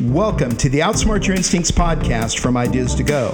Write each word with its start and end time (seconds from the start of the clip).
Welcome 0.00 0.56
to 0.58 0.68
the 0.68 0.78
Outsmart 0.78 1.26
Your 1.26 1.34
Instincts 1.34 1.72
podcast 1.72 2.38
from 2.38 2.56
Ideas 2.56 2.94
to 2.94 3.02
Go, 3.02 3.32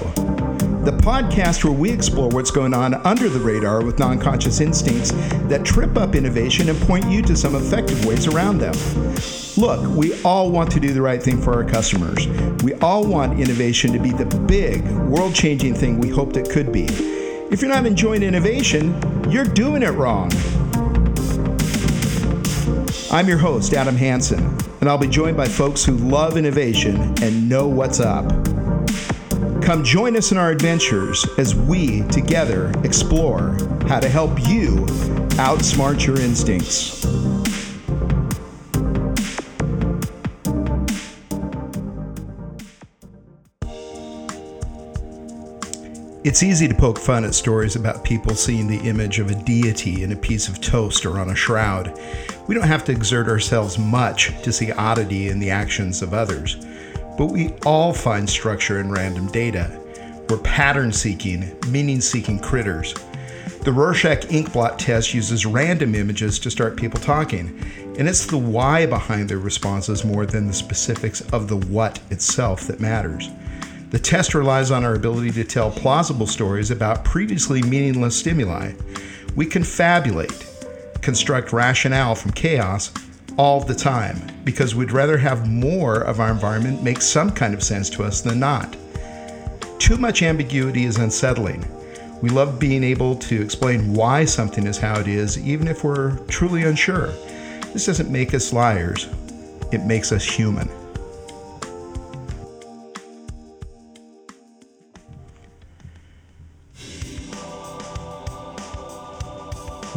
the 0.83 0.97
podcast 0.99 1.63
where 1.63 1.75
we 1.75 1.91
explore 1.91 2.31
what's 2.31 2.51
going 2.51 2.73
on 2.73 2.95
under 3.07 3.29
the 3.29 3.39
radar 3.39 3.85
with 3.85 3.99
non 3.99 4.19
conscious 4.19 4.63
instincts 4.63 5.11
that 5.49 5.63
trip 5.63 5.99
up 5.99 6.15
innovation 6.15 6.71
and 6.71 6.81
point 6.81 7.05
you 7.11 7.21
to 7.21 7.37
some 7.37 7.55
effective 7.55 8.07
ways 8.07 8.27
around 8.27 8.61
them. 8.61 8.73
Look, 9.59 9.95
we 9.95 10.19
all 10.23 10.51
want 10.51 10.71
to 10.73 10.81
do 10.81 10.95
the 10.95 11.03
right 11.03 11.23
thing 11.23 11.39
for 11.39 11.53
our 11.53 11.69
customers. 11.69 12.27
We 12.63 12.73
all 12.77 13.07
want 13.07 13.39
innovation 13.39 13.93
to 13.93 13.99
be 13.99 14.13
the 14.13 14.25
big, 14.25 14.87
world 14.87 15.35
changing 15.35 15.75
thing 15.75 16.01
we 16.01 16.09
hoped 16.09 16.39
it 16.39 16.49
could 16.49 16.73
be. 16.73 16.87
If 17.51 17.61
you're 17.61 17.71
not 17.71 17.85
enjoying 17.85 18.23
innovation, 18.23 18.99
you're 19.31 19.45
doing 19.45 19.83
it 19.83 19.91
wrong. 19.91 20.33
I'm 23.13 23.29
your 23.29 23.39
host, 23.39 23.75
Adam 23.75 23.97
Hansen 23.97 24.57
and 24.85 24.91
I'll 24.91 24.99
be 24.99 25.09
joined 25.09 25.35
by 25.35 25.49
folks 25.49 25.83
who 25.83 25.97
love 25.97 26.37
innovation 26.37 27.15
and 27.23 27.49
know 27.49 27.67
what's 27.67 28.01
up. 28.01 28.29
Come 29.63 29.83
join 29.83 30.15
us 30.15 30.31
in 30.31 30.37
our 30.37 30.51
adventures 30.51 31.27
as 31.39 31.55
we 31.55 32.03
together 32.09 32.71
explore 32.85 33.57
how 33.89 33.99
to 33.99 34.11
help 34.11 34.47
you 34.47 34.85
outsmart 35.41 36.07
your 36.07 36.21
instincts. 36.21 37.03
It's 46.25 46.43
easy 46.43 46.69
to 46.69 46.75
poke 46.75 46.99
fun 46.99 47.25
at 47.25 47.35
stories 47.35 47.77
about 47.77 48.05
people 48.05 48.35
seeing 48.35 48.67
the 48.67 48.87
image 48.87 49.19
of 49.19 49.31
a 49.31 49.35
deity 49.35 50.03
in 50.03 50.13
a 50.13 50.17
piece 50.17 50.47
of 50.47 50.61
toast 50.61 51.07
or 51.07 51.19
on 51.19 51.31
a 51.31 51.35
shroud. 51.35 51.99
We 52.47 52.55
don't 52.55 52.67
have 52.67 52.85
to 52.85 52.93
exert 52.93 53.29
ourselves 53.29 53.79
much 53.79 54.31
to 54.43 54.53
see 54.53 54.71
oddity 54.71 55.29
in 55.29 55.39
the 55.39 55.51
actions 55.51 56.03
of 56.03 56.13
others, 56.13 56.57
but 57.17 57.27
we 57.27 57.55
all 57.65 57.93
find 57.95 58.29
structure 58.29 58.81
in 58.81 58.93
random 58.93 59.29
data. 59.29 59.81
We're 60.29 60.39
pattern 60.39 60.93
seeking, 60.93 61.57
meaning 61.69 62.03
seeking 62.03 62.39
critters. 62.39 62.95
The 63.63 63.73
Rorschach 63.73 64.27
inkblot 64.27 64.77
test 64.77 65.15
uses 65.15 65.47
random 65.47 65.95
images 65.95 66.39
to 66.41 66.51
start 66.51 66.77
people 66.77 67.01
talking, 67.01 67.59
and 67.99 68.07
it's 68.07 68.27
the 68.27 68.37
why 68.37 68.85
behind 68.85 69.31
their 69.31 69.39
responses 69.39 70.05
more 70.05 70.27
than 70.27 70.47
the 70.47 70.53
specifics 70.53 71.23
of 71.33 71.49
the 71.49 71.57
what 71.57 71.99
itself 72.11 72.67
that 72.67 72.79
matters. 72.79 73.31
The 73.89 73.99
test 73.99 74.35
relies 74.35 74.71
on 74.71 74.85
our 74.85 74.97
ability 74.97 75.31
to 75.33 75.45
tell 75.45 75.71
plausible 75.71 76.27
stories 76.27 76.71
about 76.71 77.05
previously 77.05 77.63
meaningless 77.63 78.17
stimuli. 78.17 78.73
We 79.35 79.47
confabulate, 79.47 80.54
construct 81.05 81.53
rationale 81.53 82.15
from 82.15 82.31
chaos 82.33 82.91
all 83.37 83.61
the 83.61 83.75
time 83.75 84.19
because 84.43 84.75
we'd 84.75 84.91
rather 84.91 85.19
have 85.19 85.47
more 85.47 85.97
of 85.97 86.19
our 86.19 86.31
environment 86.31 86.83
make 86.83 87.03
some 87.03 87.31
kind 87.31 87.53
of 87.53 87.63
sense 87.63 87.91
to 87.91 88.03
us 88.03 88.23
than 88.23 88.41
not. 88.41 88.75
Too 89.79 89.99
much 89.99 90.23
ambiguity 90.23 90.85
is 90.85 90.97
unsettling. 90.97 91.63
We 92.23 92.31
love 92.31 92.59
being 92.59 92.83
able 92.83 93.17
to 93.17 93.43
explain 93.43 93.93
why 93.93 94.25
something 94.25 94.67
is 94.67 94.79
how 94.79 94.99
it 94.99 95.07
is, 95.07 95.39
even 95.39 95.69
if 95.69 95.85
we're 95.85 96.17
truly 96.27 96.63
unsure. 96.63 97.09
This 97.75 97.85
doesn't 97.85 98.11
make 98.11 98.33
us 98.33 98.55
liars, 98.55 99.07
it 99.73 99.85
makes 99.85 100.11
us 100.11 100.25
human. 100.25 100.71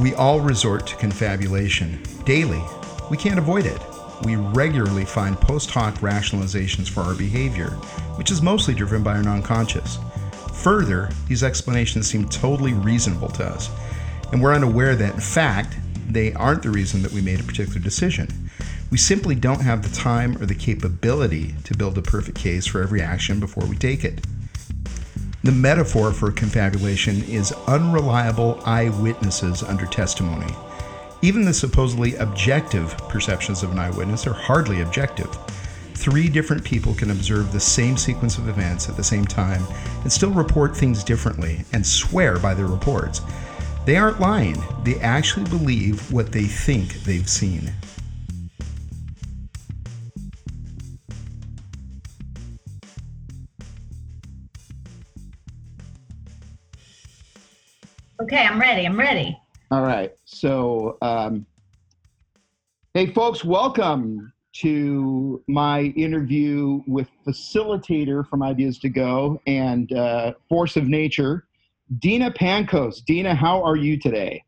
We 0.07 0.15
all 0.15 0.39
resort 0.39 0.87
to 0.87 0.95
confabulation 0.95 2.01
daily. 2.23 2.63
We 3.11 3.17
can't 3.17 3.37
avoid 3.37 3.65
it. 3.65 3.81
We 4.23 4.37
regularly 4.37 5.03
find 5.03 5.37
post 5.37 5.69
hoc 5.69 5.95
rationalizations 5.95 6.89
for 6.89 7.01
our 7.01 7.13
behavior, 7.13 7.71
which 8.15 8.31
is 8.31 8.41
mostly 8.41 8.73
driven 8.73 9.03
by 9.03 9.17
our 9.17 9.21
non 9.21 9.43
conscious. 9.43 9.99
Further, 10.63 11.09
these 11.27 11.43
explanations 11.43 12.07
seem 12.07 12.29
totally 12.29 12.71
reasonable 12.71 13.27
to 13.31 13.43
us, 13.43 13.69
and 14.31 14.41
we're 14.41 14.55
unaware 14.55 14.95
that, 14.95 15.15
in 15.15 15.19
fact, 15.19 15.75
they 16.07 16.31
aren't 16.35 16.63
the 16.63 16.71
reason 16.71 17.01
that 17.01 17.11
we 17.11 17.19
made 17.19 17.41
a 17.41 17.43
particular 17.43 17.81
decision. 17.81 18.29
We 18.89 18.97
simply 18.97 19.35
don't 19.35 19.59
have 19.59 19.83
the 19.83 19.93
time 19.93 20.41
or 20.41 20.45
the 20.45 20.55
capability 20.55 21.53
to 21.65 21.75
build 21.75 21.97
a 21.97 22.01
perfect 22.01 22.37
case 22.37 22.65
for 22.65 22.81
every 22.81 23.01
action 23.01 23.41
before 23.41 23.65
we 23.65 23.75
take 23.75 24.05
it. 24.05 24.21
The 25.43 25.51
metaphor 25.51 26.11
for 26.11 26.31
confabulation 26.31 27.23
is 27.23 27.53
unreliable 27.67 28.59
eyewitnesses 28.65 29.61
under 29.61 29.85
testimony. 29.85 30.51
Even 31.21 31.45
the 31.45 31.53
supposedly 31.53 32.15
objective 32.15 32.97
perceptions 33.07 33.61
of 33.61 33.71
an 33.71 33.79
eyewitness 33.79 34.25
are 34.25 34.33
hardly 34.33 34.81
objective. 34.81 35.29
Three 35.93 36.27
different 36.27 36.63
people 36.63 36.93
can 36.95 37.11
observe 37.11 37.51
the 37.51 37.59
same 37.59 37.97
sequence 37.97 38.37
of 38.37 38.49
events 38.49 38.89
at 38.89 38.97
the 38.97 39.03
same 39.03 39.25
time 39.25 39.63
and 40.03 40.11
still 40.11 40.31
report 40.31 40.75
things 40.75 41.03
differently 41.03 41.65
and 41.71 41.85
swear 41.85 42.39
by 42.39 42.53
their 42.53 42.67
reports. 42.67 43.21
They 43.85 43.95
aren't 43.95 44.19
lying, 44.19 44.61
they 44.83 44.99
actually 44.99 45.49
believe 45.49 46.11
what 46.11 46.31
they 46.31 46.43
think 46.43 47.03
they've 47.03 47.29
seen. 47.29 47.73
Okay, 58.29 58.45
I'm 58.45 58.59
ready. 58.59 58.85
I'm 58.85 58.99
ready. 58.99 59.39
All 59.71 59.83
right. 59.83 60.11
So, 60.25 60.97
um, 61.01 61.45
hey, 62.93 63.05
folks, 63.05 63.45
welcome 63.45 64.33
to 64.55 65.41
my 65.47 65.83
interview 65.95 66.81
with 66.87 67.07
facilitator 67.25 68.27
from 68.27 68.43
Ideas 68.43 68.79
to 68.79 68.89
Go 68.89 69.41
and 69.47 69.93
uh, 69.93 70.33
Force 70.49 70.75
of 70.75 70.89
Nature, 70.89 71.47
Dina 71.99 72.29
Pankos. 72.29 73.01
Dina, 73.05 73.33
how 73.33 73.63
are 73.63 73.77
you 73.77 73.97
today? 73.97 74.43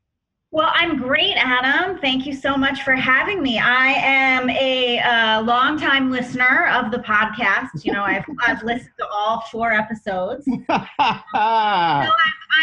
Well, 0.51 0.71
I'm 0.73 0.97
great, 0.97 1.35
Adam. 1.35 1.99
Thank 1.99 2.25
you 2.25 2.33
so 2.33 2.57
much 2.57 2.81
for 2.81 2.95
having 2.95 3.43
me. 3.43 3.59
I 3.59 3.91
am 3.91 4.49
a 4.49 4.97
uh, 4.99 5.43
longtime 5.43 6.09
listener 6.09 6.67
of 6.73 6.89
the 6.91 6.97
podcast. 6.97 7.85
You 7.85 7.93
know, 7.93 8.03
I've, 8.03 8.25
I've 8.47 8.63
listened 8.63 8.93
to 8.97 9.05
all 9.13 9.41
four 9.51 9.71
episodes. 9.71 10.45
so 10.69 10.73
I'm, 11.37 12.11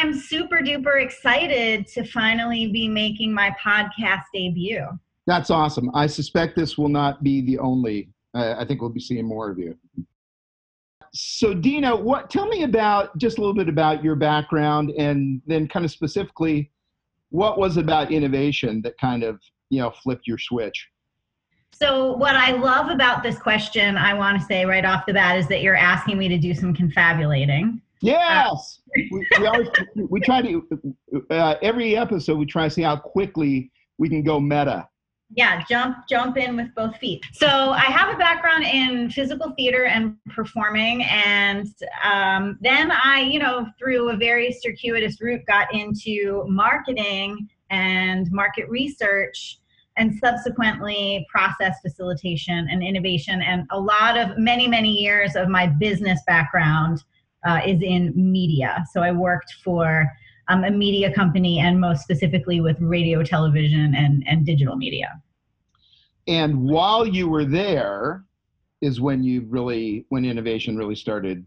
I'm 0.03 0.15
super 0.15 0.57
duper 0.57 1.01
excited 1.01 1.87
to 1.89 2.03
finally 2.03 2.73
be 2.73 2.89
making 2.89 3.33
my 3.33 3.55
podcast 3.65 4.25
debut. 4.35 4.87
That's 5.29 5.51
awesome. 5.51 5.89
I 5.95 6.09
suspect 6.09 6.57
this 6.57 6.77
will 6.77 6.89
not 6.89 7.23
be 7.23 7.41
the 7.41 7.57
only. 7.61 8.09
Uh, 8.35 8.57
I 8.59 8.65
think 8.65 8.81
we'll 8.81 8.91
be 8.91 9.01
seeing 9.01 9.27
more 9.27 9.49
of 9.49 9.61
you. 9.61 9.77
So, 11.13 11.55
Dina, 11.55 11.95
what? 11.95 12.31
Tell 12.31 12.49
me 12.49 12.65
about 12.65 13.17
just 13.17 13.39
a 13.39 13.41
little 13.41 13.55
bit 13.55 13.69
about 13.69 14.03
your 14.03 14.17
background, 14.17 14.91
and 14.99 15.41
then 15.47 15.69
kind 15.69 15.85
of 15.85 15.93
specifically 15.93 16.73
what 17.31 17.59
was 17.59 17.77
about 17.77 18.13
innovation 18.13 18.81
that 18.83 18.99
kind 18.99 19.23
of 19.23 19.41
you 19.71 19.81
know 19.81 19.91
flipped 19.91 20.27
your 20.27 20.39
switch? 20.39 20.89
So 21.73 22.13
what 22.17 22.35
i 22.35 22.53
love 22.53 22.89
about 22.91 23.23
this 23.23 23.39
question 23.39 23.99
i 23.99 24.15
want 24.15 24.41
to 24.41 24.47
say 24.47 24.65
right 24.65 24.85
off 24.85 25.05
the 25.07 25.13
bat 25.13 25.37
is 25.37 25.47
that 25.49 25.61
you're 25.61 25.77
asking 25.77 26.17
me 26.19 26.29
to 26.29 26.39
do 26.39 26.55
some 26.55 26.75
confabulating. 26.75 27.81
Yes! 28.03 28.81
Uh, 28.87 29.03
we, 29.11 29.27
we, 29.39 29.47
always 29.47 29.69
we 29.95 30.21
try 30.21 30.43
to 30.43 30.67
uh, 31.31 31.55
every 31.63 31.97
episode 31.97 32.39
we 32.39 32.47
try 32.47 32.65
to 32.65 32.71
see 32.71 32.83
how 32.83 32.97
quickly 32.97 33.71
we 33.99 34.09
can 34.09 34.23
go 34.23 34.39
meta 34.39 34.89
yeah 35.35 35.63
jump 35.69 35.97
jump 36.09 36.37
in 36.37 36.57
with 36.57 36.73
both 36.77 36.97
feet 36.99 37.25
so 37.33 37.49
i 37.49 37.85
have 37.85 38.15
a 38.15 38.19
background 38.19 38.63
in 38.65 39.11
physical 39.11 39.51
theater 39.57 39.87
and 39.87 40.17
performing 40.35 41.03
and 41.05 41.67
um, 42.05 42.57
then 42.61 42.93
i 42.93 43.21
you 43.21 43.39
know 43.39 43.67
through 43.79 44.11
a 44.11 44.17
very 44.17 44.53
circuitous 44.53 45.21
route 45.21 45.45
got 45.47 45.73
into 45.75 46.45
marketing 46.49 47.49
and 47.71 48.31
market 48.31 48.69
research 48.69 49.59
and 49.97 50.15
subsequently 50.19 51.27
process 51.31 51.77
facilitation 51.83 52.69
and 52.71 52.83
innovation 52.83 53.43
and 53.43 53.67
a 53.71 53.81
lot 53.81 54.17
of 54.17 54.39
many 54.39 54.69
many 54.69 54.91
years 54.91 55.35
of 55.35 55.49
my 55.49 55.67
business 55.67 56.21
background 56.27 57.03
uh, 57.45 57.61
is 57.67 57.83
in 57.83 58.13
media 58.15 58.85
so 58.93 59.03
i 59.03 59.11
worked 59.11 59.55
for 59.65 60.09
um, 60.49 60.65
a 60.65 60.71
media 60.71 61.13
company 61.13 61.61
and 61.61 61.81
most 61.81 62.03
specifically 62.03 62.61
with 62.61 62.77
radio, 62.81 63.23
television, 63.23 63.95
and, 63.95 64.25
and 64.27 64.47
digital 64.47 64.77
media. 64.77 65.21
And 66.27 66.69
while 66.69 67.07
you 67.07 67.29
were 67.29 67.45
there, 67.45 68.25
is 68.83 69.01
when 69.01 69.23
you 69.23 69.43
really 69.49 70.05
when 70.11 70.25
innovation 70.25 70.77
really 70.77 70.95
started 70.95 71.47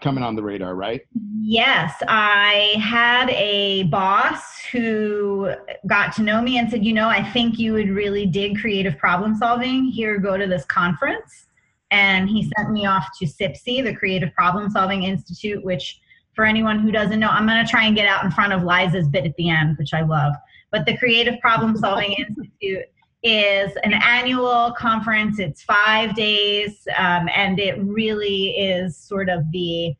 coming 0.00 0.24
on 0.24 0.34
the 0.34 0.42
radar, 0.42 0.74
right? 0.74 1.02
Yes, 1.38 1.94
I 2.08 2.76
had 2.80 3.28
a 3.30 3.82
boss 3.84 4.64
who 4.72 5.52
got 5.86 6.14
to 6.16 6.22
know 6.22 6.40
me 6.40 6.58
and 6.58 6.70
said, 6.70 6.84
"You 6.84 6.94
know, 6.94 7.08
I 7.08 7.22
think 7.22 7.58
you 7.58 7.72
would 7.74 7.90
really 7.90 8.26
dig 8.26 8.58
creative 8.58 8.96
problem 8.98 9.34
solving. 9.34 9.84
Here, 9.84 10.18
go 10.18 10.36
to 10.36 10.46
this 10.46 10.64
conference." 10.64 11.46
And 11.90 12.28
he 12.28 12.50
sent 12.56 12.72
me 12.72 12.86
off 12.86 13.06
to 13.18 13.26
CPSI, 13.26 13.84
the 13.84 13.94
Creative 13.94 14.32
Problem 14.34 14.68
Solving 14.70 15.04
Institute, 15.04 15.64
which 15.64 16.00
for 16.34 16.44
anyone 16.44 16.80
who 16.80 16.90
doesn't 16.90 17.20
know, 17.20 17.28
I'm 17.28 17.46
going 17.46 17.64
to 17.64 17.70
try 17.70 17.84
and 17.86 17.94
get 17.94 18.08
out 18.08 18.24
in 18.24 18.30
front 18.32 18.52
of 18.52 18.64
Liza's 18.64 19.08
bit 19.08 19.24
at 19.24 19.36
the 19.36 19.48
end, 19.48 19.78
which 19.78 19.94
I 19.94 20.02
love. 20.02 20.34
But 20.72 20.84
the 20.84 20.96
Creative 20.96 21.38
Problem 21.40 21.76
Solving 21.76 22.12
Institute 22.18 22.86
is 23.26 23.76
an 23.82 23.92
annual 23.92 24.72
conference. 24.78 25.40
It's 25.40 25.62
five 25.64 26.14
days, 26.14 26.86
um, 26.96 27.28
and 27.34 27.58
it 27.58 27.76
really 27.82 28.50
is 28.50 28.96
sort 28.96 29.28
of 29.28 29.42
the 29.50 29.94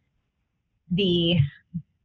the 0.92 1.38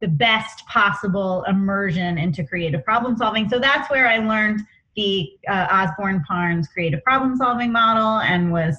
the 0.00 0.08
best 0.08 0.66
possible 0.66 1.44
immersion 1.44 2.18
into 2.18 2.42
creative 2.42 2.84
problem 2.84 3.16
solving. 3.16 3.48
So 3.48 3.60
that's 3.60 3.88
where 3.88 4.08
I 4.08 4.18
learned 4.18 4.62
the 4.96 5.30
uh, 5.48 5.68
Osborn 5.70 6.24
Parnes 6.24 6.66
creative 6.66 7.04
problem 7.04 7.36
solving 7.36 7.70
model 7.70 8.18
and 8.18 8.50
was 8.50 8.78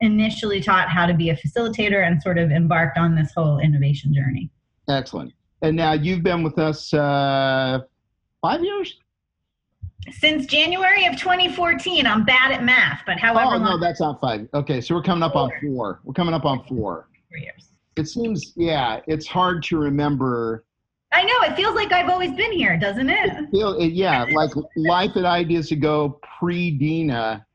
initially 0.00 0.62
taught 0.62 0.88
how 0.88 1.04
to 1.04 1.12
be 1.12 1.28
a 1.28 1.36
facilitator 1.36 2.06
and 2.06 2.20
sort 2.22 2.38
of 2.38 2.50
embarked 2.50 2.96
on 2.96 3.14
this 3.14 3.30
whole 3.36 3.58
innovation 3.58 4.14
journey. 4.14 4.50
Excellent. 4.88 5.34
And 5.60 5.76
now 5.76 5.92
you've 5.92 6.22
been 6.22 6.42
with 6.42 6.58
us 6.58 6.94
uh, 6.94 7.80
five 8.40 8.64
years? 8.64 8.98
Since 10.12 10.46
January 10.46 11.06
of 11.06 11.16
2014, 11.16 12.06
I'm 12.06 12.24
bad 12.24 12.52
at 12.52 12.62
math, 12.62 13.02
but 13.06 13.18
however. 13.18 13.54
Oh, 13.54 13.58
no, 13.58 13.80
that's 13.80 14.00
not 14.00 14.20
five. 14.20 14.48
Okay, 14.54 14.80
so 14.80 14.94
we're 14.94 15.02
coming 15.02 15.22
up 15.22 15.34
on 15.34 15.50
four. 15.62 16.00
We're 16.04 16.14
coming 16.14 16.34
up 16.34 16.44
on 16.44 16.64
four. 16.64 17.08
Four 17.30 17.38
years. 17.38 17.70
It 17.96 18.08
seems, 18.08 18.52
yeah, 18.56 19.00
it's 19.06 19.26
hard 19.26 19.62
to 19.64 19.78
remember. 19.78 20.64
I 21.12 21.22
know, 21.22 21.42
it 21.42 21.56
feels 21.56 21.74
like 21.74 21.92
I've 21.92 22.10
always 22.10 22.32
been 22.32 22.52
here, 22.52 22.76
doesn't 22.76 23.08
it? 23.08 23.30
it 23.30 23.50
feel, 23.50 23.78
it, 23.78 23.92
yeah, 23.92 24.24
like 24.32 24.50
life 24.76 25.12
at 25.16 25.24
Ideas 25.24 25.68
to 25.68 25.76
Go 25.76 26.20
pre 26.38 26.70
Dina. 26.72 27.46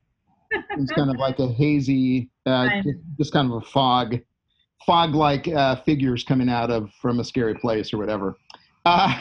It's 0.50 0.90
kind 0.92 1.10
of 1.10 1.16
like 1.16 1.38
a 1.38 1.46
hazy, 1.46 2.30
uh, 2.46 2.68
just, 2.82 2.98
just 3.18 3.32
kind 3.32 3.52
of 3.52 3.62
a 3.62 3.66
fog 3.66 4.16
fog 4.86 5.14
like 5.14 5.46
uh, 5.48 5.76
figures 5.82 6.24
coming 6.24 6.48
out 6.48 6.70
of 6.70 6.90
from 7.00 7.20
a 7.20 7.24
scary 7.24 7.54
place 7.54 7.92
or 7.92 7.98
whatever. 7.98 8.36
Uh, 8.84 9.20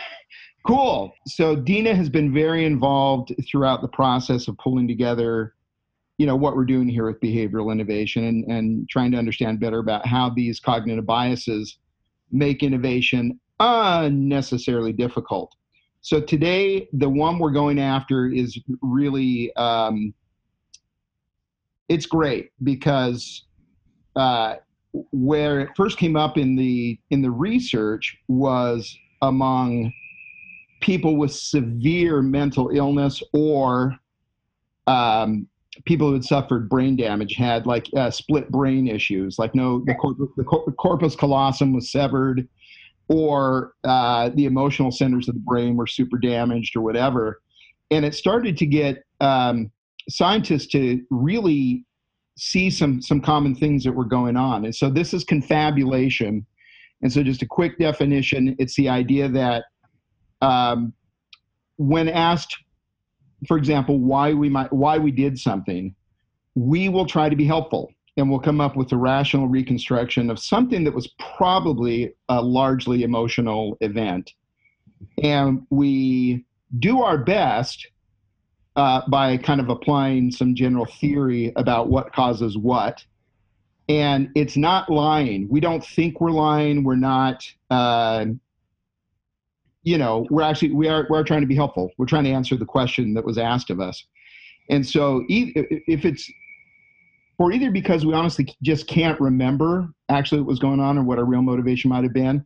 cool. 0.70 1.14
So 1.28 1.56
Dina 1.56 1.96
has 1.96 2.10
been 2.10 2.34
very 2.34 2.66
involved 2.66 3.34
throughout 3.50 3.82
the 3.82 3.88
process 3.88 4.48
of 4.48 4.58
pulling 4.58 4.88
together, 4.88 5.56
you 6.18 6.26
know, 6.26 6.36
what 6.36 6.56
we're 6.56 6.66
doing 6.66 6.88
here 6.88 7.06
with 7.06 7.20
behavioral 7.20 7.72
innovation 7.72 8.26
and, 8.26 8.46
and 8.46 8.90
trying 8.90 9.12
to 9.12 9.18
understand 9.18 9.60
better 9.60 9.80
about 9.80 10.06
how 10.06 10.30
these 10.30 10.60
cognitive 10.60 11.06
biases 11.06 11.78
make 12.32 12.62
innovation 12.62 13.40
unnecessarily 13.60 14.94
difficult. 14.94 15.56
So 16.02 16.22
today, 16.22 16.88
the 16.94 17.10
one 17.10 17.40
we're 17.40 17.52
going 17.52 17.80
after 17.80 18.28
is 18.28 18.58
really, 18.82 19.54
um, 19.56 20.14
it's 21.90 22.06
great 22.06 22.52
because 22.64 23.46
uh, 24.16 24.56
where 25.12 25.62
it 25.62 25.70
first 25.76 25.98
came 25.98 26.16
up 26.16 26.38
in 26.38 26.56
the 26.56 27.00
in 27.10 27.22
the 27.22 27.32
research 27.32 28.18
was 28.28 28.98
among 29.22 29.92
people 30.80 31.18
with 31.18 31.32
severe 31.32 32.22
mental 32.22 32.70
illness 32.70 33.22
or 33.34 33.96
um, 34.88 35.48
people 35.86 36.08
who 36.08 36.14
had 36.14 36.24
suffered 36.24 36.70
brain 36.70 36.96
damage 36.96 37.36
had 37.36 37.66
like 37.66 37.88
uh, 37.96 38.10
split 38.10 38.50
brain 38.50 38.88
issues 38.88 39.38
like 39.38 39.54
no 39.54 39.84
the, 39.86 39.94
corpus, 39.96 40.28
the 40.36 40.74
corpus 40.74 41.16
callosum 41.16 41.74
was 41.74 41.92
severed 41.92 42.48
or 43.08 43.74
uh, 43.84 44.30
the 44.36 44.46
emotional 44.46 44.92
centers 44.92 45.28
of 45.28 45.36
the 45.36 45.42
brain 45.42 45.76
were 45.76 45.88
super 45.88 46.18
damaged 46.18 46.76
or 46.76 46.82
whatever 46.82 47.42
and 47.92 48.06
it 48.06 48.14
started 48.14 48.58
to 48.58 48.66
get 48.66 49.04
um, 49.22 49.72
scientists 50.10 50.68
to 50.68 51.02
really 51.10 51.86
see 52.38 52.70
some 52.70 53.02
some 53.02 53.20
common 53.20 53.54
things 53.54 53.84
that 53.84 53.92
were 53.92 54.06
going 54.06 54.38
on. 54.38 54.66
And 54.66 54.76
so 54.76 54.90
this 54.90 55.14
is 55.14 55.24
confabulation. 55.24 56.46
And 57.02 57.12
so 57.12 57.24
just 57.24 57.42
a 57.42 57.48
quick 57.48 57.78
definition, 57.80 58.56
it's 58.60 58.76
the 58.76 58.90
idea 58.90 59.30
that 59.30 59.66
um, 60.42 60.94
when 61.78 62.10
asked, 62.10 62.58
for 63.48 63.58
example, 63.58 64.00
why 64.00 64.34
we 64.34 64.50
might 64.50 64.72
why 64.72 64.98
we 64.98 65.12
did 65.12 65.40
something, 65.40 65.96
we 66.56 66.90
will 66.90 67.06
try 67.06 67.30
to 67.30 67.36
be 67.36 67.46
helpful 67.46 67.92
and 68.18 68.30
we'll 68.30 68.40
come 68.40 68.60
up 68.60 68.76
with 68.76 68.92
a 68.92 68.98
rational 68.98 69.48
reconstruction 69.48 70.30
of 70.30 70.40
something 70.40 70.84
that 70.84 70.94
was 70.94 71.08
probably 71.38 72.14
a 72.28 72.42
largely 72.42 73.04
emotional 73.04 73.78
event. 73.82 74.34
And 75.24 75.66
we 75.70 76.46
do 76.80 77.02
our 77.02 77.18
best 77.18 77.88
uh, 78.76 79.02
by 79.08 79.38
kind 79.38 79.62
of 79.62 79.70
applying 79.70 80.32
some 80.32 80.54
general 80.54 80.86
theory 80.86 81.54
about 81.56 81.90
what 81.90 82.14
causes 82.14 82.58
what. 82.58 83.04
And 83.88 84.30
it's 84.36 84.56
not 84.56 84.90
lying. 84.90 85.48
We 85.50 85.60
don't 85.62 85.84
think 85.84 86.22
we're 86.22 86.32
lying. 86.32 86.84
We're 86.84 86.96
not. 86.96 87.46
Uh, 87.70 88.26
you 89.84 89.98
know, 89.98 90.28
we're 90.30 90.42
actually 90.42 90.72
we 90.72 90.88
are 90.88 91.08
we're 91.10 91.24
trying 91.24 91.42
to 91.42 91.48
be 91.48 91.56
helpful. 91.56 91.92
We're 91.98 92.06
trying 92.06 92.26
to 92.26 92.32
answer 92.32 92.56
the 92.56 92.66
question 92.66 93.14
that 93.14 93.26
was 93.26 93.38
asked 93.38 93.70
of 93.70 93.80
us. 93.80 94.04
And 94.70 94.86
so, 94.86 95.24
if 95.28 96.06
it's 96.06 96.30
or 97.38 97.52
either 97.52 97.72
because 97.72 98.06
we 98.06 98.14
honestly 98.14 98.54
just 98.62 98.88
can't 98.88 99.20
remember 99.20 99.90
actually 100.10 100.42
what 100.42 100.48
was 100.48 100.60
going 100.60 100.80
on 100.80 100.98
or 100.98 101.04
what 101.04 101.18
our 101.18 101.26
real 101.26 101.42
motivation 101.42 101.90
might 101.90 102.04
have 102.04 102.14
been, 102.14 102.46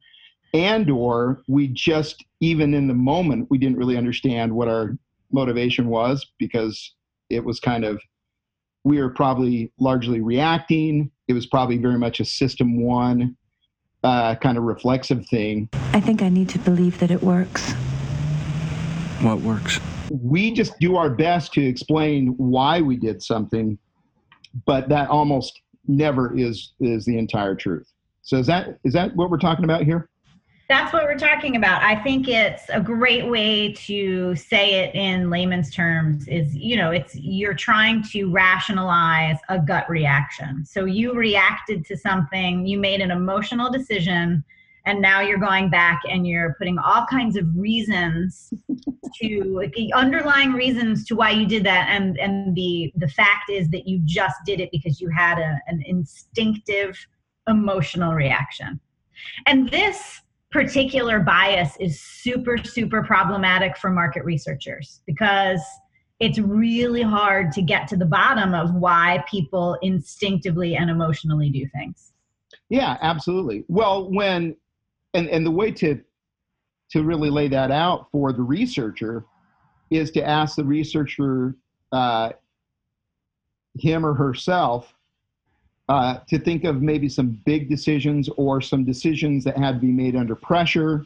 and 0.54 0.90
or 0.90 1.42
we 1.48 1.68
just 1.68 2.24
even 2.40 2.74
in 2.74 2.88
the 2.88 2.94
moment 2.94 3.48
we 3.50 3.58
didn't 3.58 3.78
really 3.78 3.98
understand 3.98 4.54
what 4.54 4.68
our 4.68 4.96
motivation 5.32 5.88
was 5.88 6.26
because 6.38 6.94
it 7.30 7.44
was 7.44 7.60
kind 7.60 7.84
of 7.84 8.00
we 8.84 9.02
were 9.02 9.10
probably 9.10 9.72
largely 9.80 10.20
reacting. 10.20 11.10
It 11.28 11.34
was 11.34 11.48
probably 11.48 11.78
very 11.78 11.98
much 11.98 12.20
a 12.20 12.26
system 12.26 12.82
one 12.84 13.36
uh, 14.04 14.36
kind 14.36 14.58
of 14.58 14.64
reflexive 14.64 15.26
thing. 15.28 15.70
I 15.94 16.00
think 16.00 16.22
I 16.22 16.30
need 16.30 16.50
to 16.50 16.60
believe 16.60 17.00
that 17.00 17.12
it 17.12 17.24
works. 17.24 17.72
What 19.22 19.40
works? 19.40 19.80
We 20.10 20.54
just 20.54 20.78
do 20.80 20.96
our 20.96 21.10
best 21.10 21.54
to 21.54 21.66
explain 21.66 22.28
why 22.38 22.82
we 22.82 22.98
did 22.98 23.24
something, 23.24 23.78
but 24.66 24.90
that 24.90 25.10
almost 25.10 25.62
never 25.88 26.38
is 26.38 26.74
is 26.80 27.06
the 27.06 27.18
entire 27.18 27.56
truth. 27.56 27.92
So 28.22 28.38
is 28.38 28.48
that 28.48 28.80
is 28.84 28.94
that 28.94 29.16
what 29.16 29.30
we're 29.30 29.38
talking 29.38 29.66
about 29.66 29.84
here? 29.84 30.10
That's 30.70 30.94
what 30.94 31.04
we're 31.04 31.18
talking 31.18 31.58
about. 31.58 31.84
I 31.84 31.96
think 31.96 32.28
it's 32.28 32.64
a 32.70 32.80
great 32.80 33.30
way 33.30 33.74
to 33.74 34.36
say 34.36 34.76
it 34.76 34.96
in 34.96 35.30
layman's 35.30 35.70
terms 35.70 36.28
is, 36.28 36.56
you 36.56 36.78
know, 36.78 36.92
it's 36.92 37.16
you're 37.16 37.54
trying 37.54 38.02
to 38.12 38.32
rationalize 38.32 39.38
a 39.50 39.60
gut 39.60 39.90
reaction. 39.90 40.66
So 40.66 40.86
you 40.86 41.14
reacted 41.14 41.86
to 41.88 41.98
something, 41.98 42.66
you 42.66 42.80
made 42.80 43.02
an 43.02 43.12
emotional 43.12 43.70
decision, 43.70 44.44
and 44.86 45.02
now 45.02 45.20
you're 45.22 45.38
going 45.38 45.70
back 45.70 46.02
and 46.10 46.26
you're 46.26 46.56
putting 46.58 46.78
all 46.78 47.06
kinds 47.06 47.36
of 47.36 47.46
reasons 47.56 48.54
to 49.22 49.70
the 49.76 49.94
underlying 49.94 50.54
reasons 50.54 51.06
to 51.08 51.16
why 51.16 51.32
you 51.32 51.46
did 51.46 51.66
that 51.66 51.88
and 51.90 52.18
and 52.20 52.56
the 52.56 52.92
the 52.98 53.08
fact 53.08 53.50
is 53.50 53.70
that 53.70 53.88
you 53.88 54.02
just 54.04 54.36
did 54.46 54.60
it 54.60 54.70
because 54.72 55.00
you 55.00 55.10
had 55.10 55.40
a, 55.40 55.60
an 55.68 55.84
instinctive 55.86 56.98
emotional 57.48 58.14
reaction. 58.14 58.80
And 59.46 59.70
this 59.70 60.22
particular 60.54 61.20
bias 61.20 61.76
is 61.80 62.00
super, 62.00 62.58
super 62.64 63.04
problematic 63.04 63.76
for 63.76 63.90
market 63.90 64.24
researchers 64.24 65.02
because 65.08 65.62
it's 66.20 66.38
really 66.40 67.02
hard 67.02 67.52
to 67.52 67.62
get 67.62 67.88
to 67.88 67.98
the 67.98 68.06
bottom 68.06 68.54
of 68.54 68.74
why 68.76 69.24
people 69.30 69.78
instinctively 69.82 70.76
and 70.76 70.90
emotionally 70.90 71.50
do 71.50 71.68
things. 71.76 72.14
Yeah, 72.70 72.98
absolutely. 73.02 73.66
Well, 73.68 74.10
when 74.12 74.56
and 75.16 75.28
and 75.28 75.46
the 75.46 75.52
way 75.52 75.72
to 75.72 76.00
to 76.92 77.04
really 77.04 77.32
lay 77.32 77.48
that 77.48 77.72
out 77.72 78.10
for 78.12 78.32
the 78.32 78.44
researcher 78.44 79.26
is 79.90 80.12
to 80.12 80.24
ask 80.24 80.56
the 80.56 80.64
researcher 80.64 81.56
uh, 81.92 82.32
him 83.80 84.06
or 84.06 84.14
herself 84.14 84.94
uh, 85.90 86.20
to 86.30 86.40
think 86.40 86.64
of 86.64 86.82
maybe 86.82 87.10
some 87.10 87.40
big 87.46 87.70
decisions 87.70 88.30
or 88.38 88.62
some 88.62 88.84
decisions 88.84 89.44
that 89.44 89.58
had 89.58 89.76
to 89.76 89.80
be 89.80 89.92
made 89.92 90.16
under 90.16 90.36
pressure 90.36 91.06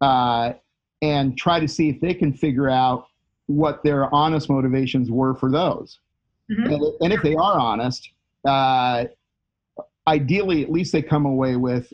uh, 0.00 0.52
and 1.02 1.36
try 1.36 1.58
to 1.58 1.68
see 1.68 1.88
if 1.88 2.00
they 2.00 2.14
can 2.14 2.32
figure 2.32 2.68
out 2.68 3.08
what 3.46 3.82
their 3.82 4.12
honest 4.14 4.50
motivations 4.50 5.10
were 5.10 5.34
for 5.34 5.50
those. 5.50 5.98
Mm-hmm. 6.50 6.72
And, 6.72 6.82
and, 7.00 7.12
if 7.12 7.22
they 7.22 7.34
are 7.34 7.58
honest, 7.58 8.10
uh, 8.44 9.04
ideally, 10.06 10.62
at 10.62 10.70
least 10.70 10.92
they 10.92 11.02
come 11.02 11.26
away 11.26 11.56
with 11.56 11.92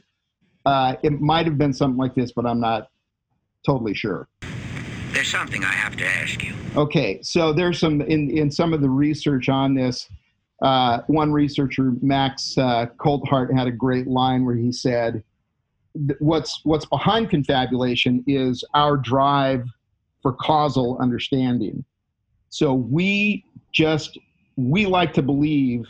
uh, 0.64 0.96
it 1.02 1.20
might 1.20 1.46
have 1.46 1.58
been 1.58 1.72
something 1.72 1.98
like 1.98 2.14
this, 2.14 2.32
but 2.32 2.46
I'm 2.46 2.60
not 2.60 2.88
totally 3.64 3.94
sure. 3.94 4.28
There's 5.12 5.28
something 5.28 5.64
I 5.64 5.72
have 5.72 5.96
to 5.96 6.06
ask 6.06 6.42
you. 6.42 6.54
Okay, 6.76 7.20
so 7.22 7.52
there's 7.52 7.78
some 7.78 8.00
in 8.00 8.30
in 8.30 8.50
some 8.50 8.72
of 8.72 8.80
the 8.80 8.88
research 8.88 9.48
on 9.48 9.74
this. 9.74 10.08
Uh, 10.62 11.02
one 11.08 11.32
researcher, 11.32 11.92
Max 12.00 12.56
uh, 12.56 12.86
had 13.54 13.66
a 13.66 13.72
great 13.72 14.06
line 14.06 14.44
where 14.46 14.54
he 14.54 14.72
said, 14.72 15.22
"What's 16.20 16.60
what's 16.64 16.86
behind 16.86 17.30
confabulation 17.30 18.24
is 18.26 18.64
our 18.72 18.96
drive 18.96 19.64
for 20.22 20.32
causal 20.32 20.96
understanding. 21.00 21.84
So 22.48 22.72
we 22.72 23.44
just 23.72 24.18
we 24.56 24.86
like 24.86 25.12
to 25.14 25.22
believe 25.22 25.84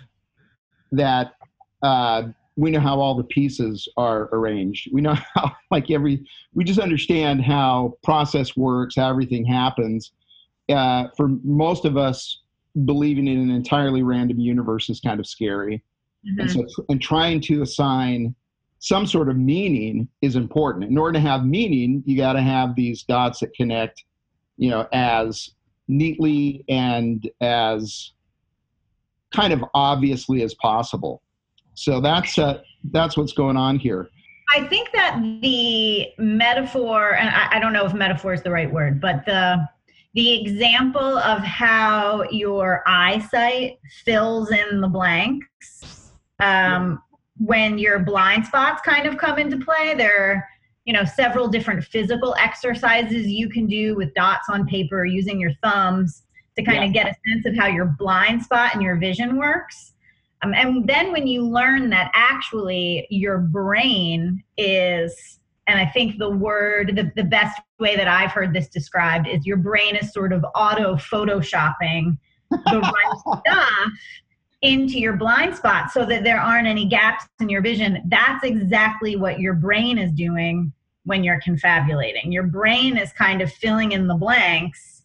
that 0.93 1.35
uh, 1.83 2.25
we 2.57 2.71
know 2.71 2.81
how 2.81 3.01
all 3.01 3.15
the 3.15 3.25
pieces 3.25 3.89
are 3.97 4.29
arranged. 4.33 4.89
We 4.93 5.01
know 5.01 5.15
how 5.35 5.53
like 5.71 5.91
every 5.91 6.25
we 6.55 6.65
just 6.65 6.81
understand 6.81 7.43
how 7.43 7.99
process 8.03 8.57
works, 8.57 8.97
how 8.97 9.11
everything 9.11 9.45
happens. 9.45 10.13
Uh, 10.69 11.09
for 11.17 11.29
most 11.43 11.85
of 11.85 11.97
us, 11.97 12.42
believing 12.85 13.29
in 13.29 13.39
an 13.39 13.51
entirely 13.51 14.03
random 14.03 14.39
universe 14.39 14.89
is 14.89 15.01
kind 15.01 15.21
of 15.21 15.27
scary. 15.27 15.83
And 16.39 16.49
Mhm. 16.49 16.69
so, 16.69 16.85
and 16.89 17.01
trying 17.01 17.41
to 17.43 17.63
assign 17.63 18.35
some 18.79 19.07
sort 19.07 19.29
of 19.29 19.37
meaning 19.37 20.09
is 20.23 20.37
important. 20.37 20.91
In 20.91 20.99
order 20.99 21.13
to 21.15 21.21
have 21.21 21.45
meaning, 21.45 22.03
you 22.07 22.17
got 22.17 22.33
to 22.33 22.43
have 22.43 22.75
these 22.75 23.05
dots 23.05 23.41
that 23.41 23.55
connect, 23.55 24.05
you 24.57 24.71
know, 24.71 24.89
as 24.93 25.51
neatly 25.89 26.65
and 26.69 27.29
as 27.41 28.13
kind 29.33 29.53
of 29.53 29.65
obviously 29.75 30.43
as 30.43 30.55
possible. 30.55 31.23
So 31.75 32.01
that's 32.01 32.39
uh, 32.39 32.61
that's 32.91 33.17
what's 33.17 33.33
going 33.33 33.57
on 33.57 33.79
here. 33.79 34.09
I 34.55 34.65
think 34.65 34.91
that 34.93 35.21
the 35.41 36.09
metaphor, 36.19 37.15
and 37.15 37.29
I, 37.31 37.57
I 37.57 37.59
don't 37.59 37.73
know 37.73 37.87
if 37.87 37.95
metaphor 37.95 38.35
is 38.35 38.43
the 38.43 38.51
right 38.51 38.71
word, 38.71 39.01
but 39.01 39.25
the 39.25 39.67
the 40.15 40.41
example 40.41 41.19
of 41.19 41.43
how 41.43 42.25
your 42.31 42.83
eyesight 42.87 43.79
fills 44.05 44.51
in 44.51 44.81
the 44.81 44.89
blanks 44.89 46.13
um, 46.41 47.03
when 47.39 47.79
your 47.79 47.99
blind 47.99 48.47
spots 48.47 48.83
kind 48.85 49.07
of 49.07 49.17
come 49.17 49.39
into 49.39 49.59
play. 49.59 49.95
There 49.95 50.31
are, 50.31 50.49
you 50.85 50.93
know, 50.93 51.05
several 51.05 51.49
different 51.49 51.83
physical 51.85 52.35
exercises 52.39 53.27
you 53.27 53.49
can 53.49 53.67
do 53.67 53.97
with 53.97 54.13
dots 54.15 54.49
on 54.51 54.67
paper 54.67 55.05
using 55.07 55.41
your 55.41 55.53
thumbs 55.63 56.25
to 56.57 56.63
kind 56.63 56.85
of 56.85 56.93
get 56.93 57.07
a 57.07 57.15
sense 57.31 57.47
of 57.47 57.57
how 57.57 57.67
your 57.67 57.95
blind 57.99 58.43
spot 58.43 58.75
and 58.75 58.83
your 58.83 58.97
vision 58.97 59.39
works. 59.39 59.95
Um, 60.43 60.53
and 60.55 60.87
then 60.87 61.13
when 61.13 61.27
you 61.27 61.47
learn 61.47 61.89
that 61.91 62.11
actually 62.15 63.07
your 63.11 63.39
brain 63.39 64.43
is, 64.59 65.39
and 65.67 65.79
I 65.79 65.87
think 65.87 66.19
the 66.19 66.31
word, 66.31 66.97
the, 66.97 67.13
the 67.15 67.25
best 67.25 67.61
way 67.79 67.97
that 67.97 68.09
I've 68.09 68.33
heard 68.33 68.53
this 68.53 68.69
described 68.69 69.29
is 69.29 69.47
your 69.47 69.57
brain 69.57 69.97
is 69.97 70.13
sort 70.13 70.33
of 70.33 70.45
auto 70.55 70.97
photoshopping 70.97 72.19
the 72.51 72.81
right 72.81 73.41
stuff 73.47 73.93
into 74.63 74.99
your 74.99 75.15
blind 75.15 75.57
spot 75.57 75.91
so 75.91 76.05
that 76.07 76.25
there 76.25 76.41
aren't 76.41 76.69
any 76.69 76.87
gaps 76.87 77.27
in 77.41 77.49
your 77.49 77.63
vision. 77.63 78.03
That's 78.07 78.45
exactly 78.45 79.17
what 79.17 79.41
your 79.41 79.55
brain 79.55 79.99
is 79.99 80.13
doing 80.13 80.73
when 81.05 81.25
you're 81.25 81.41
confabulating. 81.41 82.31
Your 82.31 82.45
brain 82.45 82.97
is 82.97 83.13
kind 83.13 83.41
of 83.43 83.53
filling 83.53 83.93
in 83.93 84.07
the 84.07 84.15
blanks, 84.15 85.03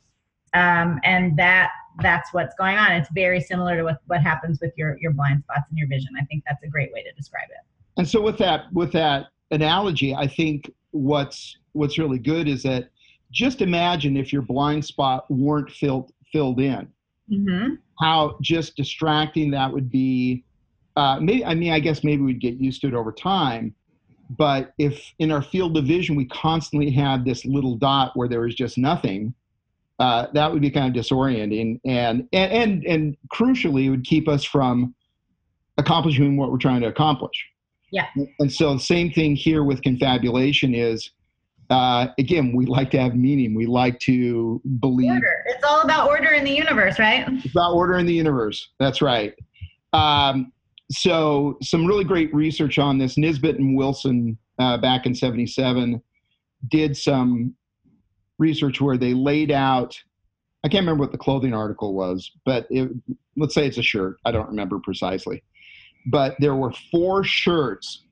um, 0.53 0.99
and 1.03 1.37
that 1.37 1.71
that's 2.01 2.31
what's 2.33 2.53
going 2.55 2.77
on. 2.77 2.91
It's 2.91 3.09
very 3.09 3.41
similar 3.41 3.75
to 3.77 3.83
what, 3.83 3.97
what 4.05 4.21
happens 4.21 4.59
with 4.61 4.73
your 4.77 4.97
your 4.99 5.11
blind 5.11 5.43
spots 5.43 5.69
in 5.71 5.77
your 5.77 5.87
vision. 5.87 6.09
I 6.19 6.25
think 6.25 6.43
that's 6.47 6.63
a 6.63 6.67
great 6.67 6.93
way 6.93 7.01
to 7.03 7.11
describe 7.13 7.49
it. 7.49 7.65
And 7.97 8.07
so 8.07 8.21
with 8.21 8.37
that 8.37 8.71
with 8.73 8.91
that 8.91 9.27
analogy, 9.51 10.13
I 10.13 10.27
think 10.27 10.71
what's 10.91 11.57
what's 11.73 11.97
really 11.97 12.19
good 12.19 12.47
is 12.47 12.63
that 12.63 12.89
just 13.31 13.61
imagine 13.61 14.17
if 14.17 14.31
your 14.31 14.41
blind 14.41 14.83
spot 14.85 15.25
weren't 15.29 15.71
filled 15.71 16.11
filled 16.31 16.59
in. 16.59 16.87
Mm-hmm. 17.31 17.75
How 17.99 18.37
just 18.41 18.75
distracting 18.75 19.51
that 19.51 19.71
would 19.71 19.89
be. 19.89 20.43
Uh, 20.95 21.19
maybe 21.19 21.45
I 21.45 21.53
mean 21.53 21.73
I 21.73 21.79
guess 21.79 22.03
maybe 22.03 22.23
we'd 22.23 22.41
get 22.41 22.55
used 22.55 22.81
to 22.81 22.87
it 22.87 22.93
over 22.93 23.11
time. 23.11 23.73
But 24.29 24.73
if 24.77 25.13
in 25.19 25.31
our 25.31 25.41
field 25.41 25.77
of 25.77 25.85
vision 25.85 26.15
we 26.15 26.25
constantly 26.25 26.91
had 26.91 27.23
this 27.23 27.45
little 27.45 27.75
dot 27.75 28.11
where 28.15 28.27
there 28.27 28.41
was 28.41 28.55
just 28.55 28.77
nothing, 28.77 29.33
uh, 29.99 30.27
that 30.33 30.51
would 30.51 30.61
be 30.61 30.69
kind 30.69 30.95
of 30.95 31.03
disorienting 31.03 31.79
and, 31.85 32.27
and 32.33 32.51
and 32.51 32.85
and 32.85 33.17
crucially 33.33 33.85
it 33.85 33.89
would 33.89 34.03
keep 34.03 34.27
us 34.27 34.43
from 34.43 34.93
accomplishing 35.77 36.37
what 36.37 36.51
we're 36.51 36.57
trying 36.57 36.81
to 36.81 36.87
accomplish. 36.87 37.47
Yeah. 37.91 38.07
And 38.39 38.51
so 38.51 38.73
the 38.73 38.79
same 38.79 39.11
thing 39.11 39.35
here 39.35 39.63
with 39.63 39.81
confabulation 39.81 40.75
is, 40.75 41.11
uh, 41.69 42.07
again, 42.17 42.53
we 42.55 42.65
like 42.65 42.91
to 42.91 42.99
have 42.99 43.15
meaning. 43.15 43.53
We 43.53 43.65
like 43.65 43.99
to 44.01 44.61
believe 44.79 45.11
Order. 45.11 45.43
It's 45.47 45.63
all 45.63 45.81
about 45.81 46.07
order 46.07 46.29
in 46.29 46.43
the 46.43 46.51
universe, 46.51 46.99
right? 46.99 47.25
it's 47.27 47.51
about 47.51 47.73
order 47.73 47.97
in 47.97 48.05
the 48.05 48.13
universe. 48.13 48.69
That's 48.79 49.01
right. 49.01 49.33
Um, 49.93 50.51
so 50.91 51.57
some 51.61 51.85
really 51.85 52.03
great 52.03 52.33
research 52.33 52.79
on 52.79 52.97
this. 52.97 53.15
Nisbett 53.15 53.57
and 53.57 53.75
Wilson 53.75 54.37
uh, 54.59 54.77
back 54.77 55.05
in 55.05 55.13
'77 55.13 56.01
did 56.69 56.95
some 56.95 57.53
research 58.39 58.79
where 58.79 58.97
they 58.97 59.13
laid 59.13 59.51
out. 59.51 59.97
I 60.63 60.69
can't 60.69 60.81
remember 60.81 61.03
what 61.03 61.11
the 61.11 61.17
clothing 61.17 61.53
article 61.53 61.93
was, 61.93 62.31
but 62.45 62.67
it, 62.69 62.89
let's 63.35 63.53
say 63.53 63.67
it's 63.67 63.77
a 63.77 63.83
shirt. 63.83 64.17
I 64.25 64.31
don't 64.31 64.47
remember 64.47 64.79
precisely, 64.79 65.43
but 66.05 66.35
there 66.39 66.55
were 66.55 66.71
four 66.91 67.23
shirts 67.23 68.03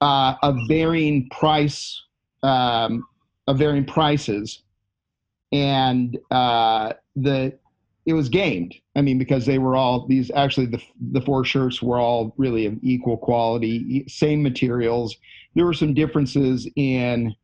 uh, 0.00 0.34
of 0.42 0.56
varying 0.68 1.28
price, 1.30 2.02
um, 2.42 3.06
of 3.46 3.58
varying 3.58 3.84
prices, 3.84 4.62
and 5.52 6.18
uh, 6.30 6.92
the 7.16 7.56
it 8.06 8.12
was 8.12 8.28
gamed. 8.28 8.74
I 8.96 9.00
mean, 9.00 9.18
because 9.18 9.46
they 9.46 9.58
were 9.58 9.76
all 9.76 10.06
these. 10.06 10.30
Actually, 10.34 10.66
the 10.66 10.82
the 11.12 11.20
four 11.20 11.44
shirts 11.44 11.80
were 11.80 11.98
all 11.98 12.34
really 12.36 12.66
of 12.66 12.74
equal 12.82 13.16
quality, 13.16 14.04
same 14.08 14.42
materials. 14.42 15.16
There 15.54 15.64
were 15.64 15.72
some 15.72 15.94
differences 15.94 16.68
in 16.76 17.34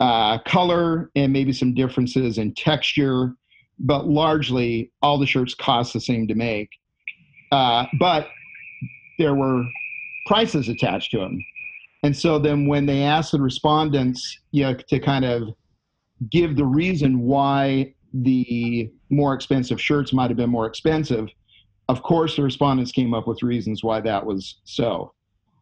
uh, 0.00 0.38
color 0.40 1.10
and 1.16 1.32
maybe 1.32 1.52
some 1.52 1.74
differences 1.74 2.38
in 2.38 2.54
texture, 2.54 3.34
but 3.78 4.06
largely 4.06 4.90
all 5.00 5.18
the 5.18 5.26
shirts 5.26 5.54
cost 5.54 5.92
the 5.92 6.00
same 6.00 6.28
to 6.28 6.34
make. 6.34 6.68
Uh, 7.52 7.86
but 7.98 8.28
there 9.18 9.34
were 9.34 9.64
prices 10.26 10.68
attached 10.68 11.10
to 11.12 11.18
them, 11.18 11.38
and 12.02 12.16
so 12.16 12.38
then 12.38 12.66
when 12.66 12.86
they 12.86 13.02
asked 13.02 13.32
the 13.32 13.40
respondents, 13.40 14.38
you 14.52 14.62
know, 14.62 14.74
to 14.74 15.00
kind 15.00 15.24
of 15.24 15.48
give 16.30 16.56
the 16.56 16.64
reason 16.64 17.20
why 17.20 17.94
the 18.12 18.90
more 19.10 19.34
expensive 19.34 19.80
shirts 19.80 20.12
might 20.12 20.30
have 20.30 20.36
been 20.36 20.50
more 20.50 20.66
expensive. 20.66 21.28
Of 21.88 22.02
course, 22.02 22.36
the 22.36 22.42
respondents 22.42 22.92
came 22.92 23.14
up 23.14 23.26
with 23.26 23.42
reasons 23.42 23.84
why 23.84 24.00
that 24.00 24.24
was 24.24 24.60
so. 24.64 25.12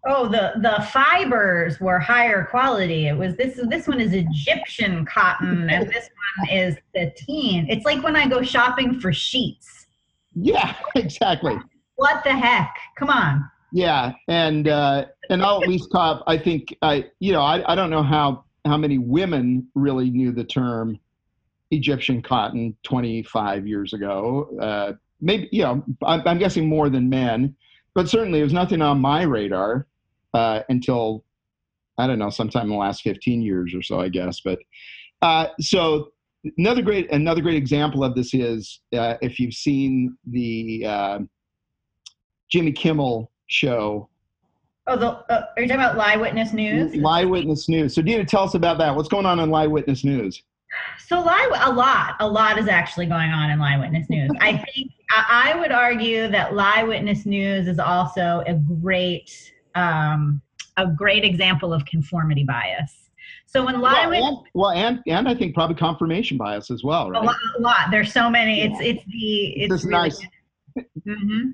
Oh, 0.06 0.28
the 0.28 0.52
the 0.56 0.82
fibers 0.92 1.80
were 1.80 1.99
higher 1.99 2.46
quality. 2.50 3.06
It 3.06 3.16
was 3.16 3.37
this 3.37 3.58
this 3.68 3.88
one 3.88 4.00
is 4.00 4.12
Egyptian 4.12 5.06
cotton, 5.06 5.68
and 5.70 5.88
this 5.90 6.08
one 6.38 6.58
is 6.58 6.76
sateen. 6.94 7.66
It's 7.68 7.84
like 7.84 8.02
when 8.02 8.16
I 8.16 8.28
go 8.28 8.42
shopping 8.42 9.00
for 9.00 9.12
sheets. 9.12 9.87
Yeah, 10.34 10.75
exactly. 10.94 11.56
What 11.97 12.25
the 12.25 12.33
heck? 12.33 12.75
Come 12.99 13.11
on. 13.11 13.49
Yeah, 13.73 14.13
and 14.29 14.69
uh, 14.69 15.07
and 15.31 15.43
I'll 15.43 15.63
at 15.63 15.69
least 15.69 15.89
top. 15.93 16.23
I 16.27 16.39
think 16.39 16.77
I, 16.83 17.07
you 17.19 17.33
know, 17.33 17.41
I, 17.41 17.73
I 17.73 17.75
don't 17.75 17.91
know 17.91 18.03
how 18.03 18.45
how 18.65 18.77
many 18.77 18.99
women 18.99 19.67
really 19.75 20.11
knew 20.11 20.33
the 20.33 20.45
term 20.45 20.99
Egyptian 21.71 22.23
cotton 22.23 22.77
25 22.85 23.67
years 23.67 23.93
ago. 23.93 24.49
Uh, 24.61 24.93
maybe, 25.21 25.49
you 25.53 25.63
know, 25.63 25.85
I'm, 26.05 26.23
I'm 26.27 26.39
guessing 26.39 26.69
more 26.69 26.89
than 26.89 27.11
men, 27.11 27.55
but 27.95 28.09
certainly 28.09 28.41
it 28.41 28.45
was 28.45 28.53
nothing 28.53 28.81
on 28.81 29.01
my 29.01 29.23
radar 29.23 29.87
uh, 30.33 30.61
until 30.69 31.25
I 31.99 32.07
don't 32.07 32.19
know, 32.19 32.31
sometime 32.31 32.65
in 32.65 32.71
the 32.71 32.77
last 32.77 33.03
15 33.03 33.43
years 33.43 33.75
or 33.75 33.83
so, 33.83 34.01
I 34.01 34.09
guess. 34.09 34.41
But 34.41 34.59
uh, 35.23 35.49
so 35.61 36.13
another 36.59 36.83
great 36.83 37.11
another 37.13 37.41
great 37.41 37.57
example 37.57 38.05
of 38.05 38.15
this 38.15 38.35
is 38.35 38.81
uh, 38.97 39.15
if 39.21 39.39
you've 39.39 39.55
seen 39.55 40.17
the 40.27 40.85
uh, 40.87 41.19
Jimmy 42.51 42.73
Kimmel 42.73 43.31
show, 43.47 44.09
Oh, 44.87 44.97
the 44.99 45.09
uh, 45.33 45.47
are 45.57 45.63
you 45.63 45.67
talking 45.67 45.83
about 45.83 45.97
Lie 45.97 46.17
Witness 46.17 46.53
News? 46.53 46.95
Lie 46.95 47.25
Witness 47.25 47.71
News. 47.71 47.95
So, 47.95 48.03
Dina, 48.03 48.25
tell 48.25 48.43
us 48.43 48.55
about 48.55 48.77
that. 48.79 48.95
What's 48.95 49.09
going 49.09 49.25
on 49.25 49.41
in 49.41 49.49
Lie 49.49 49.67
Witness 49.67 50.05
News? 50.05 50.43
So 51.07 51.21
live, 51.21 51.51
a 51.61 51.73
lot, 51.73 52.17
a 52.21 52.29
lot 52.29 52.59
is 52.59 52.69
actually 52.69 53.07
going 53.07 53.31
on 53.31 53.51
in 53.51 53.59
Lie 53.59 53.79
Witness 53.79 54.11
News. 54.11 54.31
I 54.41 54.57
think 54.75 54.91
I 55.11 55.55
would 55.59 55.71
argue 55.71 56.29
that 56.29 56.55
Lie 56.55 56.83
Witness 56.83 57.27
News 57.27 57.69
is 57.69 57.79
also 57.79 58.43
a 58.47 58.55
great, 58.55 59.53
um, 59.75 60.43
a 60.77 60.87
great 60.87 61.25
example 61.25 61.73
of 61.73 61.85
conformity 61.85 62.45
bias. 62.45 63.11
So 63.47 63.65
when 63.65 63.81
lie 63.81 63.93
Well, 63.93 64.11
Witness 64.11 64.29
and, 64.29 64.39
well, 64.55 64.71
and 64.71 65.01
and 65.07 65.29
I 65.29 65.35
think 65.35 65.55
probably 65.55 65.77
confirmation 65.77 66.37
bias 66.37 66.71
as 66.71 66.83
well, 66.83 67.07
a 67.07 67.11
right? 67.13 67.25
lot, 67.25 67.37
a 67.57 67.61
lot. 67.63 67.91
There's 67.91 68.13
so 68.13 68.29
many. 68.29 68.63
It's 68.63 68.81
it's 68.81 69.05
the 69.07 69.63
it's 69.63 69.73
This 69.73 69.85
really 69.85 69.93
nice. 69.93 70.21
Hmm 70.76 71.50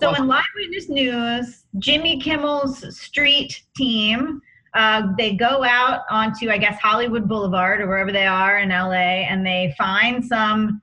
So 0.00 0.14
in 0.14 0.26
Live 0.26 0.44
Witness 0.54 0.88
News, 0.88 1.64
Jimmy 1.78 2.20
Kimmel's 2.20 2.98
Street 2.98 3.62
team, 3.76 4.40
uh, 4.74 5.08
they 5.18 5.34
go 5.34 5.64
out 5.64 6.02
onto 6.10 6.50
I 6.50 6.58
guess 6.58 6.78
Hollywood 6.80 7.28
Boulevard 7.28 7.80
or 7.80 7.88
wherever 7.88 8.12
they 8.12 8.26
are 8.26 8.58
in 8.58 8.68
LA, 8.68 9.26
and 9.28 9.44
they 9.44 9.74
find 9.76 10.24
some 10.24 10.82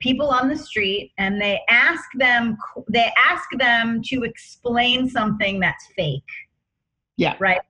people 0.00 0.28
on 0.28 0.48
the 0.48 0.56
street, 0.56 1.12
and 1.18 1.40
they 1.40 1.60
ask 1.68 2.04
them 2.18 2.56
they 2.88 3.12
ask 3.28 3.48
them 3.58 4.00
to 4.04 4.22
explain 4.22 5.08
something 5.08 5.60
that's 5.60 5.86
fake. 5.96 6.22
Yeah. 7.16 7.36
Right. 7.38 7.60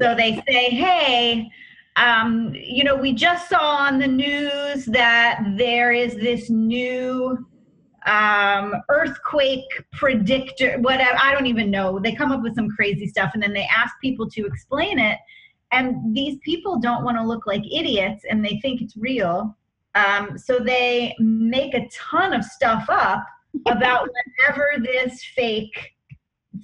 So 0.00 0.14
they 0.14 0.42
say, 0.48 0.70
hey. 0.70 1.50
Um, 1.96 2.52
you 2.56 2.82
know, 2.82 2.96
we 2.96 3.12
just 3.12 3.48
saw 3.48 3.76
on 3.76 4.00
the 4.00 4.08
news 4.08 4.84
that 4.86 5.44
there 5.56 5.92
is 5.92 6.16
this 6.16 6.50
new 6.50 7.46
um, 8.06 8.74
earthquake 8.90 9.64
predictor, 9.92 10.78
whatever. 10.80 11.18
I 11.20 11.32
don't 11.32 11.46
even 11.46 11.70
know. 11.70 11.98
They 11.98 12.14
come 12.14 12.32
up 12.32 12.42
with 12.42 12.54
some 12.54 12.68
crazy 12.68 13.06
stuff 13.06 13.30
and 13.34 13.42
then 13.42 13.52
they 13.52 13.66
ask 13.74 13.94
people 14.00 14.28
to 14.30 14.46
explain 14.46 14.98
it. 14.98 15.18
And 15.72 16.14
these 16.14 16.38
people 16.44 16.78
don't 16.78 17.04
want 17.04 17.16
to 17.16 17.24
look 17.24 17.46
like 17.46 17.62
idiots 17.70 18.24
and 18.28 18.44
they 18.44 18.58
think 18.62 18.82
it's 18.82 18.96
real. 18.96 19.56
Um, 19.94 20.36
so 20.36 20.58
they 20.58 21.14
make 21.18 21.74
a 21.74 21.88
ton 21.88 22.32
of 22.32 22.44
stuff 22.44 22.84
up 22.88 23.24
about 23.66 24.08
whatever 24.08 24.70
this 24.82 25.22
fake 25.36 25.92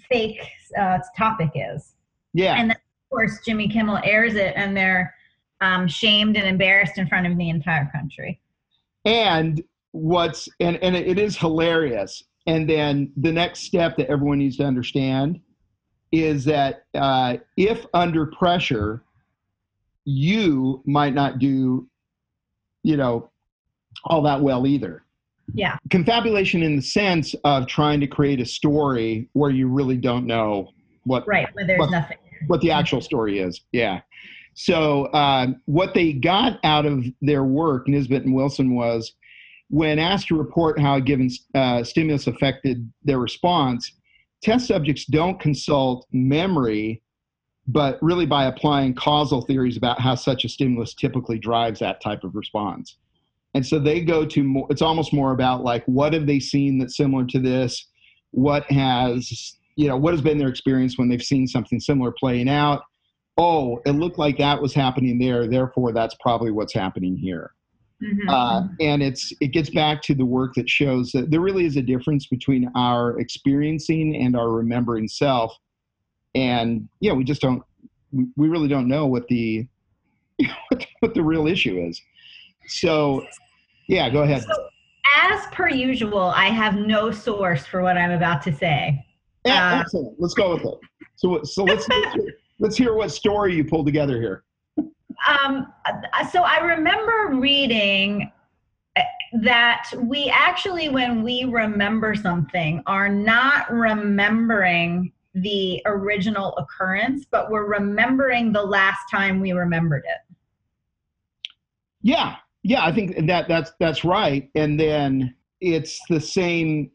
fake 0.08 0.40
uh, 0.78 0.98
topic 1.16 1.50
is. 1.54 1.94
Yeah. 2.32 2.54
And 2.54 2.70
then, 2.70 2.76
of 2.76 3.10
course, 3.10 3.40
Jimmy 3.44 3.68
Kimmel 3.68 3.98
airs 4.04 4.34
it, 4.34 4.52
and 4.56 4.76
they're 4.76 5.14
um, 5.60 5.88
shamed 5.88 6.36
and 6.36 6.46
embarrassed 6.46 6.96
in 6.96 7.08
front 7.08 7.26
of 7.26 7.36
the 7.36 7.50
entire 7.50 7.90
country. 7.92 8.40
and 9.04 9.62
what's 9.92 10.48
and 10.60 10.76
and 10.82 10.94
it 10.96 11.18
is 11.18 11.36
hilarious 11.36 12.22
and 12.46 12.68
then 12.68 13.12
the 13.16 13.32
next 13.32 13.60
step 13.60 13.96
that 13.96 14.08
everyone 14.08 14.38
needs 14.38 14.56
to 14.56 14.64
understand 14.64 15.40
is 16.12 16.44
that 16.44 16.84
uh, 16.94 17.36
if 17.56 17.86
under 17.94 18.26
pressure 18.26 19.02
you 20.04 20.82
might 20.86 21.14
not 21.14 21.38
do 21.38 21.88
you 22.82 22.96
know 22.96 23.30
all 24.04 24.22
that 24.22 24.40
well 24.40 24.66
either 24.66 25.02
Yeah. 25.54 25.76
confabulation 25.90 26.62
in 26.62 26.76
the 26.76 26.82
sense 26.82 27.34
of 27.44 27.66
trying 27.66 28.00
to 28.00 28.06
create 28.06 28.40
a 28.40 28.46
story 28.46 29.28
where 29.32 29.50
you 29.50 29.68
really 29.68 29.96
don't 29.96 30.26
know 30.26 30.70
what 31.04 31.26
Right. 31.26 31.48
Where 31.54 31.66
there's 31.66 31.78
Well, 31.80 31.90
nothing. 31.90 32.16
what 32.46 32.60
the 32.60 32.70
actual 32.70 33.00
story 33.00 33.38
is. 33.40 33.60
Yeah. 33.72 34.00
So 34.54 35.12
um, 35.12 35.60
what 35.66 35.94
they 35.94 36.12
got 36.12 36.58
out 36.64 36.84
of 36.86 37.04
their 37.22 37.44
work, 37.44 37.86
Nisbett 37.86 38.24
and 38.24 38.34
Wilson, 38.34 38.74
was 38.74 39.12
when 39.70 40.00
asked 40.00 40.26
to 40.28 40.36
report 40.36 40.80
how 40.80 40.96
a 40.96 41.00
given 41.00 41.30
uh, 41.54 41.82
stimulus 41.84 42.26
affected 42.26 42.92
their 43.04 43.20
response, 43.20 43.92
test 44.42 44.66
subjects 44.66 45.04
don't 45.04 45.38
consult 45.40 46.06
memory, 46.12 47.02
but 47.68 47.96
really 48.02 48.26
by 48.26 48.46
applying 48.46 48.94
causal 48.94 49.42
theories 49.42 49.76
about 49.76 50.00
how 50.00 50.16
such 50.16 50.44
a 50.44 50.48
stimulus 50.48 50.92
typically 50.92 51.38
drives 51.38 51.78
that 51.78 52.02
type 52.02 52.24
of 52.24 52.34
response. 52.34 52.96
And 53.54 53.64
so 53.64 53.78
they 53.78 54.00
go 54.00 54.26
to 54.26 54.42
more, 54.42 54.66
it's 54.70 54.82
almost 54.82 55.12
more 55.12 55.32
about 55.32 55.62
like, 55.62 55.84
what 55.86 56.12
have 56.14 56.26
they 56.26 56.40
seen 56.40 56.78
that's 56.78 56.96
similar 56.96 57.24
to 57.26 57.38
this? 57.38 57.86
What 58.32 58.68
has, 58.72 59.56
you 59.76 59.86
know, 59.86 59.96
what 59.96 60.14
has 60.14 60.20
been 60.20 60.38
their 60.38 60.48
experience 60.48 60.98
when 60.98 61.08
they've 61.08 61.22
seen 61.22 61.46
something 61.46 61.78
similar 61.78 62.12
playing 62.18 62.48
out? 62.48 62.82
Oh, 63.38 63.80
it 63.86 63.92
looked 63.92 64.18
like 64.18 64.38
that 64.38 64.60
was 64.60 64.74
happening 64.74 65.18
there. 65.18 65.46
Therefore, 65.46 65.92
that's 65.92 66.16
probably 66.20 66.50
what's 66.50 66.74
happening 66.74 67.16
here. 67.16 67.52
Mhm. 68.02 68.28
Uh, 68.28 68.68
and 68.80 69.02
it's 69.02 69.32
it 69.40 69.48
gets 69.48 69.70
back 69.70 70.00
to 70.02 70.14
the 70.14 70.24
work 70.24 70.54
that 70.54 70.68
shows 70.68 71.12
that 71.12 71.30
there 71.30 71.40
really 71.40 71.66
is 71.66 71.76
a 71.76 71.82
difference 71.82 72.26
between 72.26 72.70
our 72.74 73.18
experiencing 73.20 74.16
and 74.16 74.34
our 74.34 74.50
remembering 74.50 75.06
self. 75.06 75.56
And 76.34 76.88
yeah, 77.00 77.12
we 77.12 77.24
just 77.24 77.42
don't 77.42 77.62
we 78.12 78.26
we 78.36 78.48
really 78.48 78.68
don't 78.68 78.88
know 78.88 79.06
what 79.06 79.28
the 79.28 79.66
what 81.00 81.14
the 81.14 81.22
real 81.22 81.46
issue 81.46 81.78
is. 81.86 82.00
So 82.68 83.26
yeah, 83.88 84.08
go 84.08 84.22
ahead. 84.22 84.42
So, 84.42 84.68
as 85.16 85.46
per 85.52 85.68
usual, 85.68 86.32
I 86.34 86.46
have 86.46 86.76
no 86.76 87.10
source 87.10 87.66
for 87.66 87.82
what 87.82 87.98
I'm 87.98 88.12
about 88.12 88.42
to 88.42 88.54
say. 88.54 89.04
Yeah, 89.44 89.76
uh, 89.76 89.80
excellent. 89.80 90.14
Let's 90.18 90.34
go 90.34 90.54
with 90.54 90.64
it. 90.64 90.78
So 91.16 91.42
so 91.42 91.64
let's 91.64 91.86
let's 92.60 92.76
hear 92.76 92.94
what 92.94 93.10
story 93.10 93.54
you 93.54 93.64
pulled 93.64 93.84
together 93.84 94.20
here. 94.20 94.44
Um, 95.28 95.72
so 96.30 96.42
I 96.42 96.58
remember 96.58 97.38
reading 97.38 98.32
uh, 98.96 99.02
that 99.42 99.90
we 99.96 100.32
actually, 100.34 100.88
when 100.88 101.22
we 101.22 101.44
remember 101.44 102.14
something, 102.14 102.82
are 102.86 103.08
not 103.08 103.70
remembering 103.72 105.12
the 105.34 105.80
original 105.86 106.56
occurrence, 106.56 107.24
but 107.30 107.50
we're 107.50 107.66
remembering 107.66 108.52
the 108.52 108.62
last 108.62 109.00
time 109.10 109.40
we 109.40 109.52
remembered 109.52 110.04
it. 110.06 110.36
Yeah, 112.02 112.36
yeah, 112.62 112.84
I 112.84 112.92
think 112.92 113.26
that 113.26 113.46
that's 113.48 113.72
that's 113.78 114.04
right. 114.04 114.50
And 114.54 114.80
then 114.80 115.34
it's 115.60 116.00
the 116.08 116.20
same 116.20 116.90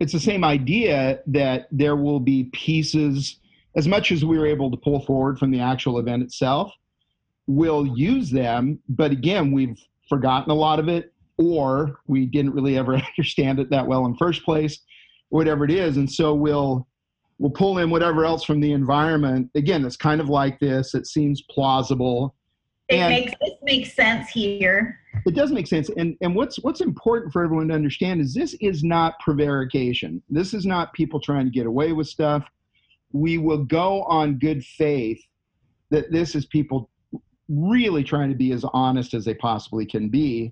it's 0.00 0.12
the 0.12 0.20
same 0.20 0.42
idea 0.42 1.20
that 1.28 1.68
there 1.70 1.94
will 1.94 2.18
be 2.18 2.44
pieces 2.52 3.38
as 3.76 3.86
much 3.86 4.10
as 4.10 4.24
we 4.24 4.36
were 4.36 4.46
able 4.46 4.70
to 4.70 4.76
pull 4.76 5.00
forward 5.00 5.38
from 5.38 5.50
the 5.50 5.60
actual 5.60 5.98
event 5.98 6.22
itself, 6.22 6.72
we'll 7.46 7.86
use 7.86 8.30
them, 8.30 8.78
but 8.88 9.10
again, 9.10 9.52
we've 9.52 9.78
forgotten 10.08 10.50
a 10.50 10.54
lot 10.54 10.78
of 10.78 10.88
it 10.88 11.12
or 11.38 12.00
we 12.06 12.26
didn't 12.26 12.52
really 12.52 12.76
ever 12.78 12.94
understand 13.18 13.58
it 13.58 13.70
that 13.70 13.86
well 13.86 14.06
in 14.06 14.16
first 14.16 14.44
place, 14.44 14.80
whatever 15.30 15.64
it 15.64 15.70
is. 15.70 15.96
And 15.96 16.10
so 16.10 16.34
we'll 16.34 16.86
we'll 17.38 17.50
pull 17.50 17.78
in 17.78 17.90
whatever 17.90 18.24
else 18.24 18.44
from 18.44 18.60
the 18.60 18.72
environment. 18.72 19.50
Again, 19.54 19.84
it's 19.84 19.96
kind 19.96 20.20
of 20.20 20.28
like 20.28 20.60
this. 20.60 20.94
It 20.94 21.06
seems 21.06 21.42
plausible. 21.50 22.34
It 22.88 22.96
And- 22.96 23.10
makes 23.14 23.32
this 23.40 23.54
makes 23.62 23.92
sense 23.94 24.28
here. 24.28 24.98
it 25.26 25.34
does 25.34 25.52
make 25.52 25.66
sense 25.66 25.88
and 25.96 26.16
and 26.20 26.34
what's 26.34 26.56
what's 26.62 26.80
important 26.80 27.32
for 27.32 27.44
everyone 27.44 27.68
to 27.68 27.74
understand 27.74 28.20
is 28.20 28.34
this 28.34 28.54
is 28.60 28.82
not 28.82 29.18
prevarication 29.20 30.22
this 30.30 30.52
is 30.54 30.64
not 30.66 30.92
people 30.94 31.20
trying 31.20 31.44
to 31.44 31.50
get 31.50 31.66
away 31.66 31.92
with 31.92 32.06
stuff 32.08 32.44
we 33.12 33.36
will 33.38 33.62
go 33.64 34.02
on 34.04 34.38
good 34.38 34.64
faith 34.64 35.20
that 35.90 36.10
this 36.10 36.34
is 36.34 36.46
people 36.46 36.90
really 37.52 38.02
trying 38.02 38.30
to 38.30 38.34
be 38.34 38.52
as 38.52 38.64
honest 38.72 39.14
as 39.14 39.24
they 39.24 39.34
possibly 39.34 39.84
can 39.84 40.08
be 40.08 40.50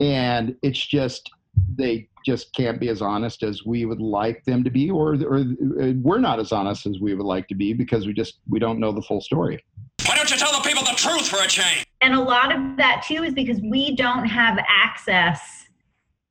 and 0.00 0.54
it's 0.62 0.84
just 0.86 1.30
they 1.76 2.08
just 2.24 2.52
can't 2.54 2.78
be 2.78 2.88
as 2.88 3.00
honest 3.00 3.42
as 3.42 3.64
we 3.64 3.84
would 3.84 4.00
like 4.00 4.44
them 4.44 4.62
to 4.62 4.70
be 4.70 4.90
or 4.90 5.14
or 5.24 5.38
uh, 5.38 5.92
we're 6.02 6.18
not 6.18 6.38
as 6.38 6.52
honest 6.52 6.86
as 6.86 7.00
we 7.00 7.14
would 7.14 7.26
like 7.26 7.48
to 7.48 7.54
be 7.54 7.72
because 7.72 8.06
we 8.06 8.12
just 8.12 8.40
we 8.48 8.58
don't 8.58 8.78
know 8.78 8.92
the 8.92 9.02
full 9.02 9.20
story 9.20 9.62
Why 10.06 10.16
don't 10.16 10.30
you 10.30 10.36
tell 10.36 10.52
the 10.52 10.68
people 10.68 10.84
the 10.84 10.96
truth 10.96 11.28
for 11.28 11.42
a 11.42 11.46
change? 11.48 11.86
And 12.00 12.14
a 12.14 12.20
lot 12.20 12.54
of 12.54 12.76
that 12.76 13.04
too 13.06 13.22
is 13.24 13.32
because 13.32 13.60
we 13.60 13.96
don't 13.96 14.26
have 14.26 14.58
access 14.68 15.66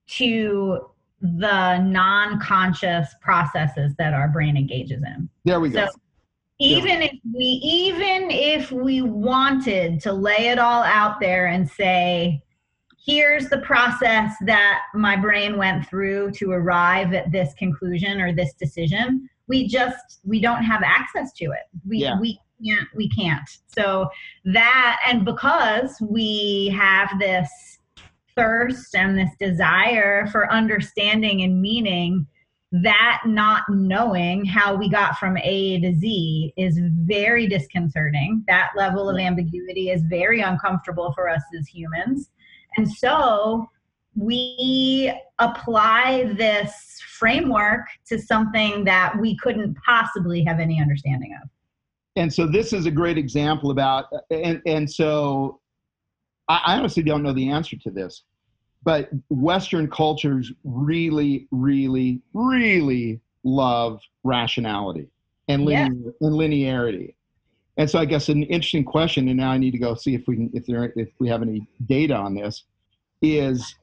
to 0.08 0.90
the 1.22 1.80
non-conscious 1.80 3.16
processes 3.22 3.96
that 3.98 4.14
our 4.14 4.28
brain 4.28 4.56
engages 4.56 5.02
in. 5.04 5.28
there 5.44 5.60
we 5.60 5.70
go 5.70 5.86
So 5.86 5.92
even 6.60 7.02
if 7.02 7.14
we 7.34 7.44
even 7.44 8.30
if 8.32 8.72
we 8.72 9.02
wanted 9.02 10.00
to 10.02 10.14
lay 10.14 10.48
it 10.48 10.60
all 10.60 10.84
out 10.84 11.20
there 11.20 11.48
and 11.48 11.70
say 11.70 12.42
here's 13.06 13.50
the 13.50 13.60
process 13.60 14.34
that 14.46 14.84
my 14.94 15.16
brain 15.16 15.58
went 15.58 15.88
through 15.88 16.32
to 16.32 16.52
arrive 16.52 17.14
at 17.14 17.32
this 17.32 17.54
conclusion 17.56 18.22
or 18.22 18.34
this 18.34 18.54
decision 18.54 19.30
we 19.48 19.68
just 19.68 20.20
we 20.24 20.40
don't 20.40 20.64
have 20.64 20.82
access 20.84 21.34
to 21.34 21.46
it. 21.46 21.68
We 21.88 22.00
Yeah. 22.00 22.20
we 22.20 22.40
can't 22.64 22.88
we 22.96 23.10
can't. 23.10 23.48
So 23.68 24.10
that 24.46 25.00
and 25.08 25.26
because 25.26 25.98
we 26.02 26.70
have 26.78 27.12
this 27.20 27.50
thirst 28.36 28.96
and 28.96 29.18
this 29.18 29.32
desire 29.40 30.28
for 30.28 30.52
understanding 30.52 31.42
and 31.44 31.62
meaning 31.62 32.28
that 32.84 33.22
not 33.26 33.64
knowing 33.70 34.44
how 34.44 34.76
we 34.76 34.90
got 34.90 35.18
from 35.18 35.38
A 35.38 35.80
to 35.82 35.96
Z 35.96 36.54
is 36.58 36.80
very 36.82 37.48
disconcerting. 37.48 38.44
That 38.48 38.72
level 38.76 39.10
of 39.10 39.18
ambiguity 39.18 39.92
is 39.92 40.02
very 40.10 40.42
uncomfortable 40.42 41.14
for 41.14 41.30
us 41.30 41.42
as 41.58 41.68
humans. 41.68 42.32
And 42.78 42.92
so 42.92 43.70
we 44.16 45.14
apply 45.40 46.34
this 46.38 47.02
framework 47.08 47.86
to 48.08 48.20
something 48.20 48.84
that 48.86 49.18
we 49.20 49.38
couldn't 49.38 49.78
possibly 49.86 50.44
have 50.44 50.60
any 50.60 50.82
understanding 50.82 51.38
of. 51.42 51.50
and 52.16 52.34
so 52.34 52.48
this 52.48 52.72
is 52.74 52.86
a 52.86 52.92
great 52.92 53.18
example 53.18 53.72
about 53.72 54.06
and 54.32 54.62
and 54.66 54.90
so 54.90 55.60
I, 56.48 56.62
I 56.66 56.78
honestly 56.78 57.04
don't 57.04 57.24
know 57.24 57.34
the 57.34 57.50
answer 57.50 57.76
to 57.78 57.92
this 57.92 58.24
but 58.86 59.10
western 59.30 59.90
cultures 59.90 60.54
really 60.64 61.48
really 61.52 62.22
really 62.34 63.20
love 63.44 64.00
rationality 64.24 65.10
and 65.50 65.68
Yeah. 65.68 65.86
and 65.86 66.14
linearity 66.22 67.16
and 67.78 67.90
so 67.90 68.00
i 68.00 68.06
guess 68.06 68.30
an 68.30 68.44
interesting 68.44 68.86
question 68.86 69.28
and 69.28 69.38
now 69.38 69.52
i 69.52 69.58
need 69.58 69.72
to 69.72 69.78
go 69.80 69.96
see 69.96 70.16
if 70.16 70.28
we 70.28 70.38
can 70.38 70.50
if 70.54 70.66
there 70.66 70.94
if 70.96 71.10
we 71.20 71.28
have 71.28 71.42
any 71.42 71.68
data 71.88 72.16
on 72.16 72.34
this 72.34 72.64
is 73.22 73.76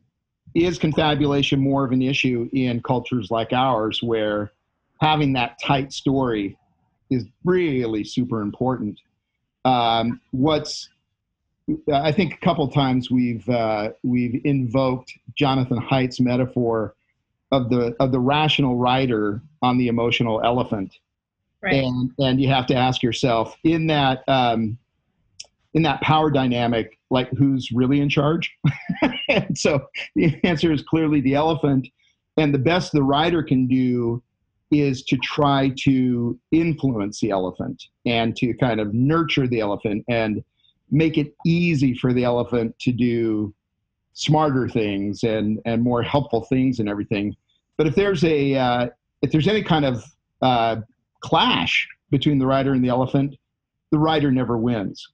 is 0.55 0.79
confabulation 0.79 1.61
more 1.61 1.85
of 1.85 1.93
an 1.93 2.03
issue 2.03 2.49
in 2.53 2.83
cultures 2.83 3.31
like 3.31 3.53
ours 3.53 4.03
where 4.03 4.53
having 5.01 5.33
that 5.33 5.59
tight 5.61 5.93
story 5.93 6.57
is 7.11 7.25
really 7.45 8.05
super 8.05 8.41
important. 8.41 8.99
Um, 9.65 10.21
what's 10.31 10.89
I 11.93 12.13
think 12.13 12.35
a 12.35 12.39
couple 12.39 12.69
times 12.69 13.11
we've 13.11 13.49
uh, 13.49 13.91
we've 14.03 14.41
invoked 14.45 15.13
Jonathan 15.37 15.79
Haidt's 15.79 16.21
metaphor 16.21 16.95
of 17.51 17.69
the 17.71 17.95
of 18.01 18.13
the 18.13 18.21
rational 18.21 18.77
rider 18.77 19.43
on 19.61 19.79
the 19.79 19.89
emotional 19.89 20.41
elephant, 20.43 20.99
Right. 21.63 21.85
and 21.85 22.11
and 22.19 22.41
you 22.41 22.49
have 22.49 22.67
to 22.67 22.75
ask 22.75 23.03
yourself 23.03 23.57
in 23.65 23.87
that 23.89 24.23
um, 24.29 24.79
in 25.75 25.83
that 25.83 26.01
power 26.01 26.31
dynamic, 26.31 26.99
like 27.11 27.29
who's 27.31 27.71
really 27.73 28.01
in 28.01 28.09
charge? 28.09 28.55
and 29.29 29.57
so 29.57 29.87
the 30.15 30.35
answer 30.45 30.73
is 30.73 30.83
clearly 30.83 31.21
the 31.21 31.35
elephant, 31.35 31.89
and 32.37 32.55
the 32.55 32.59
best 32.59 32.93
the 32.93 33.03
rider 33.03 33.43
can 33.43 33.67
do 33.67 34.23
is 34.71 35.03
to 35.03 35.19
try 35.19 35.71
to 35.77 36.39
influence 36.51 37.21
the 37.21 37.31
elephant 37.31 37.83
and 38.07 38.35
to 38.37 38.55
kind 38.55 38.81
of 38.81 38.95
nurture 38.95 39.47
the 39.47 39.61
elephant 39.61 40.03
and 40.09 40.43
make 40.93 41.19
it 41.19 41.35
easy 41.45 41.95
for 41.95 42.13
the 42.13 42.23
elephant 42.23 42.79
to 42.79 42.93
do 42.93 43.53
smarter 44.13 44.69
things 44.69 45.25
and 45.25 45.59
and 45.65 45.83
more 45.83 46.03
helpful 46.03 46.45
things 46.45 46.79
and 46.79 46.89
everything. 46.89 47.35
But 47.77 47.89
if 47.89 47.95
there's 47.97 48.23
a 48.23 48.55
uh, 48.55 48.89
if 49.23 49.33
there's 49.33 49.49
any 49.49 49.63
kind 49.63 49.85
of 49.85 50.05
uh, 50.41 50.77
clash 51.21 51.89
between 52.11 52.39
the 52.39 52.47
rider 52.47 52.75
and 52.75 52.85
the 52.85 52.89
elephant, 52.89 53.35
the 53.91 53.99
rider 53.99 54.31
never 54.31 54.59
wins. 54.59 55.05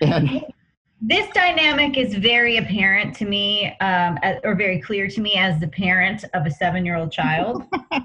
And 0.00 0.44
this 1.00 1.28
dynamic 1.32 1.96
is 1.96 2.14
very 2.16 2.56
apparent 2.58 3.14
to 3.16 3.24
me 3.24 3.72
um, 3.80 4.18
or 4.42 4.54
very 4.54 4.80
clear 4.80 5.08
to 5.08 5.20
me 5.20 5.34
as 5.36 5.60
the 5.60 5.68
parent 5.68 6.24
of 6.34 6.44
a 6.44 6.50
seven-year-old 6.50 7.12
child. 7.12 7.62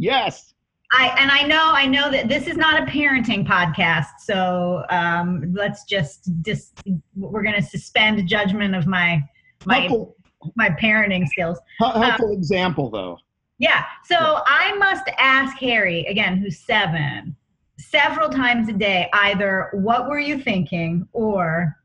Yes, 0.00 0.54
I 0.92 1.14
and 1.18 1.30
I 1.30 1.42
know 1.42 1.70
I 1.72 1.86
know 1.86 2.10
that 2.10 2.28
this 2.28 2.46
is 2.46 2.56
not 2.56 2.82
a 2.82 2.86
parenting 2.86 3.46
podcast, 3.46 4.20
so 4.20 4.84
um, 4.90 5.52
let's 5.54 5.84
just 5.84 6.42
dis, 6.42 6.72
we're 7.14 7.42
going 7.42 7.54
to 7.54 7.62
suspend 7.62 8.26
judgment 8.28 8.74
of 8.74 8.86
my 8.86 9.22
my 9.66 9.80
helpful, 9.80 10.16
my 10.56 10.70
parenting 10.70 11.28
skills. 11.28 11.58
hel- 11.78 12.00
helpful 12.00 12.32
example 12.32 12.90
though. 12.90 13.18
Yeah. 13.58 13.84
So 14.04 14.40
I 14.46 14.72
must 14.78 15.04
ask 15.18 15.56
Harry 15.58 16.06
again, 16.06 16.38
who's 16.38 16.58
seven, 16.58 17.36
several 17.78 18.30
times 18.30 18.68
a 18.68 18.72
day, 18.72 19.08
either 19.12 19.68
what 19.74 20.08
were 20.08 20.18
you 20.18 20.40
thinking 20.40 21.06
or 21.12 21.76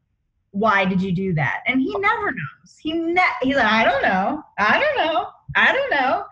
why 0.51 0.85
did 0.85 1.01
you 1.01 1.11
do 1.11 1.33
that? 1.33 1.63
And 1.67 1.81
he 1.81 1.93
never 1.99 2.31
knows. 2.31 2.77
He 2.79 2.93
ne- 2.93 3.21
he's 3.41 3.57
like, 3.57 3.65
I 3.65 3.83
don't 3.83 4.01
know. 4.01 4.41
I 4.57 4.79
don't 4.79 5.05
know. 5.05 5.27
I 5.57 5.73
don't 5.73 5.91
know. 5.91 6.23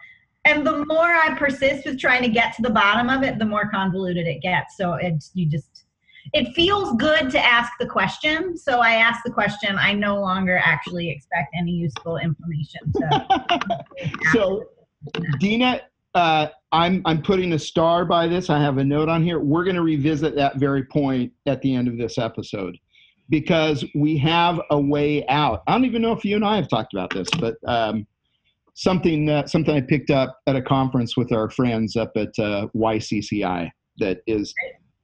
And 0.45 0.67
the 0.67 0.85
more 0.85 1.13
I 1.13 1.35
persist 1.37 1.85
with 1.85 1.99
trying 1.99 2.21
to 2.23 2.29
get 2.29 2.53
to 2.55 2.61
the 2.61 2.69
bottom 2.69 3.09
of 3.09 3.23
it, 3.23 3.39
the 3.39 3.45
more 3.45 3.69
convoluted 3.69 4.27
it 4.27 4.41
gets. 4.41 4.75
So 4.77 4.95
it's 4.95 5.31
you 5.33 5.45
just 5.45 5.85
it 6.33 6.53
feels 6.53 6.95
good 6.95 7.29
to 7.31 7.39
ask 7.39 7.71
the 7.79 7.85
question. 7.85 8.57
So 8.57 8.79
I 8.79 8.93
ask 8.93 9.23
the 9.23 9.31
question. 9.31 9.77
I 9.77 9.93
no 9.93 10.19
longer 10.19 10.59
actually 10.63 11.09
expect 11.09 11.53
any 11.57 11.71
useful 11.71 12.17
information 12.17 12.81
to 12.93 13.85
So, 14.33 14.63
Dina, 15.39 15.81
uh, 16.15 16.47
I'm 16.71 17.01
I'm 17.05 17.21
putting 17.21 17.53
a 17.53 17.59
star 17.59 18.05
by 18.05 18.27
this. 18.27 18.49
I 18.49 18.59
have 18.59 18.77
a 18.77 18.83
note 18.83 19.09
on 19.09 19.23
here. 19.23 19.39
We're 19.39 19.63
going 19.63 19.75
to 19.75 19.81
revisit 19.81 20.35
that 20.35 20.57
very 20.57 20.83
point 20.85 21.31
at 21.45 21.61
the 21.61 21.75
end 21.75 21.87
of 21.87 21.97
this 21.97 22.17
episode 22.17 22.77
because 23.29 23.83
we 23.95 24.17
have 24.17 24.59
a 24.69 24.79
way 24.79 25.25
out. 25.27 25.63
I 25.67 25.73
don't 25.73 25.85
even 25.85 26.01
know 26.01 26.13
if 26.13 26.25
you 26.25 26.35
and 26.35 26.45
I 26.45 26.55
have 26.55 26.67
talked 26.67 26.93
about 26.93 27.13
this, 27.13 27.27
but 27.39 27.55
um, 27.67 28.05
something 28.73 29.29
uh, 29.29 29.45
something 29.45 29.75
I 29.75 29.81
picked 29.81 30.09
up 30.09 30.39
at 30.47 30.55
a 30.55 30.61
conference 30.61 31.15
with 31.17 31.31
our 31.31 31.49
friends 31.49 31.95
up 31.95 32.11
at 32.15 32.29
uh, 32.39 32.67
YCCI 32.75 33.69
that 33.97 34.21
is 34.27 34.53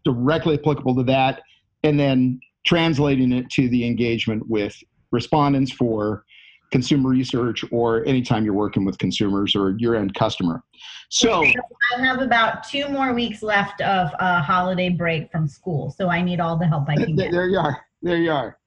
directly 0.03 0.55
applicable 0.55 0.95
to 0.95 1.03
that, 1.03 1.41
and 1.83 1.99
then 1.99 2.39
translating 2.65 3.31
it 3.31 3.49
to 3.51 3.69
the 3.69 3.85
engagement 3.85 4.47
with 4.47 4.75
respondents 5.11 5.71
for 5.71 6.23
consumer 6.71 7.09
research 7.09 7.65
or 7.71 8.05
anytime 8.05 8.45
you're 8.45 8.53
working 8.53 8.85
with 8.85 8.97
consumers 8.99 9.55
or 9.55 9.75
your 9.79 9.95
end 9.95 10.13
customer. 10.13 10.61
So, 11.09 11.43
I 11.43 12.05
have 12.05 12.21
about 12.21 12.63
two 12.63 12.87
more 12.89 13.13
weeks 13.13 13.41
left 13.41 13.81
of 13.81 14.11
a 14.19 14.41
holiday 14.41 14.89
break 14.89 15.31
from 15.31 15.47
school, 15.47 15.89
so 15.97 16.09
I 16.09 16.21
need 16.21 16.39
all 16.39 16.57
the 16.57 16.67
help 16.67 16.87
I 16.87 16.95
can 16.95 17.15
get. 17.15 17.31
there 17.31 17.47
you 17.47 17.57
are. 17.57 17.83
There 18.01 18.17
you 18.17 18.31
are. 18.31 18.57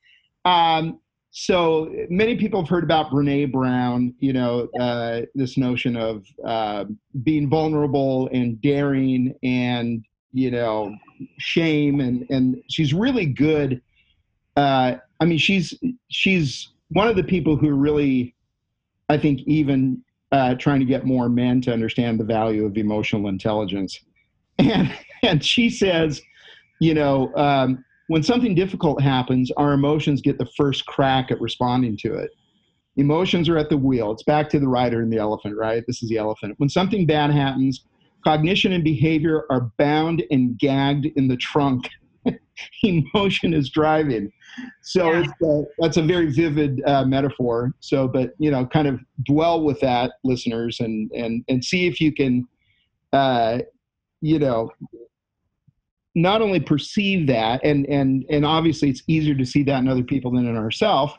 Um, 0.45 0.99
so 1.33 1.91
many 2.11 2.37
people 2.37 2.61
have 2.61 2.69
heard 2.69 2.85
about 2.85 3.11
Brene 3.11 3.51
Brown, 3.51 4.15
you 4.21 4.35
know, 4.35 4.69
uh, 4.79 5.23
this 5.35 5.57
notion 5.57 5.97
of 5.97 6.27
uh, 6.45 6.85
being 7.23 7.49
vulnerable 7.49 8.29
and 8.35 8.61
daring 8.61 9.35
and, 9.43 10.05
you 10.35 10.51
know, 10.51 10.95
shame. 11.39 12.01
And, 12.01 12.27
and 12.29 12.63
she's 12.69 12.93
really 12.93 13.25
good. 13.25 13.81
Uh, 14.59 14.97
I 15.21 15.25
mean, 15.25 15.39
she's, 15.39 15.73
she's 16.09 16.69
one 16.91 17.09
of 17.09 17.17
the 17.17 17.25
people 17.25 17.57
who 17.57 17.71
really, 17.71 18.35
I 19.09 19.17
think, 19.17 19.41
even 19.47 20.05
uh, 20.33 20.57
trying 20.57 20.81
to 20.81 20.87
get 20.87 21.07
more 21.07 21.31
men 21.31 21.63
to 21.63 21.73
understand 21.73 22.21
the 22.21 22.25
value 22.25 22.67
of 22.67 22.77
emotional 22.77 23.29
intelligence. 23.29 23.99
And, 24.59 24.95
and 25.23 25.45
she 25.45 25.71
says, 25.71 26.21
you 26.79 26.93
know, 26.93 27.35
um, 27.35 27.83
when 28.13 28.23
something 28.23 28.55
difficult 28.55 29.01
happens, 29.01 29.51
our 29.57 29.73
emotions 29.73 30.21
get 30.21 30.37
the 30.37 30.45
first 30.55 30.85
crack 30.85 31.31
at 31.31 31.41
responding 31.41 31.97
to 31.97 32.13
it. 32.13 32.31
Emotions 32.99 33.49
are 33.49 33.57
at 33.57 33.71
the 33.71 33.79
wheel. 33.79 34.13
It's 34.13 34.23
back 34.23 34.51
to 34.51 34.61
the 34.61 34.69
rider 34.69 35.01
and 35.01 35.11
the 35.11 35.17
elephant, 35.17 35.57
right? 35.57 35.83
This 35.87 36.03
is 36.03 36.11
the 36.11 36.19
elephant. 36.19 36.57
When 36.59 36.69
something 36.69 37.07
bad 37.07 37.31
happens, 37.31 37.87
cognition 38.23 38.73
and 38.73 38.85
behavior 38.85 39.47
are 39.49 39.73
bound 39.79 40.23
and 40.31 40.59
gagged 40.59 41.07
in 41.17 41.27
the 41.27 41.39
trunk. 41.39 41.89
Emotion 42.83 43.55
is 43.55 43.71
driving. 43.71 44.31
So 44.83 45.11
Yeah. 45.11 45.21
it's, 45.23 45.33
uh, 45.43 45.63
that's 45.79 45.97
a 45.97 46.03
very 46.03 46.31
vivid 46.31 46.83
uh, 46.87 47.07
metaphor. 47.07 47.73
So, 47.81 48.09
but 48.09 48.35
you 48.37 48.51
know, 48.51 48.67
kind 48.67 48.89
of 48.89 49.01
dwell 49.25 49.65
with 49.65 49.81
that, 49.81 50.13
listeners, 50.23 50.81
and 50.81 51.11
and 51.13 51.47
and 51.49 51.65
see 51.65 51.87
if 51.87 51.99
you 51.99 52.13
can, 52.13 52.47
uh, 53.15 53.61
you 54.21 54.39
know, 54.39 54.71
not 56.15 56.43
only 56.43 56.61
perceive 56.61 57.27
that 57.27 57.63
and 57.65 57.87
and 57.87 58.25
and 58.29 58.45
obviously 58.45 58.91
it's 58.91 59.03
easier 59.07 59.35
to 59.35 59.47
see 59.47 59.63
that 59.63 59.79
in 59.79 59.89
other 59.89 60.03
people 60.03 60.31
than 60.31 60.47
in 60.47 60.57
ourselves 60.57 61.15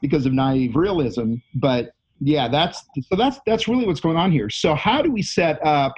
because 0.00 0.24
of 0.24 0.32
naive 0.32 0.76
realism 0.76 1.34
but 1.56 1.90
yeah 2.20 2.48
that's 2.48 2.84
so 3.08 3.16
that's 3.16 3.40
that's 3.46 3.66
really 3.66 3.86
what's 3.86 4.00
going 4.00 4.16
on 4.16 4.30
here. 4.30 4.50
So 4.50 4.74
how 4.74 5.02
do 5.02 5.10
we 5.10 5.22
set 5.22 5.64
up 5.64 5.94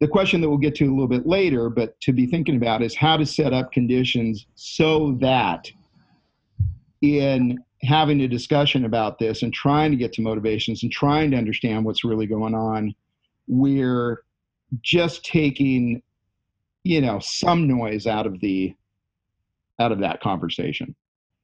the 0.00 0.08
question 0.08 0.40
that 0.40 0.48
we'll 0.48 0.58
get 0.58 0.74
to 0.76 0.84
a 0.84 0.90
little 0.92 1.08
bit 1.08 1.26
later 1.26 1.68
but 1.68 1.98
to 2.00 2.12
be 2.12 2.26
thinking 2.26 2.56
about 2.56 2.82
is 2.82 2.94
how 2.94 3.16
to 3.16 3.26
set 3.26 3.52
up 3.52 3.72
conditions 3.72 4.46
so 4.54 5.16
that 5.20 5.70
in 7.02 7.58
having 7.82 8.20
a 8.22 8.28
discussion 8.28 8.84
about 8.86 9.18
this 9.18 9.42
and 9.42 9.52
trying 9.52 9.90
to 9.90 9.96
get 9.96 10.12
to 10.14 10.22
motivations 10.22 10.82
and 10.82 10.90
trying 10.90 11.30
to 11.30 11.36
understand 11.36 11.84
what's 11.84 12.04
really 12.04 12.26
going 12.26 12.54
on 12.54 12.94
we're 13.46 14.22
just 14.82 15.24
taking 15.24 16.02
you 16.84 17.00
know 17.00 17.18
some 17.18 17.66
noise 17.66 18.06
out 18.06 18.26
of 18.26 18.38
the 18.40 18.74
out 19.80 19.90
of 19.90 19.98
that 20.00 20.20
conversation. 20.20 20.94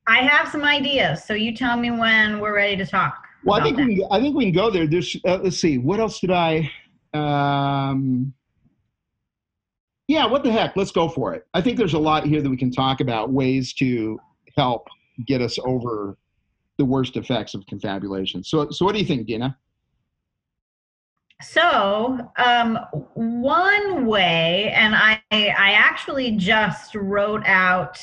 I 0.07 0.19
have 0.19 0.49
some 0.49 0.63
ideas, 0.63 1.25
so 1.25 1.35
you 1.35 1.55
tell 1.55 1.77
me 1.77 1.91
when 1.91 2.41
we're 2.41 2.55
ready 2.55 2.77
to 2.77 2.87
talk. 2.87 3.25
well 3.45 3.61
i 3.61 3.65
think 3.65 3.77
we 3.77 3.97
can, 3.97 4.07
i 4.11 4.21
think 4.21 4.37
we 4.37 4.45
can 4.45 4.55
go 4.55 4.71
there. 4.71 4.87
There's 4.87 5.17
uh, 5.27 5.39
let's 5.43 5.59
see 5.59 5.79
what 5.79 5.99
else 5.99 6.21
did 6.21 6.31
i 6.31 6.71
um 7.13 8.33
yeah 10.07 10.27
what 10.27 10.45
the 10.45 10.53
heck 10.53 10.77
let's 10.77 10.93
go 10.93 11.09
for 11.09 11.35
it. 11.35 11.47
I 11.55 11.61
think 11.61 11.77
there's 11.77 11.95
a 11.95 11.99
lot 11.99 12.25
here 12.25 12.43
that 12.43 12.51
we 12.51 12.57
can 12.57 12.71
talk 12.71 13.01
about 13.01 13.33
ways 13.33 13.73
to 13.75 14.19
help 14.57 14.87
get 15.27 15.41
us 15.43 15.59
over 15.65 16.17
the 16.79 16.85
worst 16.85 17.17
effects 17.17 17.55
of 17.55 17.67
confabulation. 17.67 18.45
So 18.45 18.71
so 18.71 18.85
what 18.85 18.93
do 18.93 19.01
you 19.01 19.07
think 19.07 19.27
dina 19.27 19.57
So, 21.43 22.31
um, 22.37 22.79
one 23.15 24.07
way, 24.07 24.73
and 24.77 24.95
I, 24.95 25.20
I 25.33 25.73
actually 25.73 26.33
just 26.33 26.95
wrote 26.95 27.43
out 27.47 28.01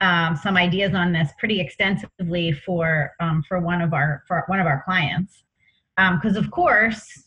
um, 0.00 0.36
some 0.36 0.56
ideas 0.56 0.94
on 0.94 1.12
this 1.12 1.30
pretty 1.38 1.60
extensively 1.60 2.52
for 2.52 3.12
um, 3.20 3.42
for 3.46 3.60
one 3.60 3.82
of 3.82 3.92
our 3.92 4.22
for 4.26 4.44
one 4.46 4.60
of 4.60 4.66
our 4.66 4.82
clients, 4.84 5.44
because 5.96 6.36
of 6.36 6.50
course 6.50 7.24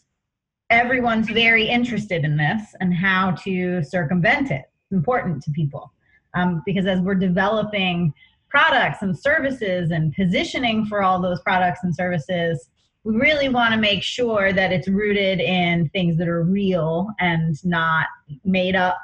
everyone's 0.70 1.30
very 1.30 1.68
interested 1.68 2.24
in 2.24 2.38
this 2.38 2.74
and 2.80 2.94
how 2.94 3.32
to 3.32 3.84
circumvent 3.84 4.52
it. 4.52 4.64
It's 4.84 4.94
important 4.94 5.44
to 5.44 5.52
people 5.52 5.92
um, 6.34 6.64
because 6.66 6.86
as 6.88 7.02
we're 7.02 7.16
developing 7.16 8.14
products 8.50 9.02
and 9.02 9.18
services 9.18 9.92
and 9.92 10.14
positioning 10.14 10.86
for 10.86 11.04
all 11.04 11.22
those 11.22 11.42
products 11.42 11.82
and 11.84 11.94
services 11.94 12.70
we 13.04 13.16
really 13.16 13.50
want 13.50 13.74
to 13.74 13.80
make 13.80 14.04
sure 14.04 14.54
that 14.54 14.72
it's 14.72 14.88
rooted 14.88 15.40
in 15.40 15.90
things 15.90 16.18
that 16.18 16.28
are 16.28 16.44
real 16.44 17.08
and 17.20 17.64
not 17.66 18.08
made 18.46 18.76
up 18.76 19.02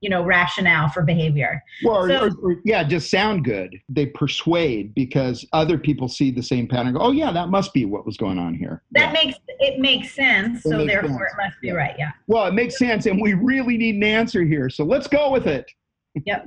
you 0.00 0.08
know 0.08 0.22
rationale 0.24 0.88
for 0.88 1.02
behavior 1.02 1.60
Well, 1.84 2.06
So- 2.06 2.28
or- 2.42 2.50
or, 2.52 2.60
yeah, 2.64 2.84
just 2.84 3.10
sound 3.10 3.44
good. 3.44 3.74
They 3.88 4.06
persuade 4.06 4.94
because 4.94 5.44
other 5.52 5.76
people 5.76 6.06
see 6.06 6.30
the 6.30 6.42
same 6.42 6.68
pattern. 6.68 6.92
Go, 6.92 7.00
oh 7.00 7.10
yeah, 7.10 7.32
that 7.32 7.48
must 7.48 7.74
be 7.74 7.84
what 7.84 8.06
was 8.06 8.16
going 8.16 8.38
on 8.38 8.54
here. 8.54 8.82
that 8.92 9.06
Yeah. 9.06 9.12
makes 9.24 9.38
it 9.60 9.80
makes 9.80 10.12
sense 10.14 10.64
It 10.64 10.70
so 10.70 10.78
makes 10.78 10.92
therefore 10.92 11.10
sense. 11.18 11.32
it 11.32 11.36
must 11.44 11.60
be 11.60 11.66
Yeah. 11.68 11.72
right 11.74 11.96
yeah 11.98 12.10
Well, 12.28 12.46
it 12.46 12.54
makes 12.54 12.78
sense, 12.78 13.06
and 13.06 13.20
we 13.20 13.34
really 13.34 13.76
need 13.76 13.96
an 13.96 14.04
answer 14.04 14.44
here. 14.44 14.70
So 14.70 14.84
let's 14.84 15.06
go 15.08 15.30
with 15.32 15.46
it. 15.46 15.68
Yep. 16.26 16.46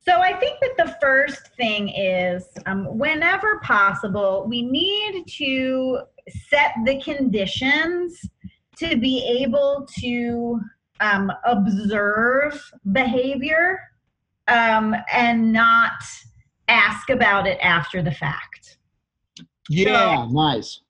So 0.00 0.20
I 0.20 0.32
think 0.40 0.58
that 0.60 0.76
the 0.76 0.96
first 1.00 1.54
thing 1.56 1.88
is, 1.90 2.48
um, 2.66 2.98
whenever 2.98 3.60
possible, 3.60 4.44
we 4.48 4.62
need 4.62 5.24
to 5.28 6.00
set 6.28 6.72
the 6.84 7.00
conditions 7.00 8.20
to 8.76 8.96
be 8.96 9.24
able 9.42 9.86
to 10.00 10.60
um, 11.00 11.32
observe 11.44 12.60
behavior 12.92 13.80
um, 14.48 14.94
and 15.12 15.52
not 15.52 15.92
ask 16.68 17.10
about 17.10 17.46
it 17.46 17.58
after 17.60 18.02
the 18.02 18.12
fact. 18.12 18.78
Yeah, 19.68 20.26
nice. 20.30 20.80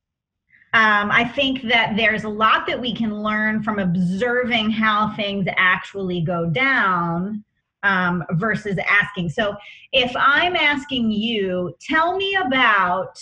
Um, 0.74 1.10
I 1.10 1.24
think 1.24 1.62
that 1.68 1.96
there's 1.96 2.24
a 2.24 2.30
lot 2.30 2.66
that 2.66 2.80
we 2.80 2.94
can 2.94 3.22
learn 3.22 3.62
from 3.62 3.78
observing 3.78 4.70
how 4.70 5.14
things 5.14 5.46
actually 5.56 6.22
go 6.22 6.46
down 6.46 7.44
um, 7.82 8.24
versus 8.32 8.78
asking. 8.88 9.28
So 9.28 9.54
if 9.92 10.12
I'm 10.16 10.56
asking 10.56 11.10
you, 11.10 11.74
tell 11.80 12.16
me 12.16 12.36
about 12.36 13.18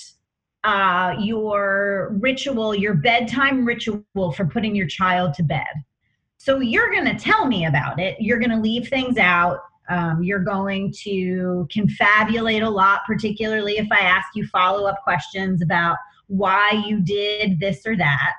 uh, 0.65 1.15
your 1.19 2.17
ritual, 2.21 2.75
your 2.75 2.95
bedtime 2.95 3.65
ritual 3.65 4.05
for 4.37 4.45
putting 4.47 4.75
your 4.75 4.87
child 4.87 5.35
to 5.35 5.43
bed. 5.43 5.67
So 6.37 6.61
you're 6.61 6.91
going 6.91 7.05
to 7.05 7.15
tell 7.15 7.47
me 7.47 7.67
about 7.67 8.01
it. 8.01 8.17
You're 8.21 8.39
going 8.39 8.51
to 8.51 8.61
leave 8.61 8.89
things 8.89 9.19
out. 9.19 9.61
Um, 9.89 10.23
you're 10.23 10.45
going 10.45 10.93
to 11.03 11.69
confabulate 11.75 12.63
a 12.63 12.71
lot, 12.71 13.01
particularly 13.07 13.79
if 13.79 13.89
I 13.91 14.01
ask 14.01 14.29
you 14.35 14.47
follow 14.47 14.87
up 14.87 15.03
questions 15.03 15.63
about 15.63 15.97
why 16.29 16.83
you 16.87 17.01
did 17.01 17.59
this 17.59 17.85
or 17.85 17.97
that. 17.97 18.35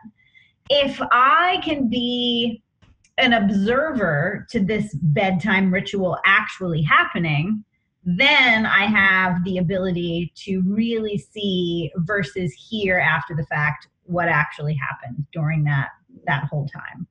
If 0.70 1.02
I 1.12 1.60
can 1.64 1.90
be 1.90 2.64
an 3.18 3.34
observer 3.34 4.48
to 4.50 4.62
this 4.62 4.96
bedtime 4.96 5.74
ritual 5.74 6.18
actually 6.26 6.82
happening, 6.82 7.64
then 8.04 8.66
I 8.66 8.86
have 8.86 9.44
the 9.44 9.60
ability 9.60 10.34
to 10.36 10.62
really 10.66 11.18
see 11.18 11.92
versus 11.98 12.52
hear 12.54 13.00
after 13.00 13.36
the 13.36 13.46
fact 13.46 13.88
what 14.04 14.28
actually 14.28 14.74
happened 14.76 15.26
during 15.32 15.64
that 15.66 15.90
that 16.26 16.46
whole 16.46 16.68
time. 16.68 17.08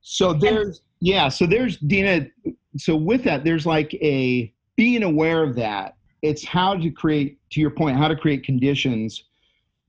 So 0.00 0.32
there's 0.32 0.82
yeah, 1.00 1.28
so 1.28 1.46
there's 1.46 1.78
Dina. 1.78 2.26
So 2.76 2.96
with 2.96 3.24
that, 3.24 3.44
there's 3.44 3.66
like 3.66 3.94
a 3.94 4.52
being 4.76 5.02
aware 5.02 5.42
of 5.42 5.54
that. 5.56 5.96
It's 6.22 6.44
how 6.44 6.76
to 6.76 6.90
create, 6.90 7.38
to 7.50 7.60
your 7.60 7.70
point, 7.70 7.96
how 7.96 8.08
to 8.08 8.16
create 8.16 8.44
conditions 8.44 9.24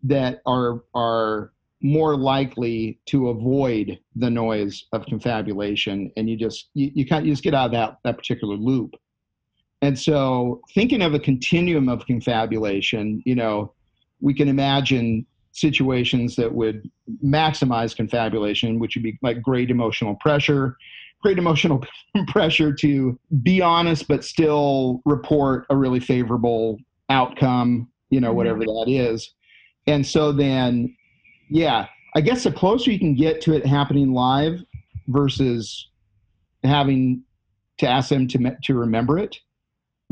that 0.03 0.41
are 0.45 0.83
are 0.93 1.51
more 1.81 2.15
likely 2.15 2.99
to 3.07 3.29
avoid 3.29 3.99
the 4.15 4.29
noise 4.29 4.85
of 4.93 5.05
confabulation, 5.05 6.11
and 6.15 6.29
you 6.29 6.37
just 6.37 6.69
you, 6.73 6.91
you 6.93 7.05
kind 7.05 7.25
you 7.25 7.31
just 7.31 7.43
get 7.43 7.53
out 7.53 7.67
of 7.67 7.71
that 7.71 7.97
that 8.03 8.17
particular 8.17 8.55
loop. 8.55 8.95
And 9.83 9.99
so, 9.99 10.61
thinking 10.73 11.01
of 11.01 11.13
a 11.13 11.19
continuum 11.19 11.89
of 11.89 12.05
confabulation, 12.05 13.21
you 13.25 13.35
know, 13.35 13.73
we 14.21 14.33
can 14.33 14.47
imagine 14.47 15.25
situations 15.51 16.37
that 16.37 16.53
would 16.53 16.89
maximize 17.21 17.93
confabulation, 17.93 18.79
which 18.79 18.95
would 18.95 19.03
be 19.03 19.19
like 19.21 19.41
great 19.41 19.69
emotional 19.69 20.15
pressure, 20.21 20.77
great 21.21 21.37
emotional 21.37 21.83
pressure 22.27 22.73
to 22.75 23.19
be 23.41 23.61
honest 23.61 24.07
but 24.07 24.23
still 24.23 25.01
report 25.03 25.65
a 25.69 25.75
really 25.75 25.99
favorable 25.99 26.77
outcome, 27.09 27.89
you 28.09 28.21
know, 28.21 28.31
whatever 28.31 28.59
mm-hmm. 28.59 28.89
that 28.89 29.11
is. 29.11 29.33
And 29.85 30.07
so 30.07 30.31
then, 30.31 30.95
yeah, 31.49 31.87
I 32.15 32.21
guess 32.21 32.45
the 32.45 32.53
closer 32.53 32.89
you 32.89 32.99
can 32.99 33.15
get 33.15 33.41
to 33.41 33.53
it 33.53 33.65
happening 33.65 34.13
live 34.13 34.61
versus 35.09 35.89
having 36.63 37.21
to 37.79 37.85
ask 37.85 38.07
them 38.07 38.29
to 38.29 38.55
to 38.63 38.75
remember 38.75 39.19
it 39.19 39.35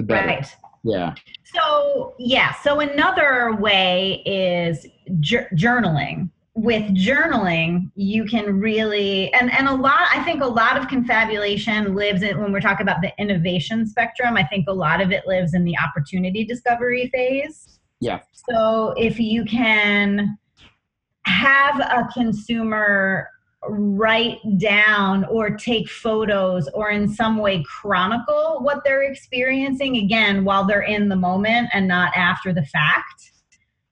the 0.02 0.08
better. 0.08 0.28
Right. 0.28 0.56
Yeah. 0.84 1.14
So, 1.44 2.16
yeah. 2.18 2.54
So, 2.64 2.80
another 2.80 3.56
way 3.60 4.24
is 4.26 4.86
ju- 5.20 5.46
journaling. 5.56 6.30
With 6.54 6.84
journaling, 6.96 7.92
you 7.96 8.26
can 8.26 8.60
really, 8.60 9.32
and, 9.34 9.52
and 9.54 9.68
a 9.68 9.74
lot, 9.74 10.02
I 10.12 10.22
think 10.24 10.44
a 10.44 10.48
lot 10.48 10.78
of 10.78 10.88
confabulation 10.90 11.96
lives 11.96 12.24
in, 12.24 12.40
when 12.40 12.52
we're 12.52 12.62
talking 12.62 12.84
about 12.84 13.02
the 13.02 13.14
innovation 13.18 13.88
spectrum, 13.88 14.36
I 14.36 14.44
think 14.44 14.66
a 14.68 14.74
lot 14.74 15.02
of 15.02 15.12
it 15.12 15.26
lives 15.26 15.54
in 15.54 15.64
the 15.64 15.76
opportunity 15.78 16.44
discovery 16.44 17.10
phase. 17.14 17.80
Yeah. 18.00 18.20
So, 18.50 18.94
if 18.98 19.20
you 19.20 19.46
can 19.46 20.38
have 21.26 21.80
a 21.80 22.10
consumer 22.14 23.30
write 23.67 24.39
down 24.58 25.24
or 25.26 25.52
take 25.52 25.88
photos 25.88 26.67
or 26.74 26.89
in 26.89 27.08
some 27.08 27.38
way 27.38 27.63
chronicle 27.63 28.60
what 28.62 28.84
they're 28.84 29.04
experiencing 29.04 29.97
again 29.97 30.43
while 30.43 30.65
they're 30.65 30.82
in 30.82 31.10
the 31.10 31.15
moment 31.15 31.69
and 31.71 31.88
not 31.88 32.12
after 32.15 32.54
the 32.54 32.65
fact 32.65 33.32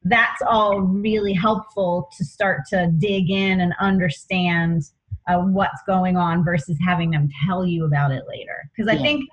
that's 0.05 0.41
all 0.47 0.79
really 0.79 1.33
helpful 1.33 2.09
to 2.17 2.25
start 2.25 2.61
to 2.67 2.91
dig 2.97 3.29
in 3.29 3.61
and 3.61 3.73
understand 3.79 4.81
uh, 5.27 5.37
what's 5.37 5.81
going 5.85 6.17
on 6.17 6.43
versus 6.43 6.77
having 6.83 7.11
them 7.11 7.29
tell 7.45 7.63
you 7.63 7.85
about 7.85 8.11
it 8.11 8.23
later 8.27 8.69
because 8.75 8.91
i 8.91 8.95
Yeah. 8.95 9.03
think 9.03 9.29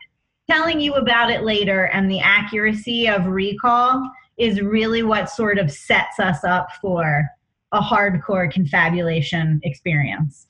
telling 0.50 0.80
you 0.80 0.94
about 0.94 1.30
it 1.30 1.44
later 1.44 1.86
and 1.86 2.10
the 2.10 2.20
accuracy 2.20 3.08
of 3.08 3.26
recall 3.26 4.06
is 4.36 4.60
really 4.60 5.02
what 5.02 5.30
sort 5.30 5.58
of 5.58 5.72
sets 5.72 6.20
us 6.20 6.44
up 6.44 6.68
for 6.80 7.26
a 7.72 7.80
hardcore 7.80 8.50
confabulation 8.50 9.60
experience. 9.64 10.46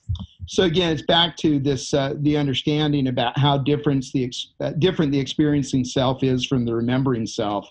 So 0.47 0.65
again, 0.65 0.93
it's 0.93 1.03
back 1.03 1.37
to 1.39 1.59
this 1.59 1.93
uh, 1.93 2.15
the 2.19 2.37
understanding 2.37 3.09
about 3.09 3.37
how 3.37 3.59
different 3.59 4.07
the 4.13 4.25
ex- 4.25 4.53
uh, 4.61 4.71
different 4.79 5.13
the 5.13 5.19
experiencing 5.19 5.85
self 5.85 6.23
is 6.23 6.47
from 6.47 6.65
the 6.65 6.75
remembering 6.75 7.27
self, 7.27 7.69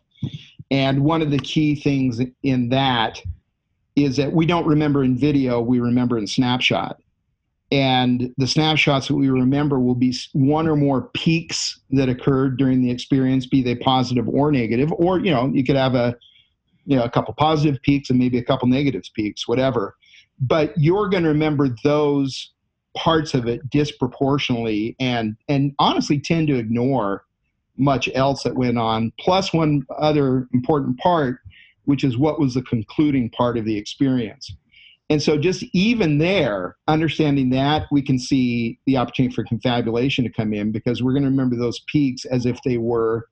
and 0.71 1.03
one 1.03 1.21
of 1.21 1.31
the 1.31 1.39
key 1.39 1.75
things 1.75 2.19
in 2.43 2.69
that 2.69 3.21
is 3.95 4.17
that 4.17 4.31
we 4.31 4.45
don't 4.45 4.67
remember 4.67 5.03
in 5.05 5.17
video; 5.17 5.61
we 5.61 5.79
remember 5.79 6.17
in 6.17 6.27
snapshot, 6.27 6.99
and 7.71 8.33
the 8.37 8.47
snapshots 8.47 9.07
that 9.07 9.15
we 9.15 9.29
remember 9.29 9.79
will 9.79 9.95
be 9.95 10.13
one 10.33 10.67
or 10.67 10.75
more 10.75 11.03
peaks 11.13 11.79
that 11.91 12.09
occurred 12.09 12.57
during 12.57 12.81
the 12.81 12.91
experience, 12.91 13.45
be 13.45 13.63
they 13.63 13.75
positive 13.75 14.27
or 14.27 14.51
negative, 14.51 14.91
or 14.97 15.19
you 15.19 15.31
know 15.31 15.49
you 15.53 15.63
could 15.63 15.77
have 15.77 15.95
a 15.95 16.13
you 16.85 16.95
know 16.95 17.03
a 17.03 17.09
couple 17.09 17.33
positive 17.33 17.81
peaks 17.81 18.09
and 18.09 18.19
maybe 18.19 18.37
a 18.37 18.43
couple 18.43 18.67
negative 18.67 19.03
peaks, 19.13 19.47
whatever. 19.47 19.95
But 20.39 20.73
you're 20.77 21.09
going 21.09 21.23
to 21.23 21.29
remember 21.29 21.69
those 21.83 22.51
parts 22.95 23.33
of 23.33 23.47
it 23.47 23.69
disproportionately 23.69 24.95
and 24.99 25.35
and 25.49 25.73
honestly 25.79 26.19
tend 26.19 26.47
to 26.47 26.55
ignore 26.55 27.25
much 27.77 28.09
else 28.15 28.43
that 28.43 28.55
went 28.55 28.77
on 28.77 29.11
plus 29.19 29.53
one 29.53 29.85
other 29.97 30.47
important 30.53 30.97
part 30.97 31.39
which 31.83 32.03
is 32.03 32.17
what 32.17 32.39
was 32.39 32.53
the 32.53 32.61
concluding 32.63 33.29
part 33.29 33.57
of 33.57 33.65
the 33.65 33.77
experience 33.77 34.55
and 35.09 35.21
so 35.21 35.37
just 35.37 35.63
even 35.73 36.17
there 36.17 36.77
understanding 36.87 37.49
that 37.49 37.83
we 37.91 38.01
can 38.01 38.17
see 38.17 38.79
the 38.85 38.95
opportunity 38.95 39.35
for 39.35 39.43
confabulation 39.43 40.23
to 40.23 40.31
come 40.31 40.53
in 40.53 40.71
because 40.71 41.03
we're 41.03 41.13
going 41.13 41.23
to 41.23 41.29
remember 41.29 41.57
those 41.57 41.81
peaks 41.87 42.23
as 42.23 42.45
if 42.45 42.57
they 42.63 42.77
were 42.77 43.27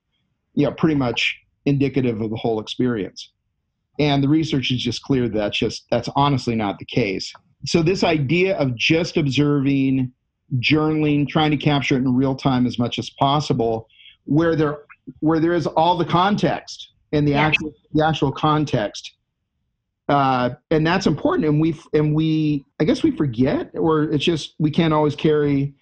you 0.56 0.66
know 0.66 0.74
pretty 0.74 0.96
much 0.96 1.40
indicative 1.66 2.20
of 2.20 2.30
the 2.30 2.36
whole 2.36 2.60
experience 2.60 3.32
and 4.00 4.24
the 4.24 4.28
research 4.28 4.72
is 4.72 4.82
just 4.82 5.02
clear 5.04 5.28
that 5.30 5.38
that's 5.38 5.58
just 5.58 5.86
that's 5.92 6.10
honestly 6.16 6.56
not 6.56 6.80
the 6.80 6.86
case 6.86 7.32
so 7.66 7.82
this 7.82 8.04
idea 8.04 8.58
of 8.58 8.76
just 8.76 9.18
observing 9.18 10.12
journaling 10.60 11.28
trying 11.28 11.52
to 11.52 11.58
capture 11.58 11.96
it 11.96 12.00
in 12.00 12.16
real 12.16 12.36
time 12.36 12.66
as 12.66 12.78
much 12.78 13.00
as 13.00 13.10
possible 13.12 13.88
where 14.26 14.56
there 14.56 14.80
where 15.20 15.40
there 15.40 15.54
is 15.54 15.68
all 15.68 15.98
the 15.98 16.06
context 16.06 16.90
and 17.12 17.28
the 17.28 17.32
Yeah. 17.32 17.42
actual 17.48 17.72
the 17.94 18.06
actual 18.06 18.32
context 18.32 19.14
uh, 20.10 20.50
and 20.70 20.86
that's 20.86 21.08
important 21.08 21.48
and 21.48 21.62
we 21.62 21.76
and 21.94 22.14
we 22.14 22.66
i 22.80 22.84
guess 22.84 23.04
we 23.04 23.12
forget 23.12 23.72
or 23.74 24.04
it's 24.04 24.24
just 24.26 24.56
we 24.60 24.70
can't 24.70 24.94
always 24.94 25.16
carry 25.16 25.74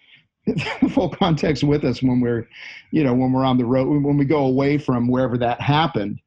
the 0.45 0.89
full 0.93 1.09
context 1.09 1.63
with 1.63 1.83
us 1.83 2.01
when 2.03 2.19
we're 2.21 2.47
you 2.91 3.03
know 3.03 3.13
when 3.13 3.31
we're 3.31 3.45
on 3.45 3.57
the 3.57 3.65
road 3.65 3.87
when 4.03 4.17
we 4.17 4.25
go 4.25 4.45
away 4.45 4.77
from 4.77 5.07
wherever 5.07 5.37
that 5.37 5.59
happened 5.59 6.19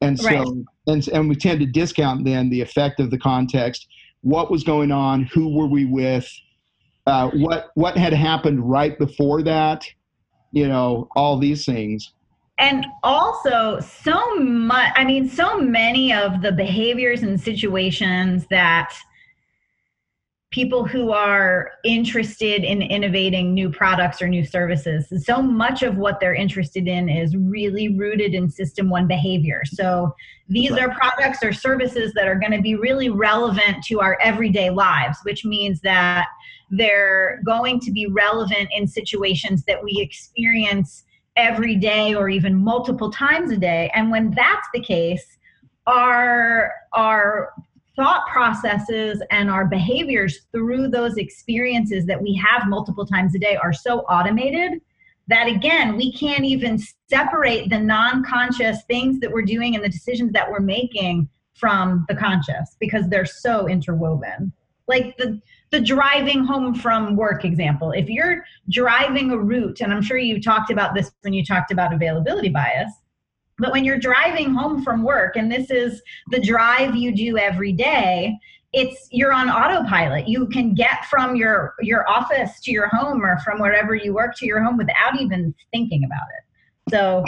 and 0.00 0.18
so 0.18 0.26
Right. 0.26 0.64
And 0.86 1.06
and 1.08 1.28
we 1.28 1.36
tend 1.36 1.60
to 1.60 1.66
discount 1.66 2.24
then 2.24 2.50
the 2.50 2.60
effect 2.60 3.00
of 3.00 3.10
the 3.10 3.18
context. 3.18 3.86
What 4.22 4.50
was 4.50 4.64
going 4.64 4.92
on? 4.92 5.24
Who 5.34 5.56
were 5.56 5.66
we 5.66 5.84
with? 5.84 6.28
Uh, 7.06 7.30
what 7.30 7.70
what 7.74 7.96
had 7.96 8.12
happened 8.12 8.68
right 8.68 8.98
before 8.98 9.42
that? 9.42 9.84
You 10.52 10.68
know 10.68 11.08
all 11.16 11.38
these 11.38 11.64
things. 11.64 12.12
And 12.58 12.86
also, 13.02 13.80
so 13.80 14.36
much, 14.36 14.92
I 14.94 15.04
mean, 15.04 15.28
so 15.28 15.58
many 15.58 16.12
of 16.12 16.42
the 16.42 16.52
behaviors 16.52 17.22
and 17.22 17.40
situations 17.40 18.46
that 18.50 18.94
people 20.52 20.86
who 20.86 21.12
are 21.12 21.72
interested 21.82 22.62
in 22.62 22.82
innovating 22.82 23.54
new 23.54 23.70
products 23.70 24.20
or 24.20 24.28
new 24.28 24.44
services, 24.44 25.10
so 25.24 25.40
much 25.40 25.82
of 25.82 25.96
what 25.96 26.20
they're 26.20 26.34
interested 26.34 26.86
in 26.86 27.08
is 27.08 27.34
really 27.36 27.96
rooted 27.96 28.34
in 28.34 28.50
system 28.50 28.90
one 28.90 29.08
behavior. 29.08 29.62
So 29.64 30.14
these 30.48 30.72
Right. 30.72 30.82
are 30.82 30.94
products 30.94 31.42
or 31.42 31.54
services 31.54 32.12
that 32.14 32.28
are 32.28 32.38
going 32.38 32.52
to 32.52 32.60
be 32.60 32.74
really 32.74 33.08
relevant 33.08 33.82
to 33.84 34.00
our 34.00 34.18
everyday 34.20 34.68
lives, 34.68 35.18
which 35.24 35.44
means 35.44 35.80
that 35.80 36.26
they're 36.70 37.40
going 37.46 37.80
to 37.80 37.90
be 37.90 38.06
relevant 38.06 38.68
in 38.76 38.86
situations 38.86 39.64
that 39.64 39.82
we 39.82 39.98
experience 40.00 41.04
every 41.36 41.76
day 41.76 42.14
or 42.14 42.28
even 42.28 42.54
multiple 42.54 43.10
times 43.10 43.50
a 43.50 43.56
day. 43.56 43.90
And 43.94 44.10
when 44.10 44.30
that's 44.32 44.68
the 44.74 44.80
case, 44.80 45.38
our 45.86 46.72
our 46.92 47.52
thought 47.96 48.26
processes 48.26 49.22
and 49.30 49.50
our 49.50 49.66
behaviors 49.66 50.46
through 50.52 50.88
those 50.88 51.16
experiences 51.16 52.06
that 52.06 52.20
we 52.20 52.34
have 52.34 52.68
multiple 52.68 53.06
times 53.06 53.34
a 53.34 53.38
day 53.38 53.56
are 53.56 53.72
so 53.72 54.00
automated 54.00 54.80
that 55.28 55.46
again 55.46 55.96
we 55.96 56.12
can't 56.12 56.44
even 56.44 56.78
separate 57.08 57.68
the 57.70 57.78
non-conscious 57.78 58.82
things 58.84 59.20
that 59.20 59.30
we're 59.30 59.42
doing 59.42 59.74
and 59.74 59.84
the 59.84 59.88
decisions 59.88 60.32
that 60.32 60.50
we're 60.50 60.60
making 60.60 61.28
from 61.54 62.04
the 62.08 62.14
conscious 62.14 62.76
because 62.80 63.08
they're 63.08 63.26
so 63.26 63.68
interwoven. 63.68 64.52
Like 64.88 65.16
the 65.16 65.40
the 65.70 65.80
driving 65.80 66.44
home 66.44 66.74
from 66.74 67.16
work 67.16 67.46
example. 67.46 67.92
If 67.92 68.10
you're 68.10 68.44
driving 68.68 69.30
a 69.30 69.38
route 69.38 69.80
and 69.80 69.92
i'm 69.92 70.02
sure 70.02 70.18
you 70.18 70.40
talked 70.40 70.70
about 70.70 70.94
this 70.94 71.10
when 71.22 71.32
you 71.32 71.44
talked 71.44 71.70
about 71.70 71.92
availability 71.92 72.48
bias 72.48 72.92
But 73.58 73.72
when 73.72 73.84
you're 73.84 73.98
driving 73.98 74.54
home 74.54 74.82
from 74.82 75.02
work 75.02 75.36
and 75.36 75.50
this 75.50 75.70
is 75.70 76.02
the 76.30 76.40
drive 76.40 76.96
you 76.96 77.14
do 77.14 77.38
every 77.38 77.72
day, 77.72 78.38
it's 78.72 79.08
you're 79.10 79.32
on 79.32 79.50
autopilot. 79.50 80.26
You 80.26 80.46
can 80.46 80.74
get 80.74 81.04
from 81.06 81.36
your 81.36 81.74
your 81.80 82.08
office 82.08 82.60
to 82.60 82.72
your 82.72 82.88
home 82.88 83.24
or 83.24 83.38
from 83.40 83.60
wherever 83.60 83.94
you 83.94 84.14
work 84.14 84.34
to 84.38 84.46
your 84.46 84.62
home 84.62 84.78
without 84.78 85.20
even 85.20 85.54
thinking 85.72 86.04
about 86.04 86.26
it. 86.38 86.90
So 86.90 87.24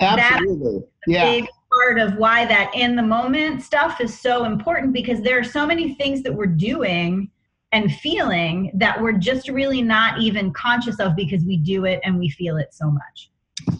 Absolutely. 0.00 0.82
Yeah. 1.06 1.30
big 1.30 1.48
part 1.70 1.98
of 1.98 2.16
why 2.16 2.44
that 2.46 2.74
in 2.74 2.96
the 2.96 3.02
moment 3.02 3.62
stuff 3.62 4.00
is 4.00 4.18
so 4.18 4.44
important 4.44 4.92
because 4.92 5.20
there 5.20 5.38
are 5.38 5.44
so 5.44 5.66
many 5.66 5.94
things 5.94 6.22
that 6.22 6.34
we're 6.34 6.46
doing 6.46 7.30
and 7.72 7.92
feeling 7.96 8.70
that 8.74 9.00
we're 9.00 9.12
just 9.12 9.48
really 9.48 9.82
not 9.82 10.20
even 10.20 10.52
conscious 10.52 11.00
of 11.00 11.16
because 11.16 11.44
we 11.44 11.56
do 11.56 11.84
it 11.84 12.00
and 12.04 12.18
we 12.18 12.28
feel 12.30 12.56
it 12.56 12.72
so 12.72 12.90
much. 12.90 13.30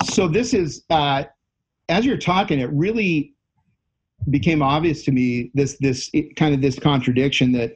so 0.05 0.27
this 0.27 0.53
is 0.53 0.85
uh, 0.91 1.25
as 1.89 2.05
you're 2.05 2.17
talking 2.17 2.61
it 2.61 2.71
really 2.73 3.35
became 4.31 4.63
obvious 4.63 5.05
to 5.05 5.13
me 5.13 5.51
this 5.55 5.77
this 5.79 6.11
kind 6.37 6.55
of 6.55 6.61
this 6.61 6.79
contradiction 6.79 7.53
that 7.53 7.75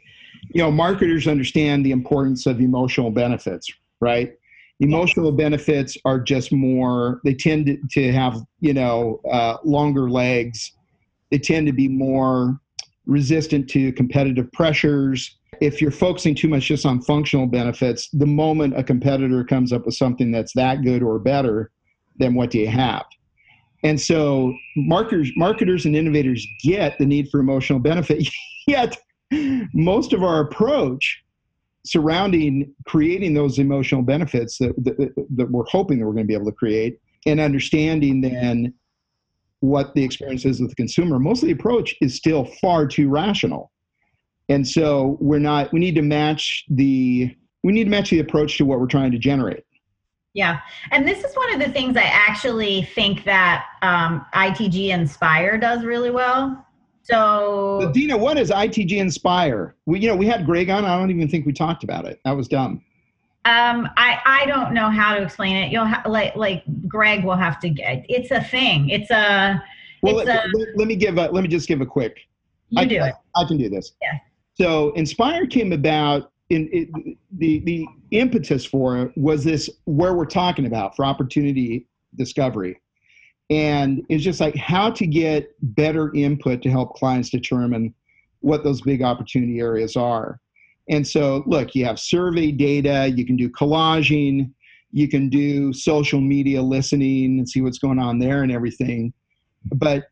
you 0.51 0.63
know 0.63 0.71
marketers 0.71 1.29
understand 1.29 1.85
the 1.85 1.93
importance 1.93 2.47
of 2.47 2.61
emotional 2.61 3.11
benefits 3.11 3.71
right? 4.01 4.33
Emotional 4.81 5.31
benefits 5.31 5.97
are 6.07 6.19
just 6.19 6.53
more 6.53 7.21
they 7.23 7.35
tend 7.35 7.67
to, 7.67 7.79
to 7.91 8.13
have 8.13 8.43
you 8.61 8.73
know 8.73 9.21
uh, 9.31 9.59
longer 9.65 10.11
legs. 10.11 10.73
They 11.31 11.39
tend 11.39 11.67
to 11.67 11.73
be 11.73 11.87
more 11.87 12.59
resistant 13.07 13.69
to 13.71 13.93
competitive 13.93 14.51
pressures. 14.53 15.37
If 15.61 15.83
you're 15.83 15.91
focusing 15.91 16.35
too 16.35 16.49
much 16.49 16.65
just 16.65 16.87
on 16.87 17.03
functional 17.03 17.47
benefits 17.47 18.09
the 18.15 18.27
moment 18.27 18.79
a 18.79 18.83
competitor 18.83 19.45
comes 19.45 19.73
up 19.73 19.85
with 19.85 19.95
something 19.95 20.31
that's 20.31 20.55
that 20.55 20.83
good 20.83 21.03
or 21.03 21.19
better 21.19 21.71
then 22.17 22.35
what 22.35 22.51
do 22.51 22.59
you 22.59 22.69
have 22.69 23.05
and 23.83 24.01
so 24.01 24.55
marketers 24.77 25.31
marketers 25.37 25.87
and 25.87 25.97
innovators 25.97 26.47
get 26.63 26.99
the 26.99 27.07
need 27.07 27.29
for 27.31 27.41
emotional 27.41 27.79
benefit. 27.79 28.29
Yet 28.67 28.99
most 29.73 30.13
of 30.13 30.23
our 30.23 30.41
approach 30.41 31.23
surrounding 31.87 32.75
creating 32.87 33.33
those 33.33 33.59
emotional 33.59 34.03
benefits 34.03 34.59
that, 34.59 34.75
that, 34.85 35.15
that 35.35 35.51
we're 35.51 35.65
hoping 35.65 35.99
that 35.99 36.07
we're 36.07 36.13
going 36.13 36.25
to 36.25 36.29
be 36.29 36.35
able 36.35 36.45
to 36.45 36.53
create 36.53 36.99
and 37.27 37.41
understanding 37.41 38.21
then 38.21 38.75
what 39.61 39.95
the 39.95 40.05
experience 40.05 40.45
is 40.45 40.61
with 40.61 40.71
the 40.71 40.77
consumer 40.77 41.19
most 41.19 41.43
of 41.43 41.47
the 41.47 41.53
approach 41.53 41.95
is 42.01 42.15
still 42.15 42.45
far 42.61 42.87
too 42.87 43.09
rational. 43.09 43.71
And 44.49 44.67
so 44.67 45.17
we're 45.21 45.39
not 45.39 45.73
we 45.73 45.81
need 45.81 45.95
to 45.95 46.03
match 46.03 46.65
the 46.69 47.35
we 47.63 47.73
need 47.73 47.85
to 47.85 47.91
match 47.91 48.11
the 48.11 48.21
approach 48.21 48.59
to 48.59 48.65
what 48.65 48.81
we're 48.81 48.87
trying 48.87 49.13
to 49.13 49.19
generate 49.19 49.65
Yeah. 50.35 50.61
And 50.93 51.07
this 51.07 51.25
is 51.25 51.35
one 51.35 51.53
of 51.55 51.61
the 51.61 51.73
things 51.73 51.97
I 51.97 52.03
actually 52.03 52.83
think 52.95 53.25
that 53.25 53.67
um, 53.83 54.25
ITG 54.35 54.91
Inspire 54.91 55.59
does 55.59 55.85
really 55.85 56.11
well. 56.11 56.65
So 57.03 57.79
But 57.83 57.93
Dina, 57.93 58.17
what 58.17 58.39
is 58.39 58.51
ITG 58.51 58.93
Inspire? 58.99 59.75
We, 59.87 59.99
you 60.01 60.09
know, 60.09 60.17
we 60.17 60.27
had 60.27 60.47
Greg 60.47 60.71
on. 60.71 60.85
I 60.85 60.97
don't 60.99 61.11
even 61.11 61.29
think 61.29 61.47
we 61.47 61.53
talked 61.53 61.83
about 61.83 62.05
it. 62.05 62.21
That 62.25 62.33
was 62.37 62.47
dumb. 62.47 62.83
Um, 63.47 63.89
I 63.97 64.21
I 64.27 64.47
don't 64.47 64.75
know 64.75 64.91
how 64.91 65.15
to 65.15 65.23
explain 65.23 65.57
it. 65.57 65.73
You'll 65.73 65.87
ha- 65.87 66.03
like 66.07 66.37
like 66.37 66.63
Greg 66.87 67.25
will 67.25 67.37
have 67.37 67.59
to 67.61 67.71
get. 67.71 68.05
It's 68.07 68.31
a 68.31 68.43
thing. 68.45 68.91
It's 68.91 69.11
a. 69.11 69.63
Well, 70.03 70.19
it's 70.19 70.29
let, 70.29 70.45
a. 70.45 70.49
let- 70.59 70.77
let 70.77 70.89
me 70.89 70.95
give 70.95 71.17
a, 71.17 71.29
let 71.31 71.43
me 71.43 71.49
just 71.49 71.67
give 71.67 71.81
a 71.81 71.87
quick. 71.87 72.19
You 72.69 72.83
I, 72.83 72.85
do 72.85 73.03
it. 73.03 73.15
I 73.35 73.45
can 73.47 73.57
do 73.57 73.71
this. 73.71 73.93
Yeah. 74.03 74.19
So 74.55 74.91
Inspire 74.93 75.47
came 75.47 75.73
about 75.73 76.30
in 76.51 77.17
the 77.39 77.61
the 77.61 77.87
impetus 78.11 78.65
for 78.65 78.99
it 78.99 79.13
was 79.17 79.45
this 79.45 79.71
where 79.85 80.15
we're 80.15 80.27
talking 80.27 80.67
about 80.67 80.97
for 80.97 81.05
opportunity 81.05 81.87
discovery, 82.17 82.81
and 83.49 84.03
it's 84.09 84.25
just 84.25 84.41
like 84.41 84.57
how 84.57 84.91
to 84.91 85.07
get 85.07 85.55
better 85.75 86.13
input 86.15 86.61
to 86.63 86.71
help 86.71 86.95
clients 86.95 87.31
determine 87.31 87.95
what 88.41 88.65
those 88.65 88.81
big 88.81 89.03
opportunity 89.03 89.61
areas 89.61 89.97
are. 89.97 90.41
And 90.89 91.07
so, 91.07 91.45
look, 91.47 91.75
you 91.75 91.85
have 91.85 92.01
survey 92.01 92.51
data, 92.51 93.13
you 93.15 93.25
can 93.25 93.37
do 93.37 93.49
collaging, 93.49 94.51
you 94.91 95.09
can 95.09 95.29
do 95.29 95.73
social 95.73 96.21
media 96.21 96.61
listening 96.61 97.39
and 97.39 97.49
see 97.49 97.61
what's 97.61 97.79
going 97.79 98.01
on 98.01 98.19
there 98.19 98.43
and 98.43 98.51
everything. 98.51 99.13
But 99.75 100.07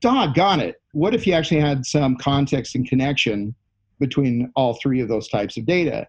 doggone 0.00 0.60
it, 0.60 0.82
what 0.92 1.14
if 1.14 1.26
you 1.26 1.34
actually 1.34 1.60
had 1.60 1.86
some 1.86 2.16
context 2.16 2.74
and 2.74 2.88
connection 2.88 3.54
between 3.98 4.50
all 4.56 4.74
three 4.74 5.00
of 5.00 5.08
those 5.08 5.28
types 5.28 5.56
of 5.56 5.66
data? 5.66 6.06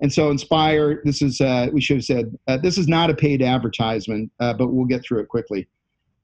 And 0.00 0.12
so, 0.12 0.30
Inspire, 0.30 1.00
this 1.04 1.22
is, 1.22 1.40
uh, 1.40 1.68
we 1.72 1.80
should 1.80 1.98
have 1.98 2.04
said, 2.04 2.36
uh, 2.48 2.56
this 2.58 2.78
is 2.78 2.88
not 2.88 3.10
a 3.10 3.14
paid 3.14 3.42
advertisement, 3.42 4.30
uh, 4.40 4.52
but 4.52 4.68
we'll 4.68 4.86
get 4.86 5.02
through 5.04 5.20
it 5.20 5.28
quickly. 5.28 5.68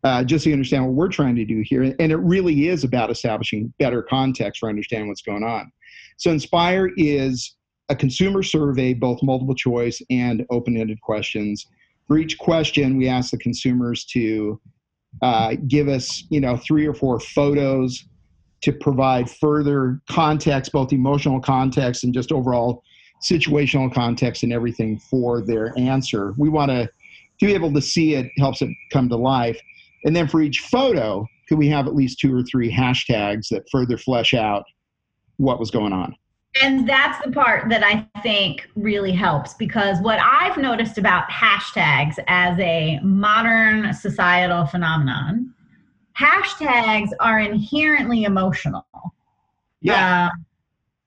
Uh, 0.03 0.25
just 0.25 0.45
so 0.45 0.49
you 0.49 0.55
understand 0.55 0.85
what 0.85 0.95
we're 0.95 1.09
trying 1.09 1.37
to 1.37 1.45
do 1.45 1.63
here. 1.65 1.83
And 1.83 2.11
it 2.11 2.17
really 2.17 2.69
is 2.69 2.85
about 2.85 3.11
establishing 3.11 3.73
better 3.79 4.03
context 4.03 4.61
for 4.61 4.69
understanding 4.69 5.09
what's 5.09 5.23
going 5.23 5.45
on. 5.45 5.71
So, 6.17 6.31
Inspire 6.31 6.91
is 6.97 7.55
a 7.91 7.97
consumer 7.97 8.43
survey, 8.43 8.95
both 8.95 9.23
multiple 9.23 9.55
choice 9.55 10.03
and 10.11 10.45
open 10.51 10.77
ended 10.77 11.01
questions. 11.01 11.67
For 12.07 12.19
each 12.19 12.39
question, 12.39 12.97
we 12.97 13.09
ask 13.09 13.31
the 13.31 13.39
consumers 13.39 14.05
to 14.07 14.61
uh, 15.23 15.55
give 15.69 15.89
us, 15.89 16.25
you 16.31 16.41
know, 16.41 16.57
three 16.57 16.87
or 16.87 16.95
four 16.95 17.21
photos 17.21 18.05
to 18.63 18.73
provide 18.73 19.31
further 19.31 20.01
context, 20.09 20.73
both 20.73 20.93
emotional 20.93 21.41
context 21.41 22.05
and 22.05 22.13
just 22.13 22.33
overall 22.33 22.83
situational 23.23 23.93
context 23.93 24.43
and 24.43 24.53
everything 24.53 24.99
for 24.99 25.41
their 25.41 25.73
answer. 25.79 26.35
We 26.37 26.49
want 26.49 26.71
to 26.71 26.91
to 27.41 27.47
be 27.47 27.55
able 27.55 27.73
to 27.73 27.81
see 27.81 28.15
it 28.15 28.31
helps 28.39 28.61
it 28.61 28.69
come 28.93 29.09
to 29.09 29.17
life. 29.17 29.59
And 30.05 30.15
then 30.15 30.29
for 30.29 30.43
each 30.43 30.61
photo, 30.61 31.27
could 31.49 31.59
we 31.59 31.69
have 31.69 31.87
at 31.87 31.95
least 31.95 32.21
two 32.21 32.35
or 32.37 32.43
three 32.43 32.71
hashtags 32.71 33.49
that 33.49 33.65
further 33.73 33.97
flesh 33.97 34.35
out 34.35 34.65
what 35.39 35.59
was 35.59 35.71
going 35.71 35.93
on? 35.93 36.15
And 36.63 36.89
that's 36.89 37.25
the 37.25 37.31
part 37.31 37.69
that 37.71 37.83
I 37.83 38.07
think 38.23 38.69
really 38.77 39.13
helps 39.13 39.55
because 39.55 39.99
what 40.01 40.19
I've 40.21 40.57
noticed 40.57 40.99
about 40.99 41.31
hashtags 41.31 42.19
as 42.27 42.59
a 42.59 42.99
modern 43.03 43.95
societal 43.95 44.67
phenomenon, 44.67 45.55
hashtags 46.19 47.11
are 47.21 47.41
inherently 47.41 48.25
emotional. 48.25 48.87
Um, 50.25 50.47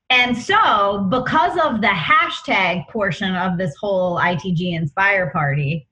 and 0.09 0.37
so, 0.37 1.07
because 1.09 1.57
of 1.63 1.81
the 1.81 1.87
hashtag 1.87 2.87
portion 2.89 3.35
of 3.35 3.57
this 3.57 3.75
whole 3.79 4.17
ITG 4.17 4.73
Inspire 4.73 5.29
party, 5.31 5.87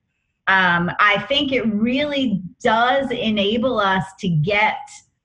um, 0.48 0.92
I 1.00 1.24
think 1.28 1.52
it 1.52 1.66
really 1.74 2.42
does 2.62 3.10
enable 3.12 3.80
us 3.80 4.04
to 4.20 4.30
get 4.30 4.78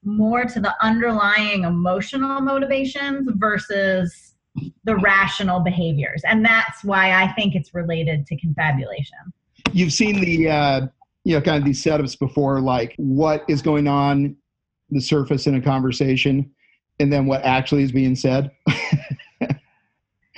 more 0.04 0.44
to 0.44 0.60
the 0.60 0.74
underlying 0.80 1.64
emotional 1.64 2.40
motivations 2.40 3.28
versus 3.34 4.34
the 4.84 4.96
rational 4.96 5.60
behaviors. 5.60 6.22
And 6.24 6.44
that's 6.44 6.84
why 6.84 7.22
I 7.22 7.32
think 7.32 7.54
it's 7.54 7.74
related 7.74 8.26
to 8.26 8.36
confabulation. 8.36 9.18
you've 9.72 9.92
seen 9.92 10.20
the 10.20 10.48
uh, 10.48 10.86
you 11.26 11.34
know 11.34 11.40
kind 11.42 11.58
of 11.58 11.64
these 11.64 11.82
setups 11.82 12.16
before 12.18 12.60
like 12.60 12.94
what 12.98 13.44
is 13.48 13.60
going 13.60 13.88
on 13.88 14.36
the 14.90 15.00
surface 15.00 15.48
in 15.48 15.56
a 15.56 15.60
conversation 15.60 16.48
and 17.00 17.12
then 17.12 17.26
what 17.26 17.42
actually 17.44 17.82
is 17.82 17.92
being 17.92 18.14
said 18.14 18.50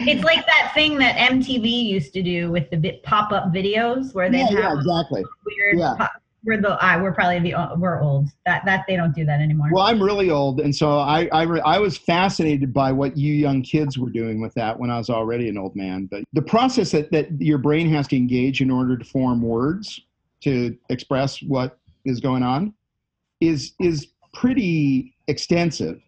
It's 0.01 0.23
like 0.23 0.47
that 0.47 0.71
thing 0.75 0.97
that 0.99 1.17
MTV 1.17 1.87
used 1.87 2.13
to 2.15 2.23
do 2.23 2.53
with 2.53 2.71
the 2.71 2.77
vi- 2.77 3.01
pop-up 3.03 3.53
videos 3.53 4.15
where 4.15 4.31
they 4.31 4.39
yeah, 4.39 4.51
yeah 4.53 4.75
exactly 4.75 5.25
weird. 5.45 5.77
Yeah. 5.79 5.95
Pop- 5.99 6.13
we're 6.45 6.61
the 6.61 6.79
I, 6.81 7.03
we're 7.03 7.13
probably 7.13 7.41
the 7.51 7.75
we're 7.77 8.01
old. 8.01 8.29
That 8.47 8.65
that 8.65 8.85
they 8.87 8.95
don't 8.95 9.13
do 9.13 9.25
that 9.25 9.41
anymore. 9.41 9.71
well 9.73 9.85
i'm 9.85 10.01
really 10.01 10.31
old 10.31 10.61
and 10.61 10.75
so 10.75 10.99
i 10.99 11.29
I, 11.33 11.43
re- 11.43 11.61
I 11.63 11.81
was 11.81 11.99
fascinated 11.99 12.73
by 12.73 12.93
what 12.93 13.17
you 13.17 13.35
young 13.35 13.61
kids 13.61 13.99
were 13.99 14.09
doing 14.09 14.41
with 14.41 14.55
that 14.55 14.79
when 14.79 14.89
i 14.89 14.97
was 14.97 15.11
already 15.11 15.49
an 15.49 15.59
old 15.59 15.75
man 15.75 16.07
but 16.09 16.23
the 16.33 16.43
process 16.43 16.93
that, 16.93 17.11
that 17.11 17.29
your 17.43 17.59
brain 17.59 17.91
has 17.91 18.07
to 18.09 18.17
engage 18.17 18.61
in 18.61 18.71
order 18.71 18.97
to 18.97 19.05
form 19.05 19.43
words 19.43 20.01
to 20.43 20.77
express 20.89 21.43
what 21.43 21.79
is 22.05 22.21
going 22.21 22.43
on 22.43 22.75
is 23.41 23.73
is 23.81 24.09
pretty 24.35 25.15
extensive. 25.27 26.01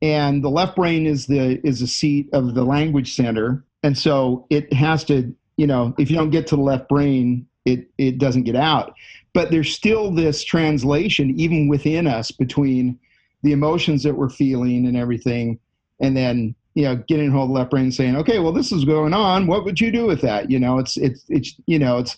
And 0.00 0.42
the 0.42 0.50
left 0.50 0.76
brain 0.76 1.06
is 1.06 1.26
the 1.26 1.64
is 1.66 1.80
the 1.80 1.86
seat 1.86 2.28
of 2.32 2.54
the 2.54 2.64
language 2.64 3.14
center. 3.14 3.64
And 3.82 3.96
so 3.96 4.46
it 4.50 4.72
has 4.72 5.04
to 5.04 5.34
you 5.56 5.66
know 5.66 5.94
if 5.98 6.10
you 6.10 6.16
don't 6.16 6.30
get 6.30 6.46
to 6.48 6.56
the 6.56 6.62
left 6.62 6.88
brain 6.88 7.46
it 7.64 7.88
it 7.98 8.18
doesn't 8.18 8.42
get 8.42 8.56
out. 8.56 8.94
But 9.34 9.50
there's 9.50 9.72
still 9.72 10.10
this 10.10 10.44
translation 10.44 11.38
even 11.38 11.68
within 11.68 12.06
us 12.06 12.30
between 12.30 12.98
the 13.42 13.52
emotions 13.52 14.02
that 14.02 14.14
we're 14.14 14.28
feeling 14.28 14.86
and 14.86 14.96
everything 14.96 15.58
and 16.00 16.16
then 16.16 16.54
you 16.74 16.84
know 16.84 16.96
getting 17.08 17.30
hold 17.30 17.44
of 17.44 17.48
the 17.48 17.54
left 17.54 17.70
brain 17.70 17.92
saying 17.92 18.16
okay 18.16 18.38
well 18.38 18.52
this 18.52 18.72
is 18.72 18.84
going 18.84 19.14
on. 19.14 19.46
What 19.46 19.64
would 19.64 19.80
you 19.80 19.92
do 19.92 20.06
with 20.06 20.20
that? 20.22 20.50
You 20.50 20.58
know 20.58 20.78
it's 20.78 20.96
it's 20.96 21.24
it's 21.28 21.54
you 21.66 21.78
know 21.78 21.98
it's 21.98 22.16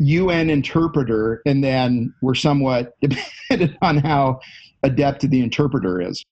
un 0.00 0.50
interpreter 0.50 1.42
and 1.46 1.62
then 1.62 2.12
we're 2.22 2.34
somewhat 2.34 2.94
dependent 3.00 3.76
on 3.82 3.98
how 3.98 4.40
adept 4.82 5.28
the 5.28 5.40
interpreter 5.40 6.00
is. 6.00 6.24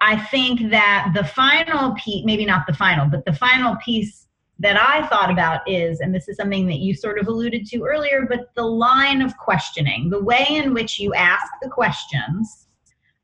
I 0.00 0.16
think 0.16 0.70
that 0.70 1.12
the 1.14 1.24
final 1.24 1.94
piece, 1.94 2.24
maybe 2.24 2.44
not 2.44 2.66
the 2.66 2.74
final, 2.74 3.06
but 3.06 3.24
the 3.24 3.32
final 3.32 3.76
piece 3.76 4.26
that 4.58 4.76
I 4.76 5.06
thought 5.08 5.30
about 5.30 5.60
is, 5.68 6.00
and 6.00 6.14
this 6.14 6.28
is 6.28 6.36
something 6.36 6.66
that 6.66 6.78
you 6.78 6.94
sort 6.94 7.18
of 7.18 7.28
alluded 7.28 7.66
to 7.66 7.82
earlier, 7.82 8.26
but 8.28 8.54
the 8.54 8.64
line 8.64 9.22
of 9.22 9.36
questioning, 9.36 10.10
the 10.10 10.22
way 10.22 10.46
in 10.48 10.74
which 10.74 10.98
you 10.98 11.14
ask 11.14 11.46
the 11.62 11.68
questions, 11.68 12.66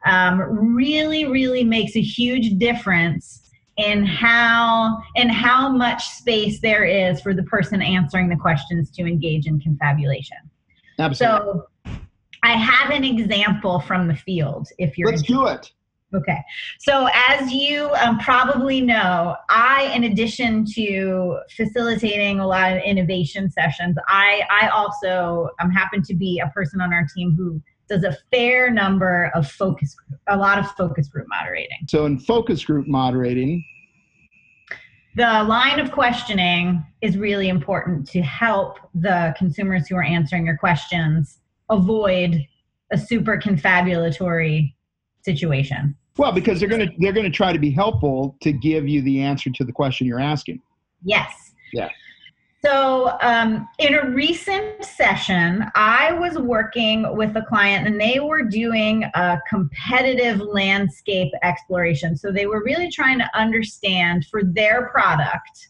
um, 0.07 0.41
really, 0.77 1.27
really 1.27 1.65
makes 1.65 1.97
a 1.97 2.01
huge 2.01 2.59
difference 2.59 3.48
in 3.79 4.05
how 4.05 4.99
and 5.17 5.31
how 5.31 5.69
much 5.69 6.05
space 6.09 6.61
there 6.61 6.85
is 6.85 7.21
for 7.21 7.33
the 7.33 7.45
person 7.45 7.81
answering 7.81 8.29
the 8.29 8.37
questions 8.37 8.91
to 8.91 9.07
engage 9.07 9.47
in 9.47 9.59
confabulation. 9.61 10.37
Absolutely. 10.99 11.39
So 11.39 11.67
I 12.43 12.53
have 12.53 12.91
an 12.91 13.05
example 13.05 13.81
from 13.81 14.09
the 14.09 14.17
field 14.17 14.69
if 14.79 14.99
you're 14.99 15.11
Let's 15.11 15.23
do 15.23 15.47
it. 15.47 15.73
Okay. 16.15 16.39
So, 16.79 17.09
as 17.29 17.53
you 17.53 17.91
um, 18.03 18.19
probably 18.19 18.81
know, 18.81 19.37
I, 19.51 19.93
in 19.95 20.05
addition 20.05 20.65
to 20.75 21.39
facilitating 21.55 22.41
a 22.41 22.47
lot 22.47 22.73
of 22.73 22.83
innovation 22.83 23.51
sessions, 23.51 23.95
I, 24.09 24.43
I 24.51 24.69
also 24.69 25.51
um, 25.61 25.71
happen 25.71 26.03
to 26.05 26.15
be 26.15 26.41
a 26.43 26.49
person 26.49 26.81
on 26.81 26.95
our 26.95 27.07
team 27.15 27.35
who 27.37 27.61
does 27.89 28.05
a 28.05 28.17
fair 28.31 28.71
number 28.71 29.31
of 29.35 29.51
focus 29.51 29.95
group, 29.95 30.21
a 30.29 30.37
lot 30.37 30.59
of 30.59 30.71
focus 30.73 31.09
group 31.09 31.27
moderating. 31.29 31.79
So, 31.89 32.07
in 32.07 32.19
focus 32.19 32.65
group 32.65 32.87
moderating, 32.87 33.65
the 35.17 35.43
line 35.45 35.81
of 35.81 35.91
questioning 35.91 36.85
is 37.01 37.17
really 37.17 37.49
important 37.49 38.07
to 38.11 38.23
help 38.23 38.79
the 38.95 39.35
consumers 39.37 39.89
who 39.89 39.97
are 39.97 40.03
answering 40.03 40.47
your 40.47 40.57
questions 40.57 41.39
avoid 41.71 42.47
a 42.93 42.99
super 42.99 43.37
confabulatory 43.37 44.75
situation. 45.25 45.97
Well, 46.17 46.33
because 46.33 46.59
they're 46.59 46.69
going 46.69 46.89
to 46.89 46.93
they're 46.99 47.13
going 47.13 47.31
to 47.31 47.37
try 47.37 47.53
to 47.53 47.59
be 47.59 47.71
helpful 47.71 48.37
to 48.43 48.53
give 48.53 48.89
you 48.89 49.03
the 49.03 49.21
answer 49.21 49.51
to 49.51 49.65
the 49.65 49.73
question 49.73 50.07
you're 50.07 50.21
asking. 50.21 50.61
Yes. 51.03 51.33
Yeah. 51.73 51.89
So, 52.65 53.17
um, 53.21 53.69
in 53.79 53.95
a 53.95 54.11
recent 54.11 54.85
session, 54.85 55.65
I 55.77 56.13
was 56.13 56.37
working 56.39 57.17
with 57.17 57.37
a 57.37 57.43
client 57.43 57.87
and 57.87 58.01
they 58.01 58.19
were 58.19 58.43
doing 58.43 59.05
a 59.15 59.39
competitive 59.49 60.41
landscape 60.41 61.33
exploration. 61.45 62.17
So, 62.17 62.33
they 62.33 62.47
were 62.47 62.65
really 62.65 62.91
trying 62.91 63.19
to 63.19 63.31
understand 63.33 64.27
for 64.29 64.43
their 64.43 64.89
product, 64.89 65.69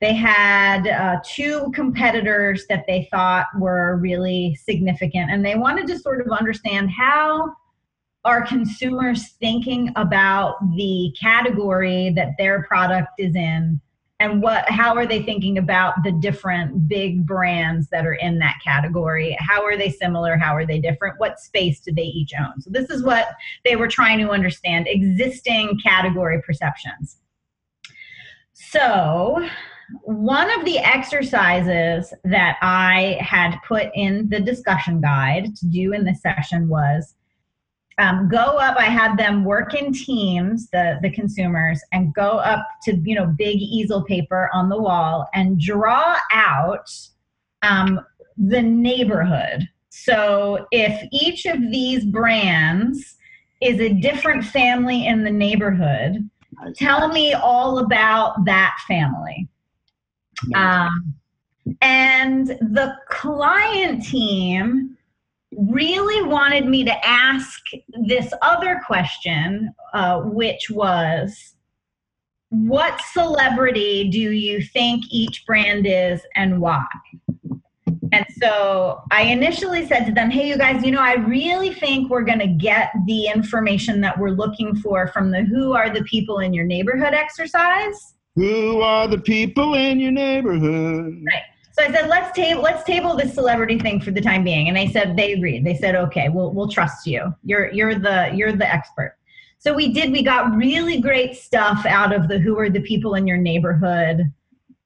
they 0.00 0.14
had 0.14 0.88
uh, 0.88 1.20
two 1.24 1.70
competitors 1.72 2.66
that 2.68 2.84
they 2.86 3.08
thought 3.10 3.46
were 3.58 3.96
really 3.96 4.58
significant, 4.62 5.30
and 5.30 5.44
they 5.44 5.54
wanted 5.54 5.86
to 5.86 5.98
sort 5.98 6.20
of 6.20 6.32
understand 6.32 6.90
how 6.90 7.54
are 8.24 8.44
consumers 8.44 9.34
thinking 9.40 9.92
about 9.94 10.56
the 10.74 11.14
category 11.20 12.10
that 12.10 12.32
their 12.36 12.64
product 12.64 13.10
is 13.18 13.36
in 13.36 13.80
and 14.18 14.40
what 14.40 14.68
how 14.70 14.94
are 14.94 15.06
they 15.06 15.22
thinking 15.22 15.58
about 15.58 16.02
the 16.02 16.12
different 16.12 16.88
big 16.88 17.26
brands 17.26 17.88
that 17.90 18.06
are 18.06 18.14
in 18.14 18.38
that 18.38 18.58
category? 18.64 19.36
How 19.38 19.62
are 19.62 19.76
they 19.76 19.90
similar? 19.90 20.36
How 20.36 20.54
are 20.56 20.66
they 20.66 20.78
different? 20.78 21.18
What 21.18 21.38
space 21.38 21.80
do 21.80 21.92
they 21.92 22.02
each 22.02 22.32
own? 22.38 22.60
So 22.60 22.70
this 22.70 22.88
is 22.88 23.02
what 23.02 23.28
they 23.64 23.76
were 23.76 23.88
trying 23.88 24.18
to 24.20 24.30
understand 24.30 24.86
existing 24.88 25.78
category 25.84 26.40
perceptions. 26.40 27.18
So 28.54 29.46
one 30.02 30.50
of 30.58 30.64
the 30.64 30.78
exercises 30.78 32.12
that 32.24 32.56
i 32.60 33.16
had 33.20 33.56
put 33.68 33.88
in 33.94 34.28
the 34.28 34.40
discussion 34.40 35.00
guide 35.00 35.54
to 35.54 35.66
do 35.66 35.92
in 35.92 36.04
this 36.04 36.20
session 36.22 36.68
was 36.68 37.14
um, 37.98 38.28
go 38.28 38.36
up 38.38 38.76
i 38.76 38.84
had 38.84 39.16
them 39.16 39.44
work 39.44 39.74
in 39.74 39.92
teams 39.92 40.68
the 40.70 40.98
the 41.02 41.10
consumers 41.10 41.80
and 41.92 42.14
go 42.14 42.38
up 42.38 42.66
to 42.82 42.96
you 43.04 43.14
know 43.14 43.26
big 43.26 43.56
easel 43.58 44.04
paper 44.04 44.50
on 44.52 44.68
the 44.68 44.80
wall 44.80 45.28
and 45.34 45.58
draw 45.58 46.16
out 46.32 46.88
um, 47.62 48.00
the 48.36 48.62
neighborhood. 48.62 49.68
So 49.88 50.66
if 50.70 51.08
each 51.12 51.46
of 51.46 51.60
these 51.60 52.04
brands 52.04 53.16
is 53.62 53.80
a 53.80 53.94
different 53.94 54.44
family 54.44 55.06
in 55.06 55.24
the 55.24 55.30
neighborhood 55.30 56.28
tell 56.74 57.08
me 57.08 57.34
all 57.34 57.78
about 57.78 58.44
that 58.44 58.76
family. 58.86 59.48
Um, 60.54 61.14
and 61.80 62.46
the 62.46 62.94
client 63.08 64.04
team 64.04 64.95
really 65.56 66.22
wanted 66.22 66.66
me 66.66 66.84
to 66.84 67.06
ask 67.06 67.60
this 68.06 68.32
other 68.42 68.80
question, 68.86 69.72
uh, 69.94 70.20
which 70.20 70.70
was 70.70 71.54
what 72.50 73.00
celebrity 73.12 74.08
do 74.08 74.20
you 74.20 74.62
think 74.62 75.04
each 75.10 75.44
brand 75.46 75.86
is 75.86 76.20
and 76.36 76.60
why? 76.60 76.84
And 78.12 78.24
so 78.40 79.02
I 79.10 79.22
initially 79.22 79.86
said 79.86 80.04
to 80.04 80.12
them, 80.12 80.30
hey, 80.30 80.48
you 80.48 80.56
guys, 80.56 80.84
you 80.84 80.92
know, 80.92 81.00
I 81.00 81.14
really 81.14 81.74
think 81.74 82.08
we're 82.08 82.22
going 82.22 82.38
to 82.38 82.46
get 82.46 82.90
the 83.06 83.26
information 83.26 84.00
that 84.02 84.18
we're 84.18 84.30
looking 84.30 84.76
for 84.76 85.08
from 85.08 85.30
the 85.30 85.42
Who 85.42 85.72
Are 85.72 85.90
the 85.90 86.04
People 86.04 86.38
in 86.38 86.54
Your 86.54 86.64
Neighborhood 86.64 87.14
exercise. 87.14 88.14
Who 88.36 88.80
are 88.80 89.08
the 89.08 89.18
people 89.18 89.74
in 89.74 89.98
your 89.98 90.12
neighborhood? 90.12 91.24
Right. 91.26 91.42
So 91.76 91.84
I 91.84 91.92
said, 91.92 92.08
let's 92.08 92.34
table 92.34 92.62
let's 92.62 92.84
table 92.84 93.16
this 93.16 93.34
celebrity 93.34 93.78
thing 93.78 94.00
for 94.00 94.10
the 94.10 94.20
time 94.20 94.44
being. 94.44 94.68
And 94.68 94.76
they 94.76 94.88
said 94.88 95.14
they 95.14 95.32
agreed. 95.32 95.64
They 95.64 95.74
said, 95.74 95.94
okay, 95.94 96.30
we'll 96.30 96.52
we'll 96.52 96.68
trust 96.68 97.06
you. 97.06 97.34
You're 97.44 97.70
you're 97.70 97.94
the 97.94 98.30
you're 98.34 98.52
the 98.52 98.66
expert. 98.66 99.18
So 99.58 99.74
we 99.74 99.92
did. 99.92 100.10
We 100.10 100.22
got 100.22 100.56
really 100.56 101.00
great 101.00 101.36
stuff 101.36 101.84
out 101.84 102.14
of 102.14 102.28
the 102.28 102.38
who 102.38 102.58
are 102.58 102.70
the 102.70 102.80
people 102.80 103.14
in 103.14 103.26
your 103.26 103.36
neighborhood. 103.36 104.32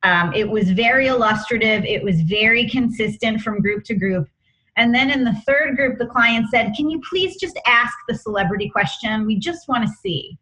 Um, 0.02 0.32
it 0.34 0.48
was 0.48 0.70
very 0.70 1.06
illustrative. 1.06 1.84
It 1.84 2.02
was 2.02 2.22
very 2.22 2.68
consistent 2.68 3.40
from 3.40 3.60
group 3.60 3.84
to 3.84 3.94
group. 3.94 4.28
And 4.76 4.92
then 4.92 5.10
in 5.10 5.22
the 5.22 5.34
third 5.46 5.76
group, 5.76 5.98
the 5.98 6.06
client 6.06 6.46
said, 6.50 6.72
"Can 6.76 6.90
you 6.90 7.00
please 7.08 7.36
just 7.36 7.60
ask 7.66 7.94
the 8.08 8.16
celebrity 8.16 8.68
question? 8.68 9.26
We 9.26 9.38
just 9.38 9.68
want 9.68 9.86
to 9.86 9.92
see." 10.02 10.38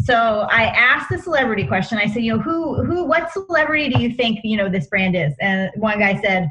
So 0.00 0.46
I 0.50 0.64
asked 0.64 1.10
the 1.10 1.18
celebrity 1.18 1.66
question. 1.66 1.98
I 1.98 2.06
said, 2.06 2.22
you 2.22 2.36
know, 2.36 2.42
who, 2.42 2.84
who, 2.84 3.04
what 3.04 3.32
celebrity 3.32 3.88
do 3.88 4.00
you 4.00 4.14
think, 4.14 4.40
you 4.44 4.56
know, 4.56 4.68
this 4.68 4.86
brand 4.86 5.16
is? 5.16 5.34
And 5.40 5.70
one 5.76 5.98
guy 5.98 6.20
said, 6.22 6.50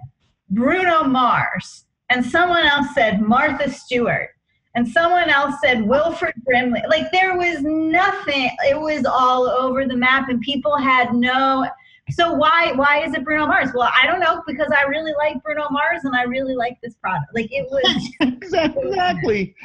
Bruno 0.50 1.04
Mars. 1.04 1.86
And 2.10 2.26
someone 2.26 2.66
else 2.66 2.88
said, 2.94 3.22
Martha 3.22 3.72
Stewart. 3.72 4.30
And 4.76 4.88
someone 4.88 5.30
else 5.30 5.56
said, 5.64 5.82
Wilford 5.82 6.36
Brimley. 6.46 6.84
Like 6.88 7.12
there 7.12 7.36
was 7.36 7.62
nothing. 7.64 8.52
It 8.64 8.80
was 8.80 9.06
all 9.06 9.50
over 9.50 9.88
the 9.88 9.96
map, 9.96 10.30
and 10.30 10.40
people 10.42 10.78
had 10.78 11.14
no. 11.16 11.68
So 12.12 12.32
why 12.32 12.74
why 12.74 13.04
is 13.04 13.16
it 13.16 13.26
Bruno 13.26 13.48
Mars? 13.48 13.72
Well, 13.74 13.92
I 14.00 14.06
don't 14.06 14.20
know 14.20 14.44
because 14.46 14.72
I 14.78 14.84
really 14.84 15.14
like 15.18 15.42
Bruno 15.42 15.68
Mars 15.72 16.02
and 16.04 16.16
I 16.16 16.24
really 16.24 16.56
like 16.56 16.78
this 16.84 16.94
product. 16.94 17.26
Like 17.34 17.50
it 17.50 17.68
was 17.72 18.10
exactly 18.22 19.56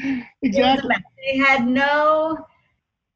exactly. 0.40 0.96
They 1.26 1.36
had 1.36 1.66
no 1.66 2.46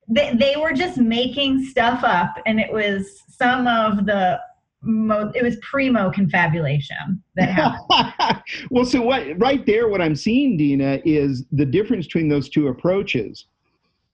they, 0.08 0.34
they 0.34 0.56
were 0.56 0.72
just 0.72 0.98
making 0.98 1.64
stuff 1.64 2.04
up 2.04 2.36
and 2.46 2.60
it 2.60 2.72
was 2.72 3.22
some 3.28 3.66
of 3.66 4.06
the 4.06 4.40
mo- 4.82 5.32
it 5.34 5.42
was 5.42 5.56
primo 5.56 6.10
confabulation 6.10 7.22
that 7.34 7.48
happened. 7.48 8.42
Well 8.70 8.84
so 8.84 9.02
what 9.02 9.26
right 9.38 9.66
there 9.66 9.88
what 9.88 10.00
i'm 10.00 10.14
seeing 10.14 10.56
dina 10.56 11.00
is 11.04 11.44
the 11.52 11.64
difference 11.64 12.06
between 12.06 12.28
those 12.28 12.48
two 12.48 12.68
approaches. 12.68 13.46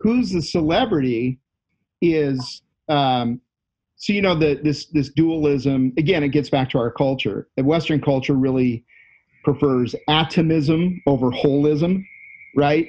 Who's 0.00 0.30
the 0.30 0.42
celebrity 0.42 1.38
is 2.00 2.62
um, 2.88 3.40
so 3.96 4.12
you 4.12 4.22
know 4.22 4.34
the, 4.34 4.60
this 4.62 4.86
this 4.86 5.10
dualism 5.10 5.92
again 5.98 6.24
it 6.24 6.28
gets 6.28 6.50
back 6.50 6.70
to 6.70 6.78
our 6.78 6.90
culture. 6.90 7.48
The 7.56 7.64
western 7.64 8.00
culture 8.00 8.34
really 8.34 8.84
prefers 9.44 9.94
atomism 10.08 11.02
over 11.06 11.30
holism 11.30 12.04
right 12.56 12.88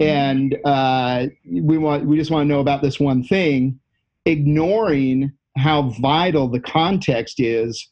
and 0.00 0.56
uh, 0.64 1.26
we 1.44 1.76
want 1.76 2.06
we 2.06 2.16
just 2.16 2.30
want 2.30 2.48
to 2.48 2.52
know 2.52 2.60
about 2.60 2.82
this 2.82 2.98
one 2.98 3.22
thing, 3.22 3.78
ignoring 4.24 5.32
how 5.56 5.90
vital 6.00 6.48
the 6.48 6.60
context 6.60 7.38
is 7.38 7.88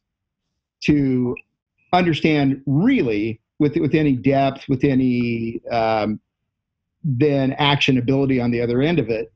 to 0.84 1.36
understand 1.92 2.62
really 2.66 3.40
with 3.58 3.76
with 3.76 3.94
any 3.94 4.16
depth, 4.16 4.64
with 4.68 4.84
any 4.84 5.60
um, 5.70 6.18
then 7.04 7.52
actionability 7.60 8.42
on 8.42 8.50
the 8.50 8.60
other 8.60 8.80
end 8.80 8.98
of 8.98 9.10
it. 9.10 9.30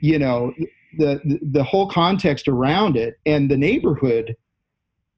You 0.00 0.18
know, 0.18 0.54
the 0.98 1.20
the, 1.42 1.62
whole 1.62 1.88
context 1.90 2.48
around 2.48 2.96
it 2.96 3.18
and 3.26 3.50
the 3.50 3.56
neighborhood 3.58 4.34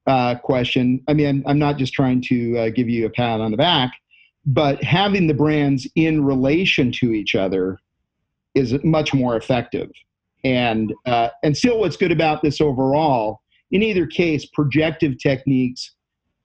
uh, 0.08 0.34
question. 0.36 1.00
I 1.06 1.14
mean, 1.14 1.44
I'm 1.46 1.58
not 1.60 1.76
just 1.76 1.92
trying 1.92 2.22
to 2.22 2.58
uh, 2.58 2.68
give 2.70 2.88
you 2.88 3.06
a 3.06 3.10
pat 3.10 3.40
on 3.40 3.52
the 3.52 3.56
back 3.56 3.92
but 4.48 4.82
having 4.82 5.26
the 5.26 5.34
brands 5.34 5.86
in 5.94 6.24
relation 6.24 6.90
to 6.90 7.12
each 7.12 7.34
other 7.34 7.78
is 8.54 8.82
much 8.82 9.12
more 9.12 9.36
effective. 9.36 9.90
And 10.42 10.94
uh, 11.04 11.28
and 11.42 11.56
still, 11.56 11.78
what's 11.80 11.96
good 11.96 12.12
about 12.12 12.42
this 12.42 12.60
overall, 12.60 13.42
in 13.70 13.82
either 13.82 14.06
case, 14.06 14.46
projective 14.46 15.18
techniques 15.18 15.94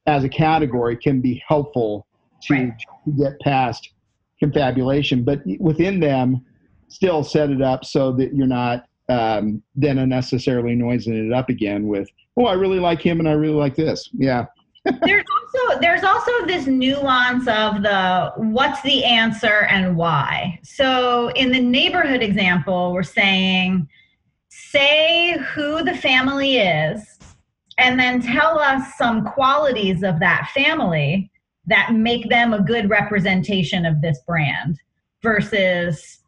as 0.05 0.25
a 0.25 0.29
category 0.29 0.97
can 0.97 1.21
be 1.21 1.41
helpful 1.47 2.05
to, 2.43 2.53
right. 2.53 2.73
to 3.05 3.11
get 3.11 3.39
past 3.39 3.91
confabulation, 4.37 5.23
but 5.23 5.39
within 5.59 6.01
them, 6.01 6.45
still 6.89 7.23
set 7.23 7.49
it 7.49 7.61
up 7.61 7.85
so 7.85 8.11
that 8.11 8.35
you're 8.35 8.47
not 8.47 8.85
um, 9.07 9.63
then 9.75 9.99
unnecessarily 9.99 10.75
noising 10.75 11.27
it 11.27 11.33
up 11.33 11.47
again 11.47 11.87
with 11.87 12.09
oh, 12.35 12.45
I 12.45 12.53
really 12.53 12.79
like 12.79 13.01
him 13.01 13.19
and 13.19 13.29
I 13.29 13.33
really 13.33 13.53
like 13.53 13.75
this. 13.75 14.09
Yeah. 14.11 14.45
There's 14.85 15.23
also 15.31 15.79
there's 15.79 16.03
also 16.03 16.45
this 16.45 16.67
nuance 16.67 17.47
of 17.47 17.83
the 17.83 18.33
what's 18.35 18.81
the 18.81 19.03
answer 19.05 19.61
and 19.69 19.95
why. 19.95 20.59
So 20.63 21.29
in 21.35 21.51
the 21.51 21.61
neighborhood 21.61 22.21
example, 22.21 22.93
we're 22.93 23.03
saying 23.03 23.87
say 24.49 25.37
who 25.37 25.83
the 25.83 25.95
family 25.95 26.57
is 26.57 27.17
and 27.77 27.99
then 27.99 28.21
tell 28.21 28.59
us 28.59 28.95
some 28.97 29.25
qualities 29.25 30.03
of 30.03 30.19
that 30.19 30.49
family 30.53 31.31
that 31.65 31.93
make 31.93 32.29
them 32.29 32.53
a 32.53 32.61
good 32.61 32.89
representation 32.89 33.85
of 33.85 34.01
this 34.01 34.19
brand 34.27 34.79
versus 35.21 36.19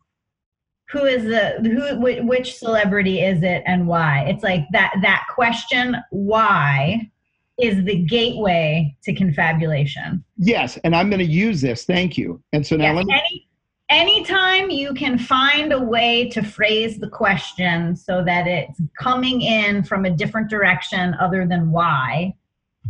who 0.89 1.03
is 1.03 1.23
the 1.23 1.59
who 1.61 2.25
which 2.25 2.55
celebrity 2.55 3.19
is 3.19 3.43
it 3.43 3.63
and 3.65 3.87
why 3.87 4.23
it's 4.27 4.43
like 4.43 4.63
that 4.71 4.93
that 5.01 5.25
question 5.33 5.97
why 6.11 7.11
is 7.59 7.83
the 7.85 8.03
gateway 8.03 8.95
to 9.03 9.13
confabulation. 9.13 10.23
Yes 10.37 10.77
and 10.83 10.95
i'm 10.95 11.09
going 11.09 11.19
to 11.19 11.25
use 11.25 11.61
this 11.61 11.85
thank 11.85 12.17
you. 12.17 12.41
And 12.53 12.65
so 12.65 12.75
now 12.75 12.93
yes, 12.93 12.95
let 12.95 13.05
me 13.05 13.13
any, 13.13 13.47
anytime 13.89 14.69
you 14.69 14.93
can 14.93 15.17
find 15.17 15.71
a 15.71 15.81
way 15.81 16.29
to 16.29 16.43
phrase 16.43 16.99
the 16.99 17.09
question 17.09 17.95
so 17.95 18.23
that 18.25 18.47
it's 18.47 18.79
coming 18.99 19.41
in 19.41 19.83
from 19.83 20.05
a 20.05 20.09
different 20.09 20.49
direction 20.49 21.15
other 21.19 21.47
than 21.47 21.71
why 21.71 22.35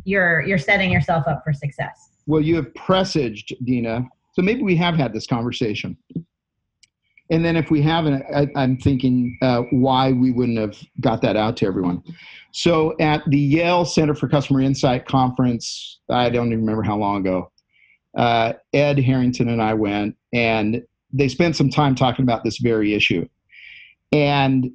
you're 0.04 0.42
you're 0.42 0.58
setting 0.58 0.92
yourself 0.92 1.28
up 1.28 1.44
for 1.44 1.54
success. 1.54 2.10
Well 2.26 2.42
you 2.42 2.56
have 2.56 2.74
presaged 2.76 3.54
dina. 3.64 4.08
So 4.34 4.42
maybe 4.42 4.64
we 4.64 4.76
have 4.76 4.96
had 4.96 5.14
this 5.14 5.28
conversation 5.28 5.98
and 7.30 7.44
then 7.44 7.56
if 7.56 7.72
we 7.72 7.82
haven't 7.82 8.24
I, 8.34 8.48
am 8.56 8.78
thinking 8.78 9.38
uh, 9.42 9.62
why 9.72 10.12
we 10.12 10.32
wouldn't 10.32 10.60
have 10.60 10.78
got 11.00 11.22
that 11.22 11.36
out 11.36 11.58
to 11.58 11.66
everyone 11.66 12.04
so 12.52 12.96
at 13.00 13.22
the 13.28 13.40
yale 13.40 13.86
center 13.86 14.16
for 14.16 14.28
customer 14.28 14.62
insight 14.62 15.06
conference 15.06 16.00
i 16.10 16.30
don't 16.30 16.48
even 16.48 16.62
remember 16.62 16.84
how 16.84 16.98
long 16.98 17.22
ago 17.22 17.52
uh, 18.16 18.54
Ed 18.74 19.00
Harrington 19.00 19.50
and 19.50 19.62
I 19.62 19.74
went, 19.74 20.16
and 20.34 20.82
they 21.12 21.28
spent 21.28 21.56
some 21.56 21.70
time 21.70 21.96
talking 21.96 22.24
about 22.24 22.44
this 22.44 22.58
very 22.60 22.94
issue. 22.94 23.28
And 24.12 24.72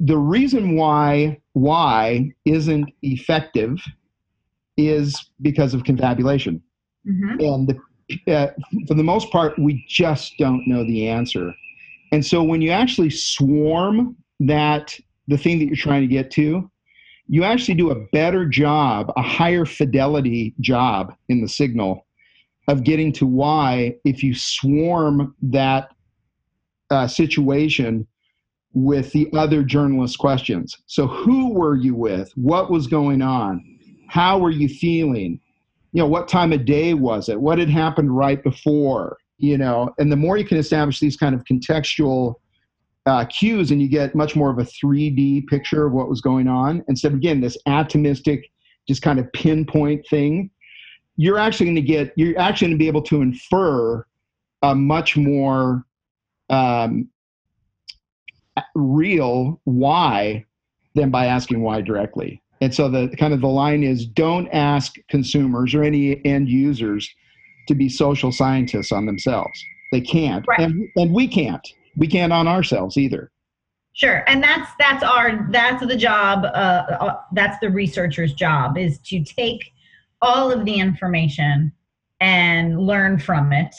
the 0.00 0.18
reason 0.18 0.76
why 0.76 1.40
why 1.52 2.30
isn't 2.44 2.90
effective 3.02 3.78
is 4.76 5.30
because 5.42 5.74
of 5.74 5.84
confabulation. 5.84 6.62
Mm-hmm. 7.06 7.40
And 7.40 7.78
uh, 8.28 8.48
for 8.86 8.94
the 8.94 9.02
most 9.02 9.30
part, 9.30 9.58
we 9.58 9.84
just 9.88 10.34
don't 10.38 10.66
know 10.66 10.84
the 10.84 11.08
answer. 11.08 11.54
And 12.12 12.24
so 12.24 12.42
when 12.42 12.62
you 12.62 12.70
actually 12.70 13.10
swarm 13.10 14.16
that 14.40 14.94
the 15.28 15.38
thing 15.38 15.58
that 15.58 15.66
you're 15.66 15.76
trying 15.76 16.02
to 16.02 16.06
get 16.06 16.30
to, 16.32 16.70
you 17.26 17.44
actually 17.44 17.74
do 17.74 17.90
a 17.90 18.06
better 18.12 18.46
job, 18.46 19.10
a 19.16 19.22
higher 19.22 19.64
fidelity 19.64 20.54
job 20.60 21.14
in 21.28 21.40
the 21.40 21.48
signal 21.48 22.06
of 22.68 22.84
getting 22.84 23.12
to 23.12 23.26
why 23.26 23.96
if 24.04 24.22
you 24.22 24.34
swarm 24.34 25.34
that 25.42 25.90
uh, 26.90 27.06
situation 27.06 28.06
with 28.74 29.12
the 29.12 29.28
other 29.32 29.62
journalist 29.62 30.18
questions. 30.18 30.76
So, 30.86 31.06
who 31.06 31.52
were 31.52 31.76
you 31.76 31.94
with? 31.94 32.32
What 32.34 32.70
was 32.70 32.86
going 32.86 33.22
on? 33.22 33.64
How 34.08 34.38
were 34.38 34.50
you 34.50 34.68
feeling? 34.68 35.40
You 35.94 36.02
know, 36.02 36.06
what 36.06 36.28
time 36.28 36.52
of 36.52 36.66
day 36.66 36.92
was 36.92 37.30
it? 37.30 37.40
What 37.40 37.58
had 37.58 37.70
happened 37.70 38.14
right 38.14 38.42
before? 38.42 39.16
You 39.38 39.56
know, 39.56 39.94
and 39.98 40.12
the 40.12 40.16
more 40.16 40.36
you 40.36 40.44
can 40.44 40.58
establish 40.58 41.00
these 41.00 41.16
kind 41.16 41.34
of 41.34 41.42
contextual 41.44 42.34
uh, 43.06 43.24
cues, 43.24 43.70
and 43.70 43.80
you 43.80 43.88
get 43.88 44.14
much 44.14 44.36
more 44.36 44.50
of 44.50 44.58
a 44.58 44.64
3D 44.64 45.46
picture 45.46 45.86
of 45.86 45.92
what 45.92 46.10
was 46.10 46.20
going 46.20 46.48
on 46.48 46.84
instead 46.88 47.12
of 47.12 47.18
again 47.18 47.40
this 47.40 47.56
atomistic, 47.66 48.42
just 48.86 49.00
kind 49.00 49.18
of 49.18 49.32
pinpoint 49.32 50.06
thing 50.08 50.50
you're 51.16 51.38
actually 51.38 51.66
going 51.66 51.76
to 51.76 51.82
get 51.82 52.12
you're 52.16 52.38
actually 52.38 52.68
going 52.68 52.78
to 52.78 52.82
be 52.82 52.88
able 52.88 53.02
to 53.02 53.22
infer 53.22 54.04
a 54.62 54.74
much 54.74 55.16
more 55.16 55.84
um, 56.50 57.08
real 58.74 59.60
why 59.64 60.44
than 60.94 61.10
by 61.10 61.26
asking 61.26 61.62
why 61.62 61.80
directly 61.80 62.40
and 62.64 62.74
so 62.74 62.88
the 62.88 63.14
kind 63.18 63.34
of 63.34 63.42
the 63.42 63.46
line 63.46 63.82
is 63.82 64.06
don't 64.06 64.48
ask 64.48 64.94
consumers 65.10 65.74
or 65.74 65.84
any 65.84 66.24
end 66.24 66.48
users 66.48 67.06
to 67.68 67.74
be 67.74 67.90
social 67.90 68.32
scientists 68.32 68.90
on 68.90 69.04
themselves. 69.04 69.62
They 69.92 70.00
can't. 70.00 70.46
Right. 70.48 70.60
and, 70.60 70.88
and 70.96 71.12
we 71.12 71.28
can't. 71.28 71.66
We 71.98 72.06
can't 72.06 72.32
on 72.32 72.48
ourselves 72.48 72.96
either. 72.96 73.30
Sure. 73.92 74.24
And 74.26 74.42
that's 74.42 74.70
that's 74.78 75.04
our 75.04 75.46
that's 75.50 75.86
the 75.86 75.94
job 75.94 76.44
uh, 76.46 76.48
uh 76.48 77.16
that's 77.34 77.58
the 77.60 77.68
researcher's 77.68 78.32
job 78.32 78.78
is 78.78 78.98
to 79.00 79.22
take 79.22 79.72
all 80.22 80.50
of 80.50 80.64
the 80.64 80.74
information 80.74 81.70
and 82.20 82.80
learn 82.80 83.18
from 83.18 83.52
it 83.52 83.74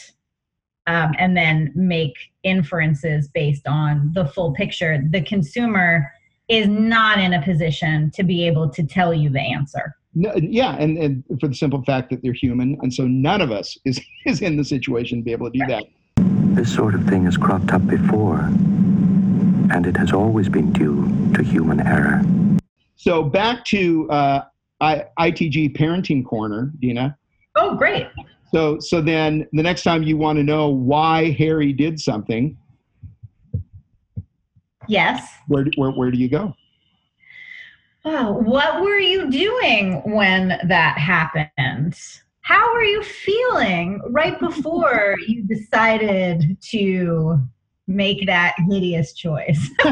um, 0.86 1.16
and 1.18 1.36
then 1.36 1.72
make 1.74 2.14
inferences 2.44 3.28
based 3.30 3.68
on 3.68 4.12
the 4.14 4.26
full 4.26 4.54
picture. 4.54 5.02
The 5.10 5.22
consumer 5.22 6.12
is 6.48 6.68
not 6.68 7.20
in 7.20 7.34
a 7.34 7.42
position 7.42 8.12
to 8.12 8.24
be 8.24 8.46
able 8.46 8.70
to 8.70 8.84
tell 8.84 9.14
you 9.14 9.30
the 9.30 9.40
answer 9.40 9.96
no, 10.14 10.34
yeah 10.36 10.76
and, 10.78 10.98
and 10.98 11.24
for 11.40 11.48
the 11.48 11.56
simple 11.56 11.84
fact 11.84 12.10
that 12.10 12.22
they're 12.22 12.34
human 12.34 12.78
and 12.82 12.94
so 12.94 13.08
none 13.08 13.42
of 13.42 13.52
us 13.52 13.78
is 13.86 14.00
is 14.26 14.42
in 14.42 14.58
the 14.58 14.64
situation 14.64 15.20
to 15.20 15.24
be 15.24 15.32
able 15.32 15.52
to 15.52 15.58
do 15.58 15.66
that 15.68 15.84
this 16.56 16.74
sort 16.74 16.96
of 16.96 17.04
thing 17.06 17.26
has 17.26 17.36
cropped 17.38 17.72
up 17.72 17.86
before 17.88 18.40
and 19.74 19.86
it 19.86 19.98
has 19.98 20.14
always 20.14 20.48
been 20.48 20.72
due 20.72 21.06
to 21.34 21.44
human 21.44 21.80
error 21.82 22.22
so 22.96 23.24
back 23.24 23.66
to 23.66 24.10
uh, 24.10 24.46
I, 24.82 25.06
ITG 25.20 25.78
Parenting 25.78 26.26
Corner, 26.26 26.72
Dina. 26.80 27.18
Oh, 27.56 27.76
great. 27.76 28.08
So, 28.54 28.80
so 28.80 29.02
then 29.02 29.48
the 29.54 29.64
next 29.64 29.84
time 29.84 30.04
you 30.04 30.18
want 30.18 30.38
to 30.38 30.44
know 30.44 30.70
why 30.70 31.32
Harry 31.32 31.74
did 31.74 32.00
something, 32.00 32.58
yes. 34.88 35.28
Where, 35.48 35.66
where, 35.76 35.92
where 35.92 36.12
do 36.12 36.18
you 36.18 36.30
go? 36.30 36.54
Oh, 38.08 38.34
what 38.34 38.82
were 38.82 39.00
you 39.00 39.32
doing 39.32 40.02
when 40.06 40.60
that 40.68 40.98
happened? 40.98 41.98
How 42.42 42.72
were 42.72 42.84
you 42.84 43.02
feeling 43.02 44.00
right 44.10 44.40
before 44.40 45.16
you 45.28 45.44
decided 45.44 46.58
to 46.70 47.40
make 47.88 48.28
that 48.28 48.56
hideous 48.70 49.14
choice? 49.14 49.72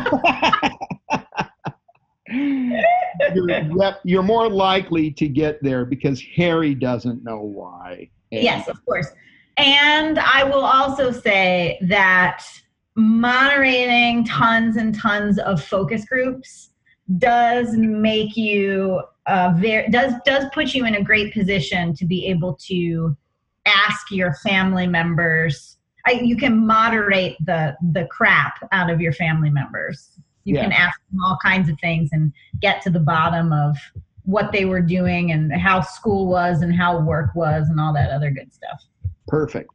you're, 2.30 3.96
you're 4.04 4.24
more 4.24 4.50
likely 4.50 5.12
to 5.12 5.28
get 5.28 5.62
there 5.64 5.86
because 5.86 6.22
Harry 6.36 6.76
doesn't 6.76 7.24
know 7.24 7.40
why. 7.40 8.10
And 8.32 8.44
yes, 8.44 8.68
of 8.68 8.84
course. 8.86 9.08
And 9.58 10.20
I 10.20 10.44
will 10.44 10.64
also 10.66 11.12
say 11.12 11.80
that 11.82 12.46
moderating 12.96 14.26
tons 14.26 14.78
and 14.78 14.94
tons 14.96 15.40
of 15.40 15.64
focus 15.64 16.06
groups 16.06 16.72
does 17.18 17.76
make 17.76 18.38
you 18.38 19.02
uh, 19.26 19.54
very 19.58 19.90
does 19.90 20.14
does 20.26 20.46
put 20.54 20.74
you 20.74 20.86
in 20.86 20.96
a 20.96 21.04
great 21.04 21.34
position 21.34 21.94
to 21.96 22.06
be 22.06 22.28
able 22.28 22.56
to 22.56 23.16
ask 23.66 24.12
your 24.12 24.34
family 24.36 24.88
members. 24.88 25.78
I, 26.06 26.12
you 26.12 26.36
can 26.36 26.66
moderate 26.66 27.38
the 27.46 27.76
the 27.94 28.06
crap 28.08 28.68
out 28.72 28.90
of 28.90 29.02
your 29.02 29.14
family 29.14 29.50
members 29.50 30.14
you 30.44 30.56
yeah. 30.56 30.64
can 30.64 30.72
ask 30.72 31.00
them 31.12 31.22
all 31.24 31.38
kinds 31.44 31.70
of 31.70 31.80
things 31.80 32.10
and 32.12 32.32
get 32.62 32.82
to 32.84 32.90
the 32.90 33.00
bottom 33.00 33.52
of 33.52 33.78
what 34.24 34.52
they 34.52 34.66
were 34.66 34.82
doing 34.82 35.32
and 35.32 35.54
how 35.54 35.82
school 35.82 36.28
was 36.28 36.62
and 36.62 36.76
how 36.76 37.00
work 37.00 37.34
was 37.36 37.70
and 37.70 37.80
all 37.80 37.94
that 37.94 38.12
other 38.12 38.32
good 38.32 38.54
stuff. 38.54 38.84
Perfect. 39.28 39.70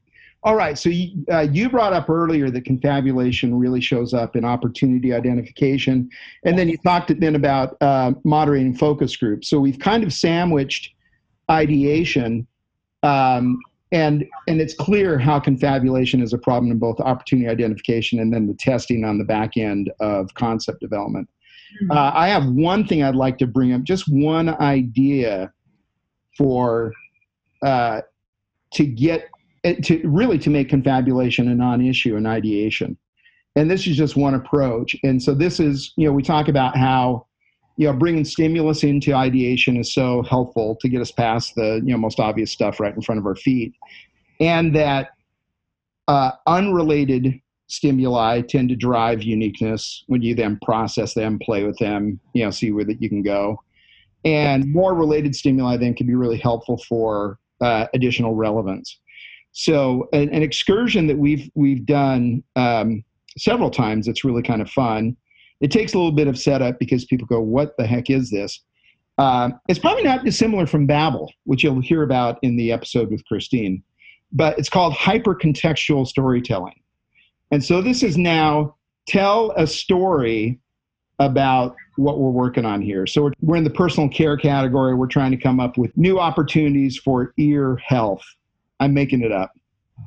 All 0.45 0.55
right. 0.55 0.79
So 0.79 0.89
you, 0.89 1.25
uh, 1.33 1.49
you 1.51 1.69
brought 1.69 1.93
up 1.93 2.09
earlier 2.09 2.49
that 2.51 2.65
confabulation 2.65 3.59
really 3.59 3.81
shows 3.81 4.15
up 4.15 4.37
in 4.37 4.45
opportunity 4.45 5.13
identification, 5.13 6.09
and 6.45 6.57
then 6.57 6.69
you 6.69 6.79
talked 6.79 7.13
then 7.19 7.35
about 7.35 7.77
uh, 7.81 8.13
moderating 8.25 8.75
focus 8.77 9.17
groups. 9.17 9.51
So 9.51 9.59
we've 9.59 9.79
kind 9.79 10.05
of 10.05 10.13
sandwiched 10.13 10.95
ideation 11.51 12.47
um, 13.03 13.59
and 13.93 14.27
and 14.47 14.61
it's 14.61 14.75
clear 14.75 15.19
how 15.19 15.41
confabulation 15.41 16.21
is 16.23 16.33
a 16.33 16.39
problem 16.39 16.71
in 16.71 16.79
both 16.79 17.01
opportunity 17.01 17.49
identification 17.49 18.21
and 18.21 18.33
then 18.33 18.47
the 18.47 18.55
testing 18.55 19.05
on 19.05 19.19
the 19.19 19.25
back 19.25 19.57
end 19.57 19.91
of 20.01 20.33
concept 20.35 20.81
development. 20.81 21.29
Mm-hmm. 21.83 21.93
Uh, 21.93 22.13
I 22.15 22.29
have 22.29 22.47
one 22.47 22.87
thing 22.87 23.03
I'd 23.03 23.17
like 23.17 23.39
to 23.39 23.47
bring 23.47 23.73
up, 23.73 23.83
just 23.83 24.05
one 24.09 24.51
idea 24.61 25.53
for 26.37 26.93
uh, 27.63 28.03
to 28.75 28.87
get 28.87 29.29
to 29.65 30.01
really 30.05 30.39
to 30.39 30.51
make 30.51 30.69
confabulation 30.69 31.49
a 31.49 31.55
non-issue 31.55 32.17
in 32.17 32.27
ideation, 32.27 32.97
and 33.57 33.71
this 33.71 33.87
is 33.87 33.97
just 33.97 34.17
one 34.17 34.35
approach. 34.35 34.97
And 35.03 35.23
so 35.23 35.35
this 35.35 35.61
is 35.61 35.93
you 35.97 36.07
know 36.07 36.13
we 36.13 36.23
talk 36.23 36.49
about 36.49 36.77
how 36.77 37.27
you 37.77 37.87
know 37.87 37.93
bringing 37.93 38.25
stimulus 38.25 38.85
into 38.85 39.15
ideation 39.15 39.77
is 39.77 39.93
so 39.93 40.23
helpful 40.23 40.77
to 40.81 40.89
get 40.89 41.01
us 41.01 41.13
past 41.13 41.55
the 41.55 41.81
you 41.85 41.93
know 41.93 41.99
most 41.99 42.21
obvious 42.21 42.51
stuff 42.53 42.81
right 42.81 42.95
in 42.95 43.03
front 43.03 43.19
of 43.19 43.27
our 43.27 43.37
feet 43.37 43.75
and 44.41 44.75
that 44.75 45.11
uh, 46.09 46.33
unrelated 46.47 47.41
stimuli 47.69 48.41
tend 48.41 48.69
to 48.71 48.77
drive 48.77 49.23
uniqueness 49.23 50.03
when 50.07 50.23
you 50.23 50.35
then 50.35 50.59
process 50.65 51.15
them 51.15 51.39
play 51.39 51.65
with 51.65 51.77
them 51.79 52.19
you 52.33 52.43
know 52.43 52.51
see 52.51 52.73
where 52.73 52.85
that 52.85 53.01
you 53.03 53.09
can 53.09 53.23
go 53.23 53.59
And 54.25 54.73
more 54.73 54.95
related 54.95 55.35
stimuli 55.35 55.77
then 55.77 55.95
can 55.95 56.07
be 56.07 56.15
really 56.15 56.39
helpful 56.39 56.83
for 56.89 57.39
uh, 57.61 57.87
additional 57.95 58.35
relevance. 58.35 58.99
So 59.59 60.09
an, 60.13 60.29
an, 60.29 60.41
excursion 60.41 61.09
that 61.09 61.19
we've 61.19 61.51
we've 61.57 61.85
done 61.85 62.45
um, 62.55 63.03
several 63.37 63.71
times. 63.71 64.07
It's 64.07 64.23
really 64.23 64.41
kind 64.41 64.63
of 64.63 64.71
fun. 64.71 65.17
It 65.61 65.73
takes 65.73 65.95
a 65.95 65.97
little 65.97 66.13
bit 66.13 66.29
of 66.29 66.39
setup 66.39 66.79
because 66.79 67.07
people 67.07 67.27
go, 67.27 67.41
"What 67.41 67.77
the 67.77 67.85
heck 67.85 68.09
is 68.09 68.31
this?" 68.31 68.61
Uh, 69.19 69.51
it's 69.69 69.81
probably 69.81 70.05
not 70.05 70.25
dissimilar 70.25 70.65
from 70.69 70.87
Babel, 70.87 71.33
which 71.43 71.65
you'll 71.65 71.81
hear 71.81 72.05
about 72.05 72.39
in 72.43 72.57
the 72.57 72.71
episode 72.71 73.11
with 73.11 73.25
Christine, 73.25 73.83
but 74.31 74.57
it's 74.61 74.69
called 74.69 74.95
hypercontextual 74.95 76.07
storytelling. 76.07 76.81
And 77.51 77.65
so 77.65 77.83
this 77.83 78.05
is 78.05 78.17
now 78.17 78.77
tell 79.09 79.51
a 79.57 79.67
story 79.67 80.61
about 81.19 81.75
what 81.97 82.21
we're 82.21 82.31
working 82.31 82.65
on 82.65 82.81
here. 82.81 83.09
So 83.09 83.23
we're, 83.23 83.33
we're 83.41 83.57
in 83.57 83.65
the 83.65 83.71
personal 83.71 84.09
care 84.09 84.37
category. 84.37 84.95
We're 84.95 85.09
trying 85.09 85.33
to 85.33 85.37
come 85.37 85.59
up 85.59 85.77
with 85.77 85.91
new 85.97 86.21
opportunities 86.21 86.97
for 86.97 87.35
ear 87.39 87.77
health. 87.85 88.23
I'm 88.81 88.95
making 88.95 89.23
it 89.23 89.33
up. 89.33 89.53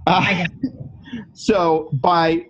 Uh, 0.07 0.45
so 1.34 1.89
by 1.93 2.45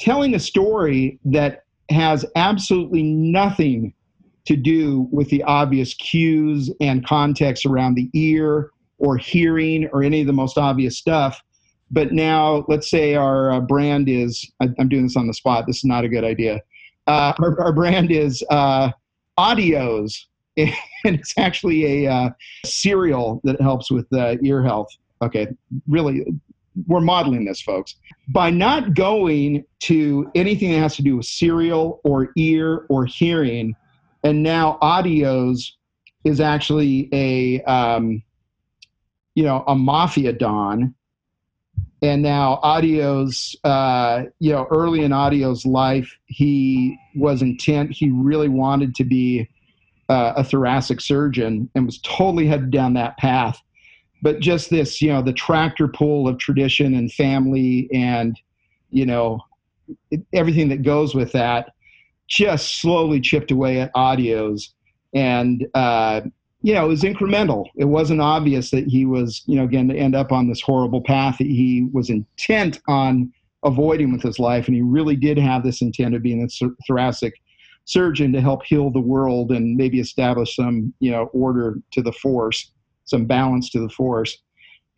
telling 0.00 0.34
a 0.34 0.38
story 0.38 1.18
that 1.24 1.64
has 1.90 2.24
absolutely 2.34 3.02
nothing 3.02 3.94
to 4.46 4.56
do 4.56 5.08
with 5.10 5.28
the 5.28 5.42
obvious 5.42 5.94
cues 5.94 6.70
and 6.80 7.06
context 7.06 7.66
around 7.66 7.94
the 7.94 8.08
ear 8.14 8.70
or 8.98 9.16
hearing 9.16 9.88
or 9.92 10.02
any 10.02 10.20
of 10.20 10.26
the 10.26 10.32
most 10.32 10.56
obvious 10.56 10.96
stuff. 10.96 11.40
But 11.90 12.12
now, 12.12 12.64
let's 12.68 12.90
say 12.90 13.14
our 13.14 13.52
uh, 13.52 13.60
brand 13.60 14.08
is, 14.08 14.50
I, 14.60 14.68
am 14.78 14.88
doing 14.88 15.04
this 15.04 15.16
on 15.16 15.26
the 15.26 15.34
spot, 15.34 15.66
this 15.66 15.78
is 15.78 15.84
not 15.84 16.04
a 16.04 16.08
good 16.08 16.24
idea. 16.24 16.60
Uh, 17.06 17.32
our, 17.38 17.60
our, 17.60 17.72
brand 17.72 18.10
is 18.10 18.42
uh, 18.50 18.90
Audios, 19.38 20.24
and 20.56 20.72
it's 21.04 21.34
actually 21.38 22.04
a 22.04 22.12
uh, 22.12 22.30
cereal 22.64 23.40
that 23.44 23.60
helps 23.60 23.90
with 23.90 24.06
uh, 24.12 24.34
ear 24.42 24.64
health. 24.64 24.88
Okay, 25.22 25.48
really, 25.88 26.24
we're 26.86 27.00
modeling 27.00 27.44
this, 27.44 27.60
folks. 27.60 27.96
By 28.28 28.50
not 28.50 28.94
going 28.94 29.64
to 29.80 30.30
anything 30.34 30.72
that 30.72 30.78
has 30.78 30.96
to 30.96 31.02
do 31.02 31.16
with 31.16 31.26
cereal 31.26 32.00
or 32.04 32.32
ear 32.36 32.86
or 32.88 33.06
hearing, 33.06 33.74
and 34.24 34.42
now 34.42 34.78
audios 34.82 35.72
is 36.24 36.40
actually 36.40 37.08
a 37.12 37.62
um, 37.62 38.22
you 39.34 39.44
know 39.44 39.62
a 39.68 39.74
mafia 39.76 40.32
don 40.32 40.94
and 42.02 42.22
now 42.22 42.58
audio's 42.62 43.54
uh, 43.64 44.24
you 44.40 44.52
know 44.52 44.66
early 44.70 45.02
in 45.04 45.12
audio's 45.12 45.64
life 45.64 46.12
he 46.26 46.98
was 47.14 47.42
intent 47.42 47.92
he 47.92 48.10
really 48.10 48.48
wanted 48.48 48.94
to 48.94 49.04
be 49.04 49.48
uh, 50.08 50.32
a 50.36 50.44
thoracic 50.44 51.00
surgeon 51.00 51.70
and 51.74 51.86
was 51.86 51.98
totally 52.00 52.46
headed 52.46 52.70
down 52.70 52.94
that 52.94 53.16
path 53.18 53.60
but 54.22 54.40
just 54.40 54.70
this 54.70 55.00
you 55.00 55.08
know 55.12 55.22
the 55.22 55.32
tractor 55.32 55.88
pull 55.88 56.28
of 56.28 56.38
tradition 56.38 56.94
and 56.94 57.12
family 57.12 57.88
and 57.92 58.38
you 58.90 59.06
know 59.06 59.40
everything 60.32 60.68
that 60.68 60.82
goes 60.82 61.14
with 61.14 61.32
that 61.32 61.72
just 62.28 62.80
slowly 62.80 63.20
chipped 63.20 63.50
away 63.50 63.80
at 63.80 63.94
audios. 63.94 64.70
And 65.14 65.66
uh, 65.74 66.22
you 66.62 66.74
know 66.74 66.86
it 66.86 66.88
was 66.88 67.02
incremental. 67.02 67.66
It 67.76 67.84
wasn't 67.84 68.20
obvious 68.20 68.70
that 68.70 68.86
he 68.86 69.06
was 69.06 69.42
you 69.46 69.56
know 69.56 69.66
going 69.66 69.88
to 69.88 69.96
end 69.96 70.14
up 70.14 70.32
on 70.32 70.48
this 70.48 70.60
horrible 70.60 71.02
path 71.02 71.38
that 71.38 71.46
he 71.46 71.88
was 71.92 72.10
intent 72.10 72.80
on 72.88 73.32
avoiding 73.64 74.12
with 74.12 74.22
his 74.22 74.38
life. 74.38 74.66
And 74.66 74.76
he 74.76 74.82
really 74.82 75.16
did 75.16 75.38
have 75.38 75.62
this 75.62 75.82
intent 75.82 76.14
of 76.14 76.22
being 76.22 76.42
a 76.42 76.68
thoracic 76.86 77.34
surgeon 77.84 78.32
to 78.32 78.40
help 78.40 78.64
heal 78.64 78.90
the 78.90 79.00
world 79.00 79.52
and 79.52 79.76
maybe 79.76 80.00
establish 80.00 80.56
some 80.56 80.92
you 80.98 81.10
know 81.10 81.26
order 81.32 81.78
to 81.92 82.02
the 82.02 82.12
force 82.12 82.72
some 83.06 83.24
balance 83.24 83.70
to 83.70 83.80
the 83.80 83.88
force 83.88 84.38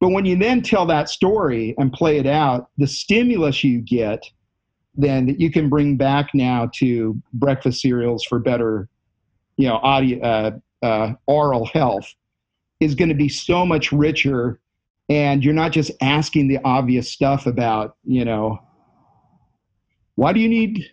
but 0.01 0.11
when 0.11 0.25
you 0.25 0.37
then 0.37 0.63
tell 0.63 0.87
that 0.87 1.09
story 1.09 1.75
and 1.79 1.93
play 1.93 2.19
it 2.19 2.27
out 2.27 2.69
the 2.77 2.87
stimulus 2.87 3.63
you 3.63 3.81
get 3.81 4.23
then 4.99 5.27
that 5.27 5.41
you 5.41 5.51
can 5.51 5.69
bring 5.69 5.97
back 5.97 6.31
now 6.35 6.69
to 6.75 7.17
breakfast 7.33 7.81
cereals 7.81 8.25
for 8.25 8.41
better, 8.41 8.89
you 9.57 9.69
know, 9.69 9.77
audio, 9.77 10.21
uh, 10.21 10.51
uh, 10.83 11.13
oral 11.27 11.67
health 11.67 12.07
is 12.81 12.97
going 12.97 13.09
to 13.09 13.15
be 13.15 13.29
so 13.29 13.65
much 13.65 13.93
richer. 13.93 14.61
And 15.09 15.43
you're 15.43 15.55
not 15.55 15.71
just 15.71 15.93
asking 16.03 16.49
the 16.49 16.59
obvious 16.65 17.13
stuff 17.13 17.47
about, 17.47 17.97
you 18.05 18.25
know, 18.25 18.59
why 20.17 20.33
do 20.33 20.41
you 20.41 20.49
need 20.49 20.85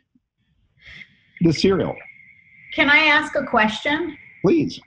the 1.42 1.52
cereal? 1.52 1.96
Can 2.74 2.90
I 2.92 2.98
ask 3.06 3.36
a 3.36 3.44
question? 3.44 4.16
Please. 4.44 4.80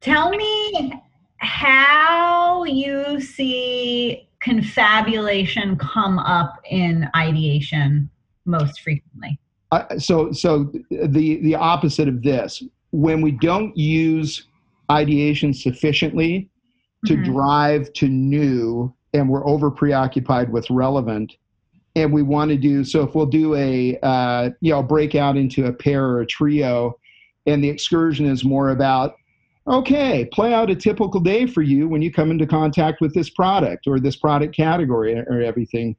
Tell 0.00 0.30
me 0.30 1.00
how 1.38 2.64
you 2.64 3.20
see 3.20 4.28
confabulation 4.40 5.76
come 5.76 6.18
up 6.18 6.60
in 6.70 7.08
ideation 7.16 8.10
most 8.44 8.80
frequently? 8.80 9.38
Uh, 9.72 9.98
so, 9.98 10.30
so 10.32 10.72
the 10.90 11.40
the 11.42 11.54
opposite 11.54 12.08
of 12.08 12.22
this, 12.22 12.62
when 12.92 13.20
we 13.20 13.32
don't 13.32 13.76
use 13.76 14.46
ideation 14.90 15.52
sufficiently 15.52 16.48
to 17.06 17.14
mm-hmm. 17.14 17.32
drive 17.32 17.92
to 17.94 18.08
new, 18.08 18.94
and 19.12 19.28
we're 19.28 19.46
over 19.46 19.70
preoccupied 19.70 20.50
with 20.50 20.70
relevant, 20.70 21.36
and 21.96 22.12
we 22.12 22.22
want 22.22 22.50
to 22.50 22.56
do 22.56 22.84
so. 22.84 23.02
If 23.02 23.14
we'll 23.16 23.26
do 23.26 23.56
a 23.56 23.98
uh, 24.02 24.50
you 24.60 24.70
know 24.72 24.82
break 24.82 25.16
out 25.16 25.36
into 25.36 25.66
a 25.66 25.72
pair 25.72 26.04
or 26.04 26.20
a 26.20 26.26
trio, 26.26 26.96
and 27.46 27.62
the 27.62 27.68
excursion 27.68 28.26
is 28.26 28.44
more 28.44 28.70
about 28.70 29.16
okay, 29.68 30.28
play 30.32 30.54
out 30.54 30.70
a 30.70 30.76
typical 30.76 31.20
day 31.20 31.46
for 31.46 31.62
you 31.62 31.88
when 31.88 32.02
you 32.02 32.12
come 32.12 32.30
into 32.30 32.46
contact 32.46 33.00
with 33.00 33.14
this 33.14 33.30
product 33.30 33.86
or 33.86 33.98
this 33.98 34.16
product 34.16 34.54
category 34.54 35.18
or 35.18 35.40
everything. 35.40 35.96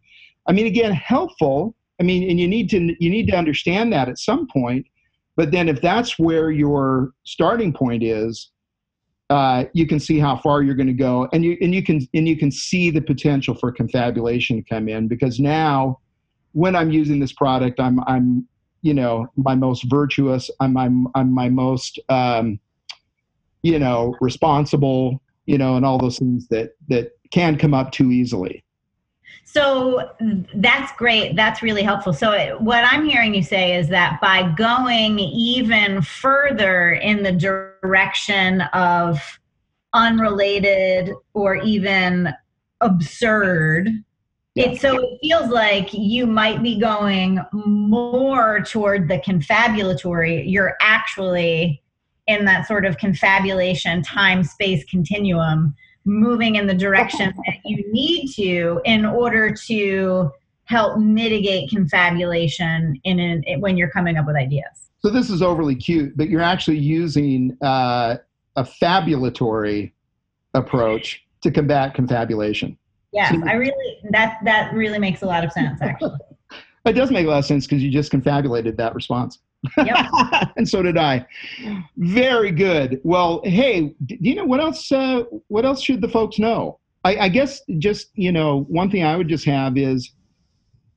I 0.48 0.54
mean, 0.54 0.66
again, 0.68 0.94
helpful, 0.94 1.76
I 2.00 2.04
mean, 2.04 2.30
and 2.30 2.40
you 2.40 2.48
need 2.48 2.70
to 2.70 2.96
you 3.00 3.10
need 3.10 3.28
to 3.28 3.36
understand 3.36 3.92
that 3.94 4.08
at 4.08 4.20
some 4.20 4.48
point. 4.48 4.86
But 5.36 5.52
then, 5.52 5.68
if 5.68 5.82
that's 5.82 6.18
where 6.18 6.52
your 6.52 7.12
starting 7.24 7.74
point 7.74 8.04
is, 8.04 8.52
uh, 9.30 9.66
you 9.74 9.86
can 9.86 10.00
see 10.00 10.20
how 10.20 10.38
far 10.38 10.64
you're 10.64 10.76
going 10.76 10.88
to 10.88 10.94
go, 10.94 11.28
and 11.34 11.44
you 11.44 11.58
and 11.62 11.76
you 11.76 11.84
can 11.84 12.08
and 12.14 12.28
you 12.28 12.38
can 12.38 12.52
see 12.52 12.90
the 12.90 13.02
potential 13.02 13.56
for 13.56 13.72
confabulation 13.72 14.58
to 14.58 14.64
come 14.64 14.88
in 14.88 15.08
because 15.08 15.40
now, 15.40 16.00
when 16.54 16.76
I'm 16.76 16.92
using 16.92 17.20
this 17.20 17.34
product, 17.34 17.80
I'm 17.80 18.00
I'm 18.08 18.48
you 18.84 18.94
know 18.94 19.28
my 19.36 19.56
most 19.56 19.84
virtuous, 19.90 20.50
I'm 20.60 20.78
I'm 20.78 21.08
I'm 21.16 21.34
my 21.34 21.50
most 21.50 22.00
um, 22.10 22.60
you 23.62 23.80
know 23.80 24.16
responsible, 24.22 25.22
you 25.46 25.58
know, 25.58 25.76
and 25.76 25.86
all 25.86 25.98
those 25.98 26.20
things 26.20 26.48
that 26.50 26.72
that 26.88 27.12
can 27.32 27.58
come 27.58 27.74
up 27.74 27.92
too 27.92 28.12
easily. 28.12 28.64
So 29.46 30.12
that's 30.56 30.92
great. 30.98 31.36
That's 31.36 31.64
really 31.64 31.82
helpful. 31.82 32.12
So, 32.12 32.58
what 32.60 32.84
I'm 32.84 33.06
hearing 33.06 33.34
you 33.34 33.44
say 33.44 33.78
is 33.78 33.88
that 33.90 34.20
by 34.22 34.52
going 34.58 35.20
even 35.20 36.02
further 36.02 36.92
in 36.92 37.24
the 37.24 37.32
direction 37.32 38.62
of 38.74 39.20
unrelated 39.94 41.12
or 41.34 41.56
even 41.56 42.34
absurd, 42.82 43.90
it 44.56 44.82
so 44.82 44.98
it 45.02 45.20
feels 45.22 45.50
like 45.50 45.94
you 45.94 46.28
might 46.28 46.62
be 46.62 46.80
going 46.80 47.40
more 47.54 48.60
toward 48.62 49.08
the 49.08 49.20
confabulatory. 49.20 50.44
You're 50.46 50.76
actually 50.82 51.82
in 52.28 52.46
that 52.46 52.68
sort 52.68 52.86
of 52.86 52.98
confabulation 52.98 54.02
time 54.02 54.44
space 54.44 54.84
continuum 54.86 55.74
moving 56.06 56.56
in 56.56 56.68
the 56.68 56.74
direction 56.74 57.34
that 57.46 57.58
you 57.66 57.84
need 57.92 58.28
to 58.34 58.82
in 58.86 59.06
order 59.06 59.54
to 59.54 60.32
help 60.66 61.00
mitigate 61.00 61.70
confabulation 61.70 63.00
in 63.04 63.20
an, 63.20 63.44
when 63.60 63.78
you're 63.78 63.90
coming 63.90 64.18
up 64.18 64.26
with 64.28 64.36
ideas. 64.36 64.90
So 65.00 65.10
this 65.10 65.30
is 65.30 65.42
overly 65.42 65.76
cute, 65.76 66.18
but 66.18 66.28
you're 66.28 66.42
actually 66.42 66.80
using 66.80 67.58
uh, 67.62 68.18
a 68.56 68.64
fabulatory 68.64 69.94
approach 70.54 71.26
to 71.42 71.52
combat 71.52 71.94
confabulation. 71.94 72.78
Yes, 73.14 73.34
so, 73.34 73.42
I 73.48 73.54
really 73.54 74.00
that 74.12 74.40
that 74.44 74.74
really 74.74 75.00
makes 75.00 75.22
a 75.22 75.26
lot 75.26 75.46
of 75.46 75.52
sense 75.52 75.82
actually. 75.82 76.18
it 76.86 76.94
does 76.94 77.12
make 77.12 77.26
a 77.26 77.30
lot 77.30 77.40
of 77.40 77.46
sense 77.46 77.66
because 77.66 77.82
you 77.82 77.90
just 77.90 78.12
confabulated 78.12 78.76
that 78.78 78.94
response. 78.96 79.40
Yep. 79.78 80.06
and 80.58 80.68
so 80.68 80.82
did 80.82 80.98
I. 80.98 81.26
Very 81.98 82.52
good. 82.52 83.02
Well, 83.04 83.42
hey, 83.44 83.96
do 84.06 84.18
you 84.20 84.36
know 84.36 84.46
what 84.46 84.60
else? 84.60 84.92
Uh, 84.92 85.24
what 85.48 85.66
else 85.66 85.82
should 85.82 86.02
the 86.02 86.10
folks 86.10 86.40
know? 86.40 86.80
I, 87.04 87.18
I 87.18 87.30
guess 87.30 87.62
just 87.78 88.10
you 88.16 88.32
know 88.32 88.64
one 88.68 88.92
thing 88.92 89.04
I 89.04 89.16
would 89.16 89.28
just 89.28 89.46
have 89.46 89.78
is 89.78 90.12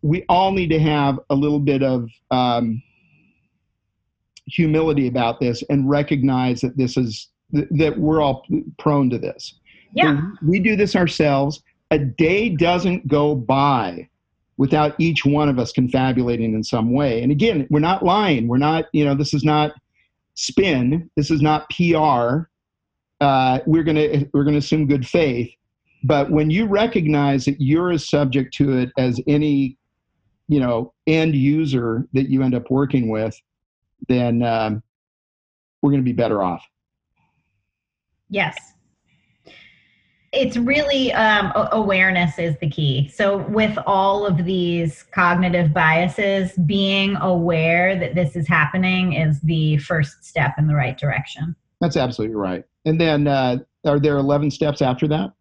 we 0.02 0.24
all 0.28 0.52
need 0.52 0.68
to 0.70 0.78
have 0.78 1.20
a 1.30 1.34
little 1.34 1.60
bit 1.60 1.82
of 1.82 2.08
um, 2.30 2.82
humility 4.46 5.06
about 5.06 5.40
this 5.40 5.62
and 5.70 5.88
recognize 5.88 6.60
that 6.62 6.76
this 6.76 6.96
is 6.96 7.28
that 7.52 7.94
we're 7.98 8.20
all 8.20 8.44
prone 8.78 9.10
to 9.10 9.18
this. 9.18 9.54
Yeah. 9.94 10.20
we 10.46 10.60
do 10.60 10.76
this 10.76 10.94
ourselves. 10.94 11.62
A 11.90 11.98
day 11.98 12.50
doesn't 12.50 13.08
go 13.08 13.34
by 13.34 14.08
without 14.60 14.94
each 14.98 15.24
one 15.24 15.48
of 15.48 15.58
us 15.58 15.72
confabulating 15.72 16.52
in 16.52 16.62
some 16.62 16.92
way. 16.92 17.22
And 17.22 17.32
again, 17.32 17.66
we're 17.70 17.80
not 17.80 18.04
lying. 18.04 18.46
We're 18.46 18.58
not, 18.58 18.84
you 18.92 19.06
know, 19.06 19.14
this 19.14 19.32
is 19.32 19.42
not 19.42 19.72
spin. 20.34 21.10
This 21.16 21.30
is 21.30 21.40
not 21.40 21.70
PR. 21.70 22.42
Uh, 23.22 23.60
we're 23.64 23.82
gonna 23.82 24.26
we're 24.34 24.44
gonna 24.44 24.58
assume 24.58 24.86
good 24.86 25.08
faith. 25.08 25.50
But 26.04 26.30
when 26.30 26.50
you 26.50 26.66
recognize 26.66 27.46
that 27.46 27.58
you're 27.58 27.90
as 27.90 28.06
subject 28.06 28.52
to 28.56 28.76
it 28.76 28.90
as 28.98 29.18
any, 29.26 29.78
you 30.48 30.60
know, 30.60 30.92
end 31.06 31.34
user 31.34 32.06
that 32.12 32.28
you 32.28 32.42
end 32.42 32.54
up 32.54 32.70
working 32.70 33.08
with, 33.08 33.40
then 34.08 34.42
um, 34.42 34.82
we're 35.80 35.90
going 35.90 36.02
to 36.02 36.04
be 36.04 36.12
better 36.12 36.42
off. 36.42 36.62
Yes. 38.28 38.56
It's 40.32 40.56
really 40.56 41.12
um, 41.12 41.50
awareness 41.72 42.38
is 42.38 42.56
the 42.60 42.70
key. 42.70 43.08
So, 43.12 43.38
with 43.48 43.76
all 43.84 44.24
of 44.24 44.44
these 44.44 45.02
cognitive 45.02 45.72
biases, 45.72 46.52
being 46.66 47.16
aware 47.16 47.98
that 47.98 48.14
this 48.14 48.36
is 48.36 48.46
happening 48.46 49.14
is 49.14 49.40
the 49.40 49.78
first 49.78 50.24
step 50.24 50.52
in 50.56 50.68
the 50.68 50.74
right 50.74 50.96
direction. 50.96 51.56
That's 51.80 51.96
absolutely 51.96 52.36
right. 52.36 52.64
And 52.84 53.00
then, 53.00 53.26
uh, 53.26 53.58
are 53.84 53.98
there 53.98 54.18
11 54.18 54.52
steps 54.52 54.82
after 54.82 55.08
that? 55.08 55.32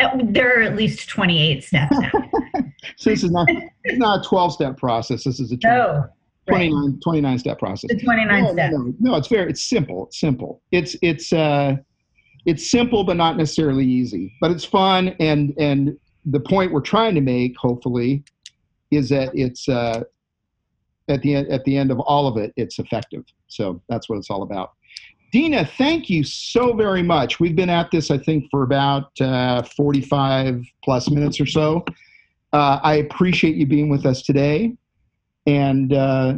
Uh, 0.00 0.16
there 0.22 0.60
are 0.60 0.62
at 0.62 0.76
least 0.76 1.06
28 1.10 1.62
steps. 1.62 1.94
so, 2.96 3.10
this 3.10 3.22
is 3.22 3.32
not, 3.32 3.46
it's 3.84 3.98
not 3.98 4.24
a 4.24 4.28
12 4.28 4.54
step 4.54 4.78
process. 4.78 5.24
This 5.24 5.40
is 5.40 5.52
a 5.52 5.58
20, 5.58 5.76
no, 5.76 6.04
29, 6.48 6.90
right. 6.90 7.02
29 7.02 7.38
step 7.38 7.58
process. 7.58 7.90
The 7.90 8.00
29 8.00 8.44
no, 8.44 8.52
steps. 8.54 8.74
No, 8.74 8.94
no, 8.98 9.16
it's 9.16 9.28
very, 9.28 9.50
it's 9.50 9.62
simple. 9.62 10.06
It's 10.06 10.18
simple. 10.18 10.62
It's, 10.72 10.96
it's, 11.02 11.34
uh, 11.34 11.76
it's 12.46 12.70
simple 12.70 13.04
but 13.04 13.16
not 13.16 13.36
necessarily 13.36 13.86
easy. 13.86 14.34
But 14.40 14.50
it's 14.50 14.64
fun 14.64 15.14
and 15.20 15.54
and 15.58 15.98
the 16.26 16.40
point 16.40 16.72
we're 16.72 16.80
trying 16.80 17.14
to 17.14 17.20
make 17.20 17.56
hopefully 17.56 18.24
is 18.90 19.08
that 19.10 19.30
it's 19.34 19.68
uh, 19.68 20.04
at 21.08 21.20
the 21.22 21.34
end 21.34 21.48
at 21.48 21.64
the 21.64 21.76
end 21.76 21.90
of 21.90 22.00
all 22.00 22.26
of 22.26 22.36
it 22.36 22.52
it's 22.56 22.78
effective. 22.78 23.24
So 23.48 23.80
that's 23.88 24.08
what 24.08 24.16
it's 24.18 24.30
all 24.30 24.42
about. 24.42 24.72
Dina 25.32 25.64
thank 25.64 26.08
you 26.08 26.22
so 26.22 26.74
very 26.74 27.02
much. 27.02 27.40
We've 27.40 27.56
been 27.56 27.70
at 27.70 27.90
this 27.90 28.10
i 28.10 28.18
think 28.18 28.46
for 28.50 28.62
about 28.62 29.10
uh, 29.20 29.62
45 29.62 30.64
plus 30.82 31.10
minutes 31.10 31.40
or 31.40 31.46
so. 31.46 31.84
Uh, 32.52 32.78
i 32.82 32.96
appreciate 32.96 33.56
you 33.56 33.66
being 33.66 33.88
with 33.88 34.06
us 34.06 34.22
today. 34.22 34.76
And 35.46 35.92
uh, 35.92 36.34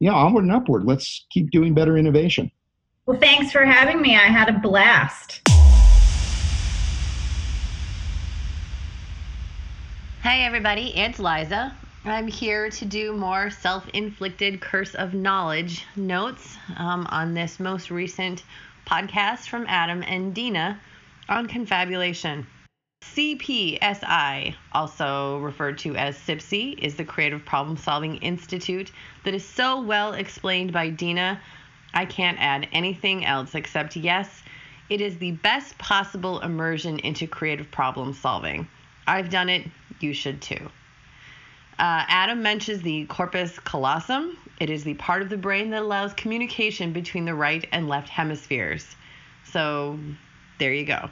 yeah 0.00 0.12
onward 0.12 0.44
and 0.44 0.52
upward. 0.52 0.84
Let's 0.84 1.26
keep 1.30 1.50
doing 1.50 1.74
better 1.74 1.96
innovation 1.96 2.50
well, 3.06 3.18
thanks 3.20 3.52
for 3.52 3.64
having 3.64 4.02
me. 4.02 4.16
I 4.16 4.26
had 4.26 4.48
a 4.48 4.58
blast. 4.58 5.40
Hey, 10.22 10.44
everybody. 10.44 10.92
It's 10.96 11.20
Liza. 11.20 11.72
I'm 12.04 12.26
here 12.26 12.68
to 12.68 12.84
do 12.84 13.12
more 13.12 13.48
self 13.50 13.88
inflicted 13.90 14.60
curse 14.60 14.96
of 14.96 15.14
knowledge 15.14 15.86
notes 15.94 16.56
um, 16.76 17.06
on 17.10 17.32
this 17.32 17.60
most 17.60 17.92
recent 17.92 18.42
podcast 18.86 19.48
from 19.48 19.66
Adam 19.68 20.02
and 20.02 20.34
Dina 20.34 20.80
on 21.28 21.46
confabulation. 21.46 22.44
CPSI, 23.04 24.54
also 24.72 25.38
referred 25.38 25.78
to 25.78 25.94
as 25.94 26.18
CPSI, 26.18 26.78
is 26.78 26.96
the 26.96 27.04
Creative 27.04 27.44
Problem 27.44 27.76
Solving 27.76 28.16
Institute 28.16 28.90
that 29.24 29.34
is 29.34 29.44
so 29.44 29.80
well 29.80 30.12
explained 30.12 30.72
by 30.72 30.90
Dina 30.90 31.40
I 31.96 32.04
can't 32.04 32.38
add 32.38 32.68
anything 32.72 33.24
else 33.24 33.54
except 33.54 33.96
yes, 33.96 34.42
it 34.90 35.00
is 35.00 35.16
the 35.16 35.30
best 35.32 35.78
possible 35.78 36.40
immersion 36.40 36.98
into 36.98 37.26
creative 37.26 37.70
problem 37.70 38.12
solving. 38.12 38.68
I've 39.06 39.30
done 39.30 39.48
it, 39.48 39.66
you 40.00 40.12
should 40.12 40.42
too. 40.42 40.68
Uh, 41.78 42.04
Adam 42.06 42.42
mentions 42.42 42.82
the 42.82 43.06
corpus 43.06 43.58
callosum. 43.60 44.36
It 44.60 44.68
is 44.68 44.84
the 44.84 44.92
part 44.92 45.22
of 45.22 45.30
the 45.30 45.38
brain 45.38 45.70
that 45.70 45.80
allows 45.80 46.12
communication 46.12 46.92
between 46.92 47.24
the 47.24 47.34
right 47.34 47.66
and 47.72 47.88
left 47.88 48.10
hemispheres. 48.10 48.94
So 49.44 49.98
there 50.58 50.74
you 50.74 50.84
go. 50.84 51.08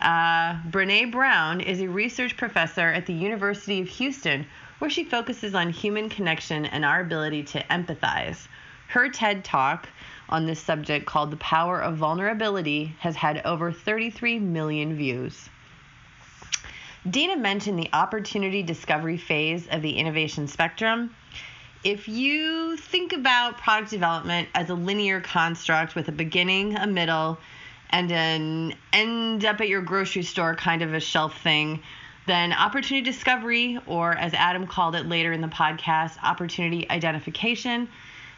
Uh, 0.00 0.54
Brene 0.70 1.10
Brown 1.10 1.60
is 1.60 1.80
a 1.80 1.88
research 1.88 2.36
professor 2.36 2.88
at 2.88 3.06
the 3.06 3.12
University 3.12 3.80
of 3.80 3.88
Houston 3.88 4.46
where 4.78 4.90
she 4.90 5.02
focuses 5.02 5.56
on 5.56 5.70
human 5.70 6.08
connection 6.08 6.64
and 6.64 6.84
our 6.84 7.00
ability 7.00 7.42
to 7.42 7.62
empathize. 7.64 8.46
Her 8.88 9.08
TED 9.08 9.44
Talk 9.44 9.88
on 10.28 10.46
this 10.46 10.60
subject, 10.60 11.06
called 11.06 11.30
The 11.30 11.36
Power 11.36 11.80
of 11.80 11.96
Vulnerability, 11.96 12.96
has 12.98 13.16
had 13.16 13.42
over 13.44 13.72
33 13.72 14.38
million 14.38 14.96
views. 14.96 15.48
Dina 17.08 17.36
mentioned 17.36 17.78
the 17.78 17.90
opportunity 17.92 18.62
discovery 18.62 19.16
phase 19.16 19.68
of 19.68 19.82
the 19.82 19.96
innovation 19.96 20.48
spectrum. 20.48 21.14
If 21.84 22.08
you 22.08 22.76
think 22.76 23.12
about 23.12 23.58
product 23.58 23.90
development 23.90 24.48
as 24.54 24.70
a 24.70 24.74
linear 24.74 25.20
construct 25.20 25.94
with 25.94 26.08
a 26.08 26.12
beginning, 26.12 26.76
a 26.76 26.86
middle, 26.86 27.38
and 27.90 28.10
an 28.10 28.74
end 28.92 29.44
up 29.44 29.60
at 29.60 29.68
your 29.68 29.82
grocery 29.82 30.24
store 30.24 30.56
kind 30.56 30.82
of 30.82 30.94
a 30.94 31.00
shelf 31.00 31.40
thing, 31.42 31.80
then 32.26 32.52
opportunity 32.52 33.08
discovery, 33.08 33.78
or 33.86 34.12
as 34.12 34.34
Adam 34.34 34.66
called 34.66 34.96
it 34.96 35.06
later 35.06 35.32
in 35.32 35.40
the 35.40 35.46
podcast, 35.46 36.16
opportunity 36.24 36.90
identification, 36.90 37.88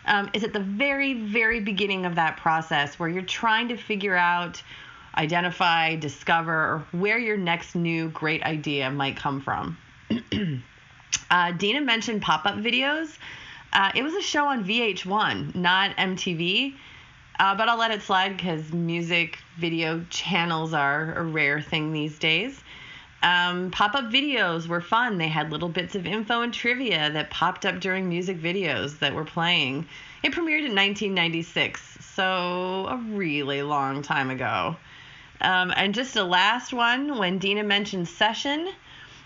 um, 0.08 0.30
is 0.32 0.42
at 0.42 0.52
the 0.52 0.60
very, 0.60 1.14
very 1.14 1.60
beginning 1.60 2.06
of 2.06 2.16
that 2.16 2.38
process 2.38 2.98
where 2.98 3.08
you're 3.08 3.22
trying 3.22 3.68
to 3.68 3.76
figure 3.76 4.16
out, 4.16 4.62
identify, 5.16 5.94
discover 5.96 6.84
where 6.92 7.18
your 7.18 7.36
next 7.36 7.74
new 7.74 8.08
great 8.08 8.42
idea 8.42 8.90
might 8.90 9.16
come 9.16 9.40
from. 9.40 9.76
uh, 11.30 11.52
Dina 11.52 11.82
mentioned 11.82 12.22
pop 12.22 12.46
up 12.46 12.56
videos. 12.56 13.16
Uh, 13.72 13.92
it 13.94 14.02
was 14.02 14.14
a 14.14 14.22
show 14.22 14.46
on 14.46 14.64
VH1, 14.64 15.54
not 15.54 15.96
MTV. 15.96 16.74
Uh, 17.38 17.54
but 17.54 17.68
I'll 17.68 17.78
let 17.78 17.92
it 17.92 18.02
slide 18.02 18.36
because 18.36 18.72
music 18.72 19.38
video 19.58 20.04
channels 20.10 20.74
are 20.74 21.14
a 21.14 21.22
rare 21.22 21.60
thing 21.60 21.92
these 21.92 22.18
days. 22.18 22.60
Um, 23.22 23.70
pop 23.72 23.94
up 23.94 24.04
videos 24.12 24.68
were 24.68 24.80
fun. 24.80 25.18
They 25.18 25.28
had 25.28 25.50
little 25.50 25.68
bits 25.68 25.94
of 25.94 26.06
info 26.06 26.42
and 26.42 26.54
trivia 26.54 27.10
that 27.10 27.30
popped 27.30 27.66
up 27.66 27.80
during 27.80 28.08
music 28.08 28.40
videos 28.40 28.98
that 29.00 29.14
were 29.14 29.24
playing. 29.24 29.86
It 30.22 30.32
premiered 30.32 30.64
in 30.64 30.74
1996, 30.74 31.98
so 32.14 32.86
a 32.88 32.96
really 33.10 33.62
long 33.62 34.02
time 34.02 34.30
ago. 34.30 34.76
Um, 35.40 35.72
and 35.76 35.94
just 35.94 36.16
a 36.16 36.24
last 36.24 36.72
one 36.72 37.18
when 37.18 37.38
Dina 37.38 37.62
mentioned 37.62 38.08
session, 38.08 38.68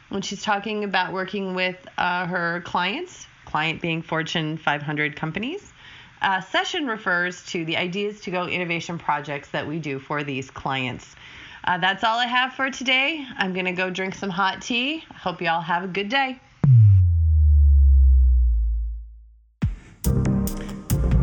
when 0.08 0.22
she's 0.22 0.42
talking 0.42 0.84
about 0.84 1.12
working 1.12 1.54
with 1.54 1.76
uh, 1.96 2.26
her 2.26 2.62
clients, 2.64 3.26
client 3.44 3.80
being 3.80 4.02
Fortune 4.02 4.56
500 4.58 5.16
companies. 5.16 5.72
Uh, 6.20 6.40
session 6.40 6.86
refers 6.86 7.44
to 7.46 7.64
the 7.64 7.76
ideas 7.76 8.20
to 8.20 8.30
go 8.30 8.46
innovation 8.46 8.98
projects 8.98 9.50
that 9.50 9.66
we 9.66 9.78
do 9.78 9.98
for 9.98 10.22
these 10.22 10.50
clients. 10.50 11.16
Uh, 11.64 11.78
that's 11.78 12.02
all 12.02 12.18
I 12.18 12.26
have 12.26 12.54
for 12.54 12.70
today. 12.70 13.24
I'm 13.38 13.52
going 13.52 13.66
to 13.66 13.72
go 13.72 13.90
drink 13.90 14.14
some 14.14 14.30
hot 14.30 14.62
tea. 14.62 15.04
Hope 15.14 15.40
you 15.40 15.48
all 15.48 15.60
have 15.60 15.84
a 15.84 15.88
good 15.88 16.08
day. 16.08 16.40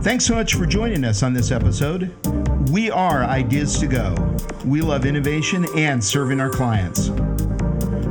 Thanks 0.02 0.26
so 0.26 0.36
much 0.36 0.56
for 0.56 0.66
joining 0.66 1.04
us 1.04 1.24
on 1.24 1.34
this 1.34 1.52
episode. 1.52 2.16
We 2.70 2.90
are 2.90 3.26
Ideas 3.26 3.78
to 3.80 3.88
Go. 3.88 4.16
We 4.66 4.80
love 4.82 5.06
innovation 5.06 5.66
and 5.76 6.02
serving 6.02 6.40
our 6.40 6.50
clients. 6.50 7.08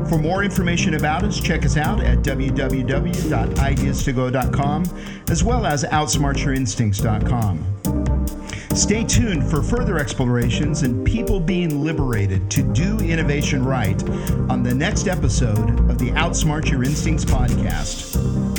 For 0.08 0.18
more 0.18 0.44
information 0.44 0.94
about 0.94 1.22
us, 1.22 1.40
check 1.40 1.64
us 1.64 1.78
out 1.78 2.02
at 2.02 2.18
www.ideastogo.com 2.18 4.84
as 5.30 5.44
well 5.44 5.66
as 5.66 5.84
outsmartyourinstincts.com. 5.84 7.77
Stay 8.78 9.02
tuned 9.02 9.50
for 9.50 9.60
further 9.60 9.98
explorations 9.98 10.84
and 10.84 11.04
people 11.04 11.40
being 11.40 11.82
liberated 11.82 12.48
to 12.52 12.62
do 12.62 12.96
innovation 13.00 13.64
right 13.64 14.00
on 14.48 14.62
the 14.62 14.72
next 14.72 15.08
episode 15.08 15.80
of 15.90 15.98
the 15.98 16.10
Outsmart 16.12 16.70
Your 16.70 16.84
Instincts 16.84 17.24
podcast. 17.24 18.57